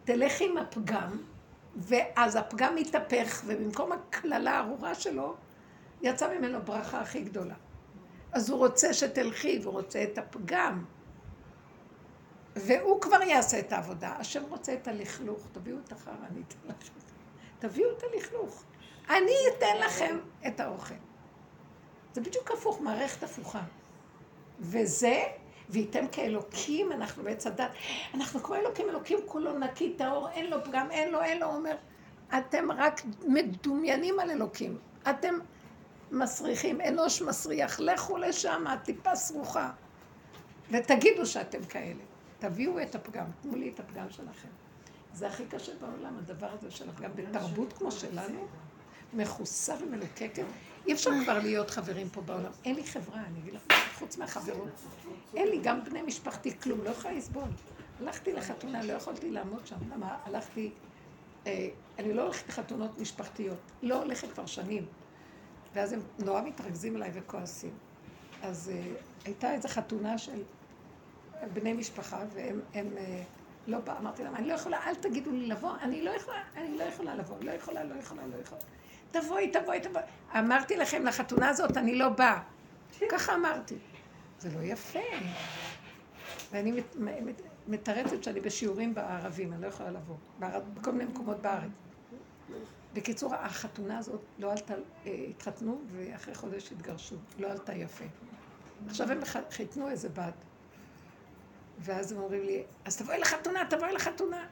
[0.05, 1.11] תלך עם הפגם,
[1.77, 5.35] ואז הפגם מתהפך, ובמקום הקללה הארורה שלו,
[6.03, 7.55] יצא ממנו ברכה הכי גדולה.
[8.33, 10.85] אז הוא רוצה שתלכי, והוא רוצה את הפגם.
[12.57, 14.15] והוא כבר יעשה את העבודה.
[14.19, 15.47] השם רוצה את הלכלוך.
[15.53, 16.93] תביאו את החרא, אני אתן לכם.
[17.59, 18.65] תביאו את הלכלוך.
[19.11, 20.95] אני אתן לכם את האוכל.
[22.15, 23.63] זה בדיוק הפוך, מערכת הפוכה.
[24.61, 25.23] וזה,
[25.71, 27.71] וייתם כאלוקים, אנחנו בעץ הדת,
[28.15, 31.77] אנחנו כמו אלוקים, אלוקים כולו נקי, טהור, אין לו פגם, אין לו, אין לו, אומר,
[32.39, 34.79] אתם רק מדומיינים על אלוקים.
[35.11, 35.35] אתם
[36.11, 39.71] מסריחים, אנוש מסריח, לכו לשם, טיפה סרוחה.
[40.71, 42.03] ותגידו שאתם כאלה.
[42.43, 44.49] תביאו את הפגם, תנו לי את הפגם שלכם.
[45.13, 47.11] זה הכי קשה בעולם, הדבר הזה של הפגם.
[47.15, 48.47] בתרבות כמו שלנו,
[49.13, 50.45] מכוסה ומלוקקת,
[50.87, 52.51] אי אפשר כבר להיות חברים פה בעולם.
[52.65, 53.63] אין לי חברה, אני אגיד לך,
[53.99, 54.69] חוץ מהחברות.
[55.37, 57.49] אין לי גם בני משפחתי כלום, לא יכולה לסבול.
[58.01, 59.77] הלכתי לחתונה, לא יכולתי לעמוד שם.
[59.95, 60.19] למה?
[60.25, 60.71] הלכתי...
[61.47, 63.59] אה, אני לא הולכת לחתונות משפחתיות.
[63.83, 64.87] לא הולכת כבר שנים.
[65.75, 67.75] ואז הם נורא מתרכזים אליי וכועסים.
[68.43, 68.95] אז אה,
[69.25, 70.43] הייתה איזו חתונה של
[71.53, 73.23] בני משפחה, והם הם, אה,
[73.67, 76.79] לא בא, אמרתי להם, אני לא יכולה, אל תגידו לי לבוא, אני לא יכולה, אני
[76.79, 78.61] לא יכולה לבוא, לא יכולה, לא יכולה, לא יכולה.
[79.11, 80.03] תבואי, תבואי, תבואי.
[80.39, 82.43] אמרתי לכם, לחתונה הזאת אני לא באה.
[83.11, 83.75] ככה אמרתי.
[84.39, 84.99] זה לא יפה.
[86.53, 90.17] ואני מת, מת, מתרצת שאני בשיעורים בערבים, אני לא יכולה לבוא.
[90.75, 91.71] בכל מיני מקומות בארץ.
[92.95, 94.75] בקיצור, החתונה הזאת לא עלתה,
[95.07, 97.17] אה, התחתנו ואחרי חודש התגרשו.
[97.39, 98.05] לא עלתה יפה.
[98.87, 99.21] עכשיו הם
[99.51, 100.35] חיתנו איזה בת.
[101.79, 104.45] ואז הם אומרים לי, אז תבואי לחתונה, תבואי לחתונה.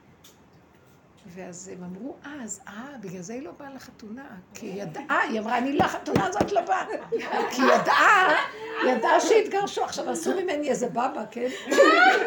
[1.27, 4.27] ואז הם אמרו אז, אה, בגלל זה היא לא באה לחתונה.
[4.55, 6.87] כי היא ידעה, היא אמרה, אני לחתונה הזאת לא באה.
[7.51, 8.35] כי היא ידעה,
[8.89, 9.85] ידעה שהתגרשו.
[9.85, 11.49] עכשיו עשו ממני איזה בבא, כן?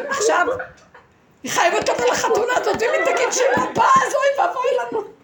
[0.08, 0.46] עכשיו,
[1.42, 5.14] היא חייבת לבוא לחתונה הזאת, ואם היא תגיד שהיא לא באה, אז אוי ואבוי לנו.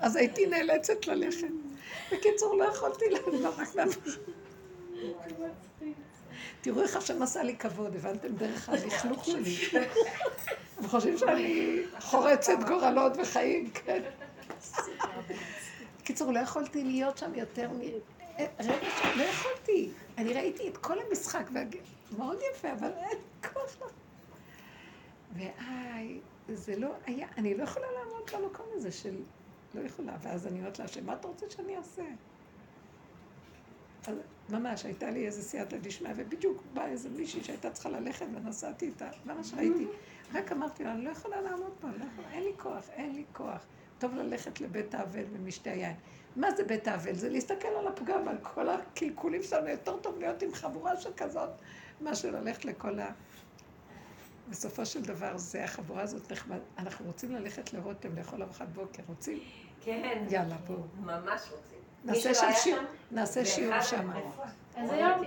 [0.00, 1.46] אז הייתי נאלצת ללכת.
[2.12, 4.10] בקיצור, לא יכולתי לבוא רק מהפכה.
[6.60, 8.28] תראו איך השם עשה לי כבוד, הבנתם?
[8.28, 9.56] דרך הלכלוך שלי.
[10.82, 14.02] וחושבים שאני חורצת גורלות וחיים, כן.
[16.04, 17.80] קיצור, לא יכולתי להיות שם יותר מ...
[18.38, 19.90] אה, רגע, לא יכולתי.
[20.18, 21.50] אני ראיתי את כל המשחק,
[22.16, 23.18] מאוד יפה, אבל אין
[23.52, 23.92] כוח לך.
[25.32, 26.18] ואיי,
[26.48, 29.14] זה לא היה, אני לא יכולה לעמוד במקום הזה של
[29.74, 30.16] לא יכולה.
[30.22, 32.02] ואז אני אומרת לה, שמה אתה רוצה שאני אעשה?
[34.06, 34.16] אז
[34.48, 39.08] ממש, הייתה לי איזה סייעתא דשמיא, ובדיוק באה איזה מישהי שהייתה צריכה ללכת ונסעתי איתה,
[39.26, 39.86] ממש ראיתי.
[40.34, 43.24] רק אמרתי לה, אני לא יכולה לעמוד פה, לא יכולה, אין לי כוח, אין לי
[43.32, 43.66] כוח.
[43.98, 45.96] טוב ללכת לבית האבל ומשתה היין.
[46.36, 47.14] מה זה בית האבל?
[47.14, 51.50] זה להסתכל על הפגם, על כל הקלקולים שלנו, יותר טוב להיות עם חבורה שכזאת,
[52.00, 53.12] מאשר ללכת לכל ה...
[54.50, 56.58] בסופו של דבר, זה החבורה הזאת נחמד.
[56.78, 59.38] אנחנו רוצים ללכת לרותם לאכול ארוחת בוקר, רוצים?
[59.84, 60.24] כן.
[60.30, 60.78] יאללה, בואו.
[61.00, 61.77] ממש רוצים.
[62.04, 64.10] נעשה שם שיעור, נעשה שיעור שם.
[64.76, 65.22] אז היום...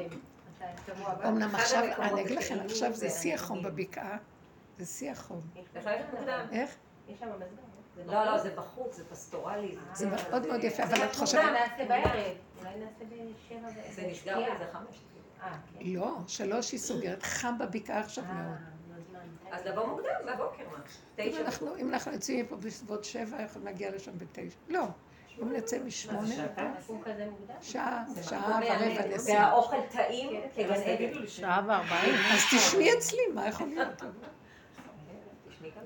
[1.28, 4.18] אמנם עכשיו, אני אגיד לכם, עכשיו זה שיא החום בבקעה,
[4.78, 5.42] זה שיא החום.
[6.52, 6.76] איך?
[7.08, 7.46] יש שם מזגן.
[8.06, 9.76] לא, לא, זה בחוץ, זה פסטורלי.
[9.94, 11.44] זה מאוד מאוד יפה, אבל את חושבת...
[11.44, 12.36] אולי נעשה בערב.
[12.60, 14.02] אולי נעשה בשבע ועשר.
[14.02, 15.00] זה נסגר באיזה חמש.
[15.44, 15.86] אה, כן.
[15.86, 18.58] לא, שלוש היא סוגרת, חם בבקעה עכשיו אה, מאוד.
[19.10, 19.20] זמן.
[19.52, 21.80] אז לבוא מוקדם, בבוקר מה?
[21.80, 24.58] אם אנחנו יוצאים מפה בסביבות שבע, יכולים להגיע לשם בתשע.
[24.70, 24.84] לא,
[25.42, 26.36] אם נצא משמונה?
[27.62, 29.16] שעה, שעה ורבע.
[29.16, 29.50] נסיעה.
[29.50, 31.28] והאוכל טעים כגן עדן.
[31.28, 32.16] שעה וארבעים.
[32.34, 34.02] אז תשמעי אצלי, מה יכול להיות?
[35.62, 35.80] כן.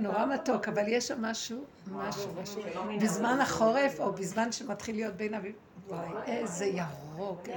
[0.00, 2.62] נורא מתוק, אבל יש שם משהו, משהו, משהו.
[2.84, 3.38] מן בזמן.
[3.40, 5.54] החורף, או בזמן שמתחיל להיות בין אביב...
[5.88, 7.48] וואי, איזה ירוק.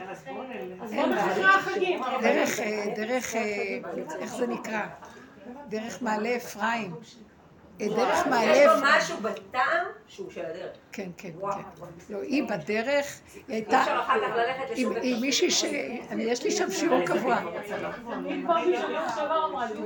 [1.44, 2.02] החגים.
[2.22, 3.80] דרך, אה, דרך, אה,
[4.20, 4.82] איך זה נקרא?
[5.70, 6.96] דרך מעלה אפרים.
[7.82, 8.82] אה, דרך יש מעלה לו.
[8.84, 10.72] משהו בטעם שהוא של הדרך.
[10.92, 11.32] כן, כן.
[11.42, 11.84] כן.
[12.10, 15.64] לא, היא בדרך, היא הייתה, אפשר אחר כך ללכת עם לשוק עם מישהי ש...
[16.18, 17.40] יש לי שם שיעור קבוע.
[18.24, 18.44] לי.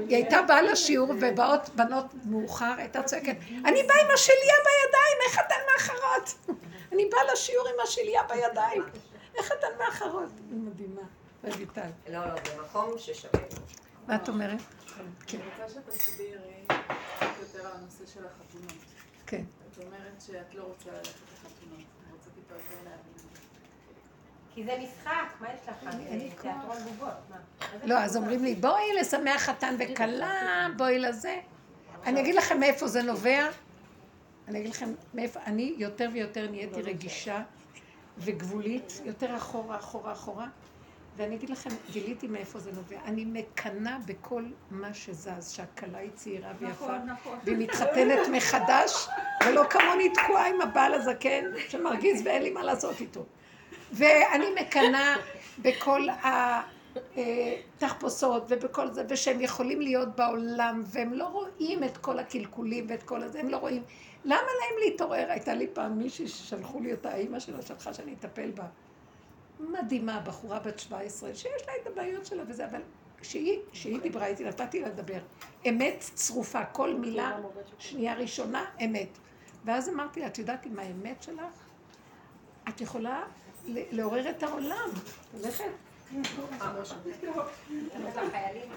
[0.08, 5.40] היא הייתה באה לשיעור ובאות בנות מאוחר, הייתה צועקת, אני באה עם השליה בידיים, איך
[5.40, 6.56] אתן מאחרות?
[6.92, 8.84] אני באה לשיעור עם השליה בידיים,
[9.36, 10.30] איך אתן מאחרות?
[10.50, 11.02] היא מדהימה,
[11.44, 11.82] רויטל.
[12.10, 13.40] לא, לא, זה מקום ששווה.
[14.08, 14.60] מה את אומרת?
[15.28, 16.59] כן, אני רוצה שתסבירי
[17.60, 18.74] יותר על הנושא של החתונות.
[19.26, 19.44] כן.
[19.72, 21.80] את אומרת שאת לא רוצה ללכת לחתונות.
[21.80, 23.40] אני רוצה טיפה יותר להבין את.
[24.54, 25.96] כי זה משחק, מה יש לך?
[26.42, 27.38] תיאטרון בובות, מה?
[27.84, 28.18] לא, אז?
[28.18, 31.40] אומרים לי, בואי לשמח חתן וכלה, בואי לזה.
[32.06, 33.48] אני אגיד לכם מאיפה זה נובע.
[34.48, 37.44] אני אגיד לכם מאיפה, אני יותר ויותר נהייתי רגישה
[38.18, 40.48] וגבולית, יותר אחורה, אחורה, אחורה.
[41.20, 42.98] ואני אגיד לכם, גיליתי מאיפה זה נובע.
[43.06, 47.40] אני מקנאה בכל מה שזז, שהכלה היא צעירה ויפה, נכון, נכון.
[47.44, 49.08] והיא מתחתנת מחדש,
[49.46, 53.26] ולא כמוני תקועה עם הבעל הזקן, שמרגיז ואין לי מה לעשות איתו.
[53.92, 55.16] ואני מקנאה
[55.62, 56.08] בכל
[57.78, 63.24] התחפושות ובכל זה, ושהם יכולים להיות בעולם, והם לא רואים את כל הקלקולים ואת כל
[63.24, 63.84] הזה, הם לא רואים.
[64.26, 65.26] למה להם להתעורר?
[65.30, 68.66] הייתה לי פעם מישהי ששלחו לי אותה, האימא שלה שלחה שאני אטפל בה.
[69.60, 72.82] מדהימה, בחורה בת 17, שיש לה את הבעיות שלה וזה, אבל
[73.22, 75.20] כשהיא, כשהיא דיברה איתי, נתתי לה לדבר.
[75.70, 77.38] אמת צרופה, כל מילה,
[77.80, 79.18] שנייה ראשונה, אמת.
[79.66, 81.54] ואז אמרתי לה, את יודעת עם האמת שלך?
[82.70, 83.24] את יכולה
[83.68, 84.90] לעורר את העולם.
[85.44, 85.64] ללכת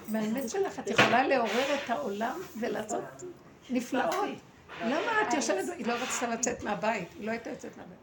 [0.07, 3.03] מהאמת שלך, את יכולה לעורר את העולם ולעשות
[3.69, 4.25] נפלאות.
[4.81, 8.02] למה את יושבת, היא לא רצתה לצאת מהבית, היא לא הייתה יוצאת מהבית.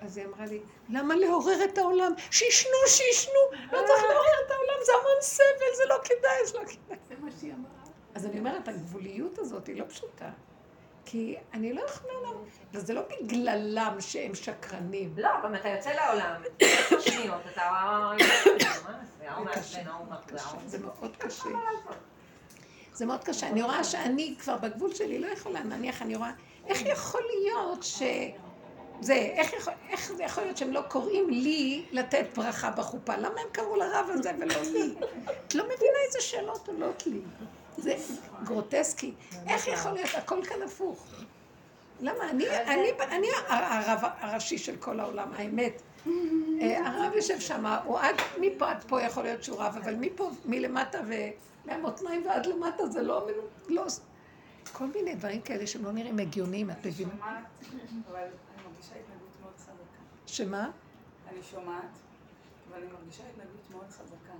[0.00, 2.12] אז היא אמרה לי, למה לעורר את העולם?
[2.30, 6.64] שישנו, שישנו, לא צריך לעורר את העולם, זה המון סבל, זה לא כדאי, זה לא
[6.64, 6.98] כדאי.
[7.08, 7.70] זה מה שהיא אמרה.
[8.14, 10.30] אז אני אומרת, הגבוליות הזאת היא לא פשוטה.
[11.04, 15.14] כי אני לא יכולה לעמוד, וזה לא בגללם שהם שקרנים.
[15.16, 16.42] לא, גם אתה יוצא לעולם,
[17.00, 17.62] שניות, אתה...
[20.66, 21.48] זה מאוד קשה.
[22.92, 23.48] זה מאוד קשה.
[23.48, 26.30] אני רואה שאני כבר בגבול שלי לא יכולה, נניח אני רואה,
[26.66, 28.02] איך יכול להיות ש...
[29.00, 33.16] זה, איך יכול, איך זה יכול להיות שהם לא קוראים לי לתת ברכה בחופה?
[33.16, 34.94] למה הם קראו לרב הזה ולא לי?
[35.46, 37.20] את לא מבינה איזה שאלות עולות לי.
[37.76, 37.94] זה
[38.44, 39.14] גרוטסקי.
[39.46, 41.06] איך יכול להיות הכל כאן הפוך?
[42.00, 42.30] למה?
[42.30, 45.82] אני, אני, אני הרב הראשי של כל העולם, האמת.
[46.60, 50.30] אה, הרב יושב שם, הוא עד מפה עד פה יכול להיות שהוא רב, אבל מפה,
[50.44, 50.98] מלמטה
[51.64, 53.26] ומהמותניים ועד למטה זה לא,
[53.68, 53.84] לא...
[54.72, 57.10] כל מיני דברים כאלה שהם לא נראים הגיוניים, את מבינה?
[57.10, 57.44] שומעת,
[58.10, 60.02] אבל אני מרגישה התנגדות מאוד חזקה.
[60.26, 60.70] שמה?
[61.28, 61.90] אני שומעת,
[62.68, 64.32] אבל אני מרגישה התנגדות מאוד חזקה.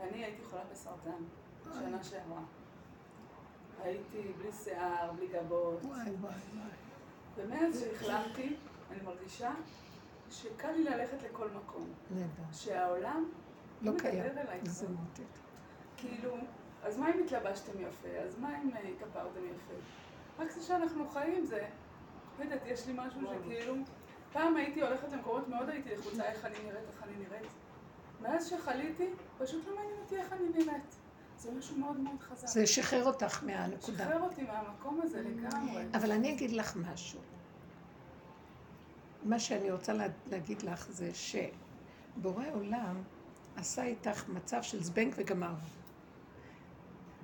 [0.00, 1.24] אני הייתי חולה בסרטן
[1.64, 2.42] שנה שעברה.
[3.82, 5.84] הייתי בלי שיער, בלי גבות.
[5.84, 6.70] וואי וואי וואי.
[7.36, 8.56] ומאז שהחלמתי,
[8.90, 9.50] אני מרגישה
[10.30, 11.88] שקל לי ללכת לכל מקום.
[12.10, 12.28] נהדר.
[12.52, 13.30] שהעולם
[13.82, 14.22] לא מדבר קיים.
[14.22, 15.24] אליי זה כבר.
[15.96, 16.36] כאילו,
[16.86, 18.08] אז מה אם התלבשתם יפה?
[18.08, 19.74] אז מה אם אה, התאפרתם יפה?
[20.38, 21.66] רק זה שאנחנו חיים זה,
[22.38, 23.74] לא יודעת, יש לי משהו שכאילו,
[24.32, 27.50] פעם הייתי הולכת למקומות מאוד הייתי לחוצה איך אני נראית, איך אני נראית.
[28.20, 29.06] מאז שחליתי,
[29.38, 30.96] פשוט לא מעניין אותי איך אני נראית.
[31.38, 32.46] זה משהו מאוד מאוד חזק.
[32.46, 34.04] זה שחרר אותך מהנקודה.
[34.04, 35.82] שחרר אותי מהמקום הזה לגמרי.
[35.94, 37.20] אבל אני אגיד לך משהו.
[39.24, 43.02] מה שאני רוצה לה- להגיד לך זה שבורא עולם
[43.56, 45.54] עשה איתך מצב של זבנג וגמר.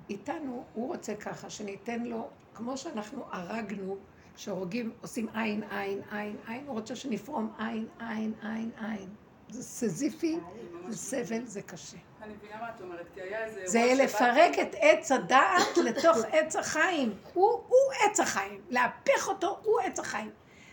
[0.09, 3.97] איתנו, הוא רוצה ככה, שניתן לו, כמו שאנחנו הרגנו,
[4.35, 9.09] שהורגים, עושים עין, עין, עין, עין, הוא רוצה שנפרום עין, עין, עין, עין.
[9.49, 10.39] זה סזיפי,
[10.87, 11.97] זה סבל, זה קשה.
[12.21, 13.61] אני מבינה מה את אומרת, כי היה איזה...
[13.65, 17.13] זה לפרק את עץ הדעת לתוך עץ החיים.
[17.33, 18.61] הוא, הוא עץ החיים.
[18.69, 20.29] להפך אותו, הוא עץ החיים.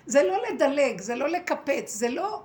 [0.07, 2.43] זה לא לדלג, זה לא לקפץ, זה לא...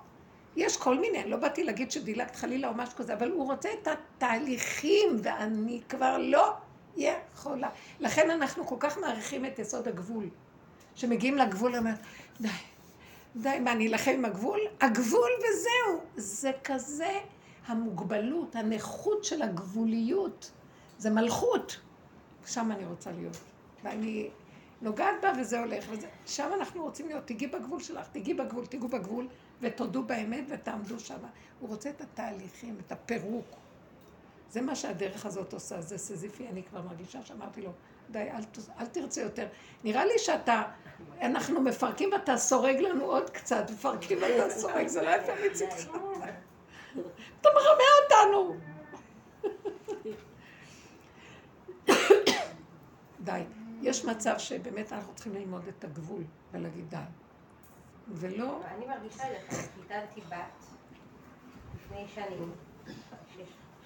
[0.56, 3.88] יש כל מיני, לא באתי להגיד שדילגת חלילה או משהו כזה, אבל הוא רוצה את
[3.88, 6.54] התהליכים, ואני כבר לא
[6.98, 7.70] יכולה.
[8.00, 10.30] לכן אנחנו כל כך מעריכים את יסוד הגבול.
[10.96, 12.00] שמגיעים לגבול, אומרת,
[12.42, 12.48] די,
[13.36, 14.60] די, מה, אני אלחם עם הגבול?
[14.82, 16.02] הגבול וזהו.
[16.16, 17.20] זה כזה
[17.68, 20.52] המוגבלות, הנכות של הגבוליות.
[20.98, 21.80] זה מלכות.
[22.46, 23.38] שם אני רוצה להיות.
[23.84, 24.30] ואני
[24.82, 25.86] נוגעת בה וזה הולך.
[25.90, 27.26] וזה, שם אנחנו רוצים להיות.
[27.26, 29.28] תיגעי בגבול שלך, תיגעי בגבול, תיגעו בגבול,
[29.62, 31.20] ותודו באמת ותעמדו שם.
[31.60, 33.65] הוא רוצה את התהליכים, את הפירוק.
[34.50, 36.48] זה מה שהדרך הזאת עושה, זה סזיפי.
[36.48, 37.72] אני כבר מרגישה שאמרתי לו,
[38.10, 38.42] די, אל,
[38.80, 39.48] אל תרצה יותר.
[39.84, 40.64] נראה לי שאתה,
[41.22, 45.90] אנחנו מפרקים ואתה סורג לנו עוד קצת, מפרקים ואתה סורג, זה לא יפה מצדך.
[47.42, 48.56] אתה מרמה אותנו.
[53.20, 53.44] די.
[53.82, 56.98] יש מצב שבאמת אנחנו צריכים ללמוד את הגבול ולהגיד די.
[58.08, 60.66] ולא, אני מרגישה לך, גידלתי בת
[61.76, 62.52] לפני שנים,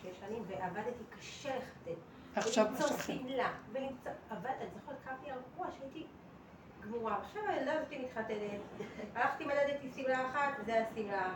[0.02, 2.00] שש שנים, ועבדתי קשה לחתן.
[2.36, 3.14] עכשיו ולמצוא משהו אחר.
[3.14, 6.08] שמלה, ולמצוא, עבד, אני זוכרת, קמתי על רוח שהייתי
[6.82, 7.18] גמורה.
[7.22, 8.60] עכשיו הילדה הזאתי מתחתנת,
[9.16, 11.34] הלכתי מדדתי שמלה אחת, זה השמלה.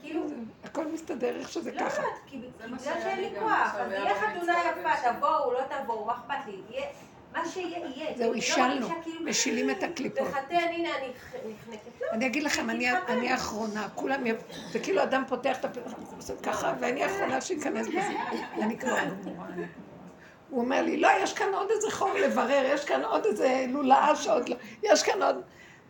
[0.00, 0.22] כאילו,
[0.64, 2.02] הכל מסתדר איך שזה לא ככה.
[2.02, 5.60] יודעת, כי מה בגלל שאין לי כוח, אז היה יהיה בר חתונה יפה, תבואו, לא
[5.70, 6.62] תבואו, מה אכפת לי?
[7.34, 8.16] מה שיהיה, יהיה.
[8.16, 10.28] זהו, לא אישלנו, מרגישה כאילו, משילים את הקליפות.
[10.28, 12.00] לחתן, הנה אני נחנקת.
[12.00, 12.88] לא, אני אגיד לכם, אני,
[13.30, 14.22] האחרונה, כולם,
[14.72, 15.80] זה כאילו אדם פותח את הפה,
[16.16, 18.00] עושה ככה, ואני האחרונה שייכנס בזה.
[18.62, 19.48] אני כבר גמורה.
[19.48, 19.64] אני-
[20.50, 24.16] הוא אומר לי, לא, יש כאן עוד איזה חור לברר, יש כאן עוד איזה לולאה
[24.16, 25.36] שעוד לא, יש כאן עוד...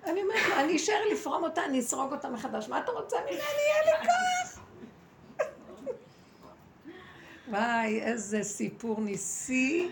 [0.07, 2.69] אני אומרת לו, אני אשאר לפרום אותה, אני אסרוג אותה מחדש.
[2.69, 3.37] מה אתה רוצה ממני?
[3.37, 4.61] יהיה לי כוח.
[7.51, 9.89] וואי, איזה סיפור ניסי.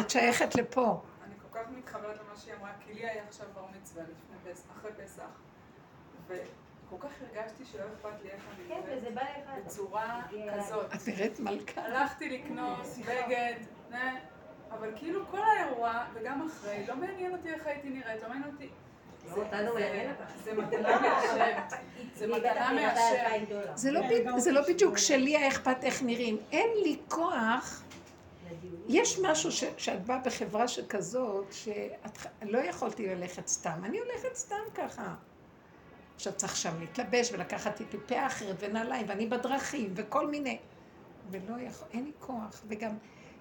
[0.00, 1.00] את שייכת לפה.
[1.24, 4.64] אני כל כך מתחברת למה שהיא אמרה, כי לי היה עכשיו בר מצווה לפני פסח,
[4.78, 5.22] אחרי פסח,
[6.26, 9.64] וכל כך הרגשתי שלא אכפת לי איך אני כן, נראית וזה בא לבד.
[9.66, 10.20] בצורה.
[10.58, 10.86] כזאת.
[10.94, 11.80] את נראית מלכה.
[11.80, 13.54] הלכתי לקנות בגד,
[13.90, 14.14] נה,
[14.70, 18.68] אבל כאילו כל האירוע, וגם אחרי, לא מעניין אותי איך הייתי נראית, לא מעניין אותי...
[19.28, 19.34] לא,
[20.44, 21.76] זה- מתנה מהשם.
[22.14, 23.44] זה מתנה מהשם.
[23.74, 24.00] זה לא,
[24.38, 26.36] זה לא בדיוק שלי היה אכפת איך נראים.
[26.52, 27.82] אין לי כוח.
[28.88, 33.80] יש משהו ש, שאת באה בחברה שכזאת, שאת לא יכולתי ללכת סתם.
[33.84, 35.14] אני הולכת סתם ככה.
[36.14, 40.58] עכשיו צריך שם להתלבש ולקחת איתי פאה אחרת ונעליים, ואני בדרכים וכל מיני.
[41.30, 42.62] ולא יכול, אין לי כוח.
[42.68, 42.90] וגם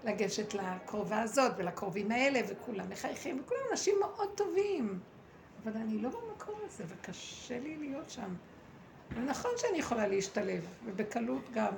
[0.04, 5.00] לגשת לקרובה הזאת ולקרובים האלה, וכולם מחייכים, וכולם אנשים מאוד טובים.
[5.64, 8.36] אבל אני לא במקום הזה, וקשה לי להיות שם.
[9.16, 11.74] ונכון שאני יכולה להשתלב, ובקלות גם.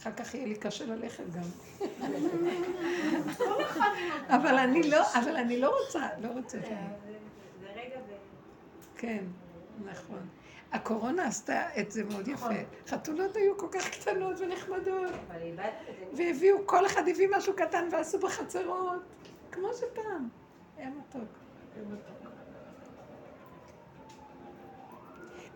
[0.00, 1.48] אחר כך יהיה לי קשה ללכת גם.
[4.36, 6.58] אבל אני לא, אבל אני לא רוצה, לא רוצה.
[6.58, 8.00] זה רגע.
[8.96, 9.24] כן,
[9.84, 10.28] נכון.
[10.72, 12.48] הקורונה עשתה את זה מאוד יפה.
[12.88, 15.12] חתונות היו כל כך קטנות ונחמדות.
[16.12, 19.02] והביאו, כל אחד הביא משהו קטן ועשו בחצרות,
[19.52, 20.28] כמו שפעם.
[20.76, 21.28] היה מתוק.
[21.74, 22.28] היה מתוק.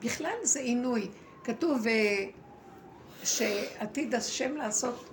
[0.02, 1.10] בכלל זה עינוי.
[1.44, 2.26] כתוב אה,
[3.22, 5.08] שעתיד השם לעשות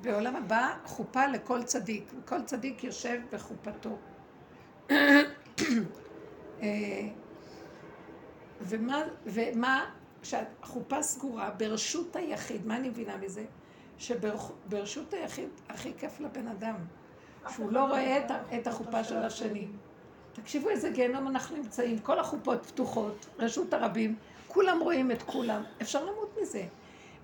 [0.00, 3.98] בעולם הבא חופה לכל צדיק, וכל צדיק יושב בחופתו.
[6.62, 7.08] אה,
[8.60, 9.90] ומה, ומה,
[10.22, 13.44] כשהחופה סגורה, ברשות היחיד, מה אני מבינה מזה?
[13.98, 16.74] שברשות היחיד הכי כיף לבן אדם,
[17.48, 19.66] שהוא לא רואה את, את החופה של השני.
[20.32, 24.16] תקשיבו איזה גיהנום אנחנו נמצאים, כל החופות פתוחות, רשות הרבים,
[24.48, 26.66] כולם רואים את כולם, אפשר למות מזה.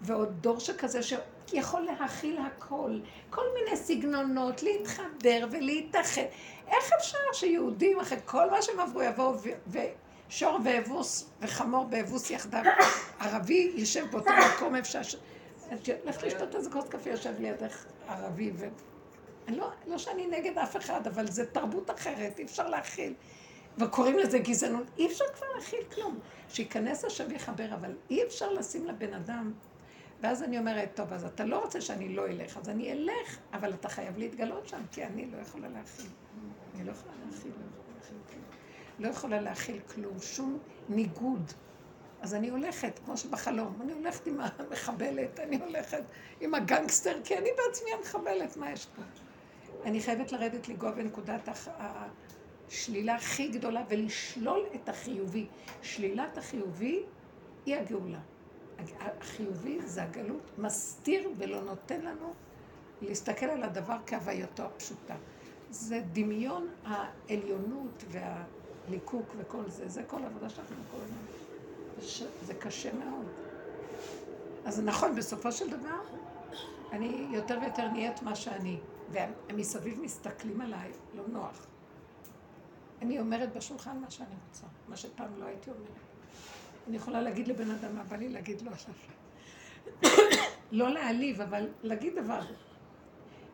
[0.01, 2.99] ועוד דור שכזה שיכול להכיל הכל,
[3.31, 6.23] כל מיני סגנונות, להתחבר ולהתאחד.
[6.69, 9.35] איך אפשר שיהודים אחרי כל מה שהם עברו יבואו
[10.29, 12.63] ושור ואבוס וחמור באבוס יחדיו,
[13.21, 15.17] ערבי יישב באותו מקום אפשר ש...
[16.03, 18.69] הולכת לשתות איזה כוס קפה, יושב לידך ערבי, ו...
[19.49, 23.15] לא, לא שאני נגד אף אחד, אבל זה תרבות אחרת, אי אפשר להכיל.
[23.79, 26.19] וקוראים לזה גזענות, אי אפשר כבר להכיל כלום.
[26.49, 29.53] שייכנס השם ויחבר, אבל אי אפשר לשים לבן אדם.
[30.23, 33.75] ואז אני אומרת, טוב, אז אתה לא רוצה שאני לא אלך, אז אני אלך, אבל
[33.75, 36.11] אתה חייב להתגלות שם, כי אני לא יכולה להכיל.
[36.75, 37.53] אני לא יכולה להכיל,
[38.99, 40.15] לא יכולה להכיל כלום.
[40.15, 41.53] לא שום ניגוד.
[42.21, 46.03] אז אני הולכת, כמו שבחלום, אני הולכת עם המחבלת, אני הולכת
[46.41, 49.03] עם הגנגסטר, כי אני בעצמי המחבלת, מה יש פה?
[49.85, 51.49] אני חייבת לרדת לגוע בנקודת
[52.69, 55.47] השלילה הכי גדולה ולשלול את החיובי.
[55.83, 57.03] שלילת החיובי
[57.67, 58.21] היא הגאולה.
[59.01, 62.35] החיובי זה הגלות, מסתיר ולא נותן לנו
[63.03, 65.15] להסתכל על הדבר כהווייתו הפשוטה.
[65.71, 71.15] זה דמיון העליונות והליקוק וכל זה, זה כל העבודה שאנחנו קוראים.
[72.43, 73.27] זה קשה מאוד.
[74.65, 76.01] אז נכון, בסופו של דבר,
[76.93, 78.79] אני יותר ויותר נהיית מה שאני,
[79.11, 81.67] ומסביב מסתכלים עליי, לא נוח.
[83.03, 86.10] אני אומרת בשולחן מה שאני רוצה, מה שפעם לא הייתי אומרת.
[86.91, 88.95] אני יכולה להגיד לבן אדם מה בא לי להגיד לו עכשיו.
[90.73, 92.41] לא להעליב, אבל להגיד דבר.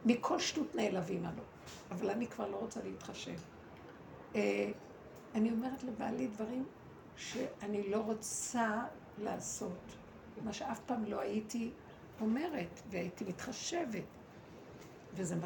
[0.05, 1.43] מכל שטות נעלבים עלו.
[1.91, 3.39] אבל אני כבר לא רוצה להתחשב.
[4.35, 4.71] אה,
[5.35, 6.65] אני אומרת לבעלי דברים
[7.17, 8.83] שאני לא רוצה
[9.19, 9.97] לעשות,
[10.45, 11.71] מה שאף פעם לא הייתי
[12.21, 14.05] אומרת, והייתי מתחשבת.
[15.15, 15.37] וזה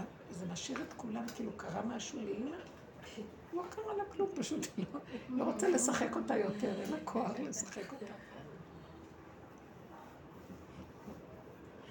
[0.53, 2.57] משאיר את כולם, כאילו קרה משהו לאימא,
[3.53, 5.01] לא קרה לה כלום, פשוט היא לא,
[5.39, 8.13] לא רוצה לשחק אותה יותר, אין לה כוח לשחק אותה.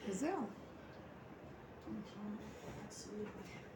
[0.08, 0.40] וזהו.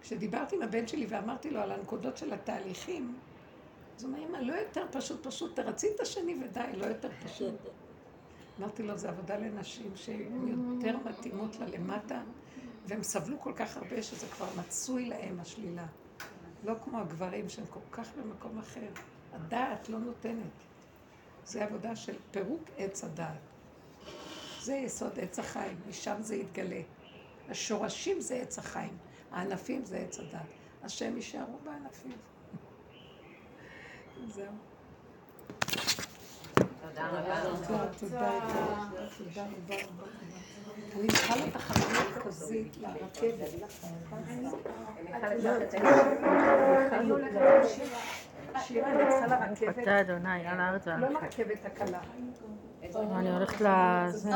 [0.01, 3.15] כשדיברתי עם הבן שלי ואמרתי לו על הנקודות של התהליכים,
[3.95, 7.55] אז הוא אומר, אמא, לא יותר פשוט, פשוט תרצי את השני ודי, לא יותר פשוט.
[8.59, 12.21] אמרתי לו, זה עבודה לנשים שהן יותר מתאימות לה למטה,
[12.87, 15.85] והם סבלו כל כך הרבה שזה כבר מצוי להם, השלילה.
[16.63, 18.87] לא כמו הגברים שהם כל כך במקום אחר.
[19.33, 20.51] הדעת לא נותנת.
[21.45, 23.39] זה עבודה של פירוק עץ הדעת.
[24.61, 26.81] זה יסוד עץ החיים, משם זה יתגלה.
[27.49, 28.97] השורשים זה עץ החיים,
[29.31, 30.45] הענפים זה עץ הדעת.
[30.83, 32.17] השם יישארו בענפים.
[34.35, 34.72] זהו.
[36.89, 37.41] תודה רבה.
[37.99, 38.31] תודה.
[40.95, 41.85] אני צריכה לתחנה
[42.15, 43.71] מרכזית, לרכבת.
[48.59, 49.79] שירה, אני צריכה לרכבת.
[49.83, 51.99] אתה אדוני, על הארץ לא לרכבת הקלה.
[52.95, 54.29] אני הולכת לזה.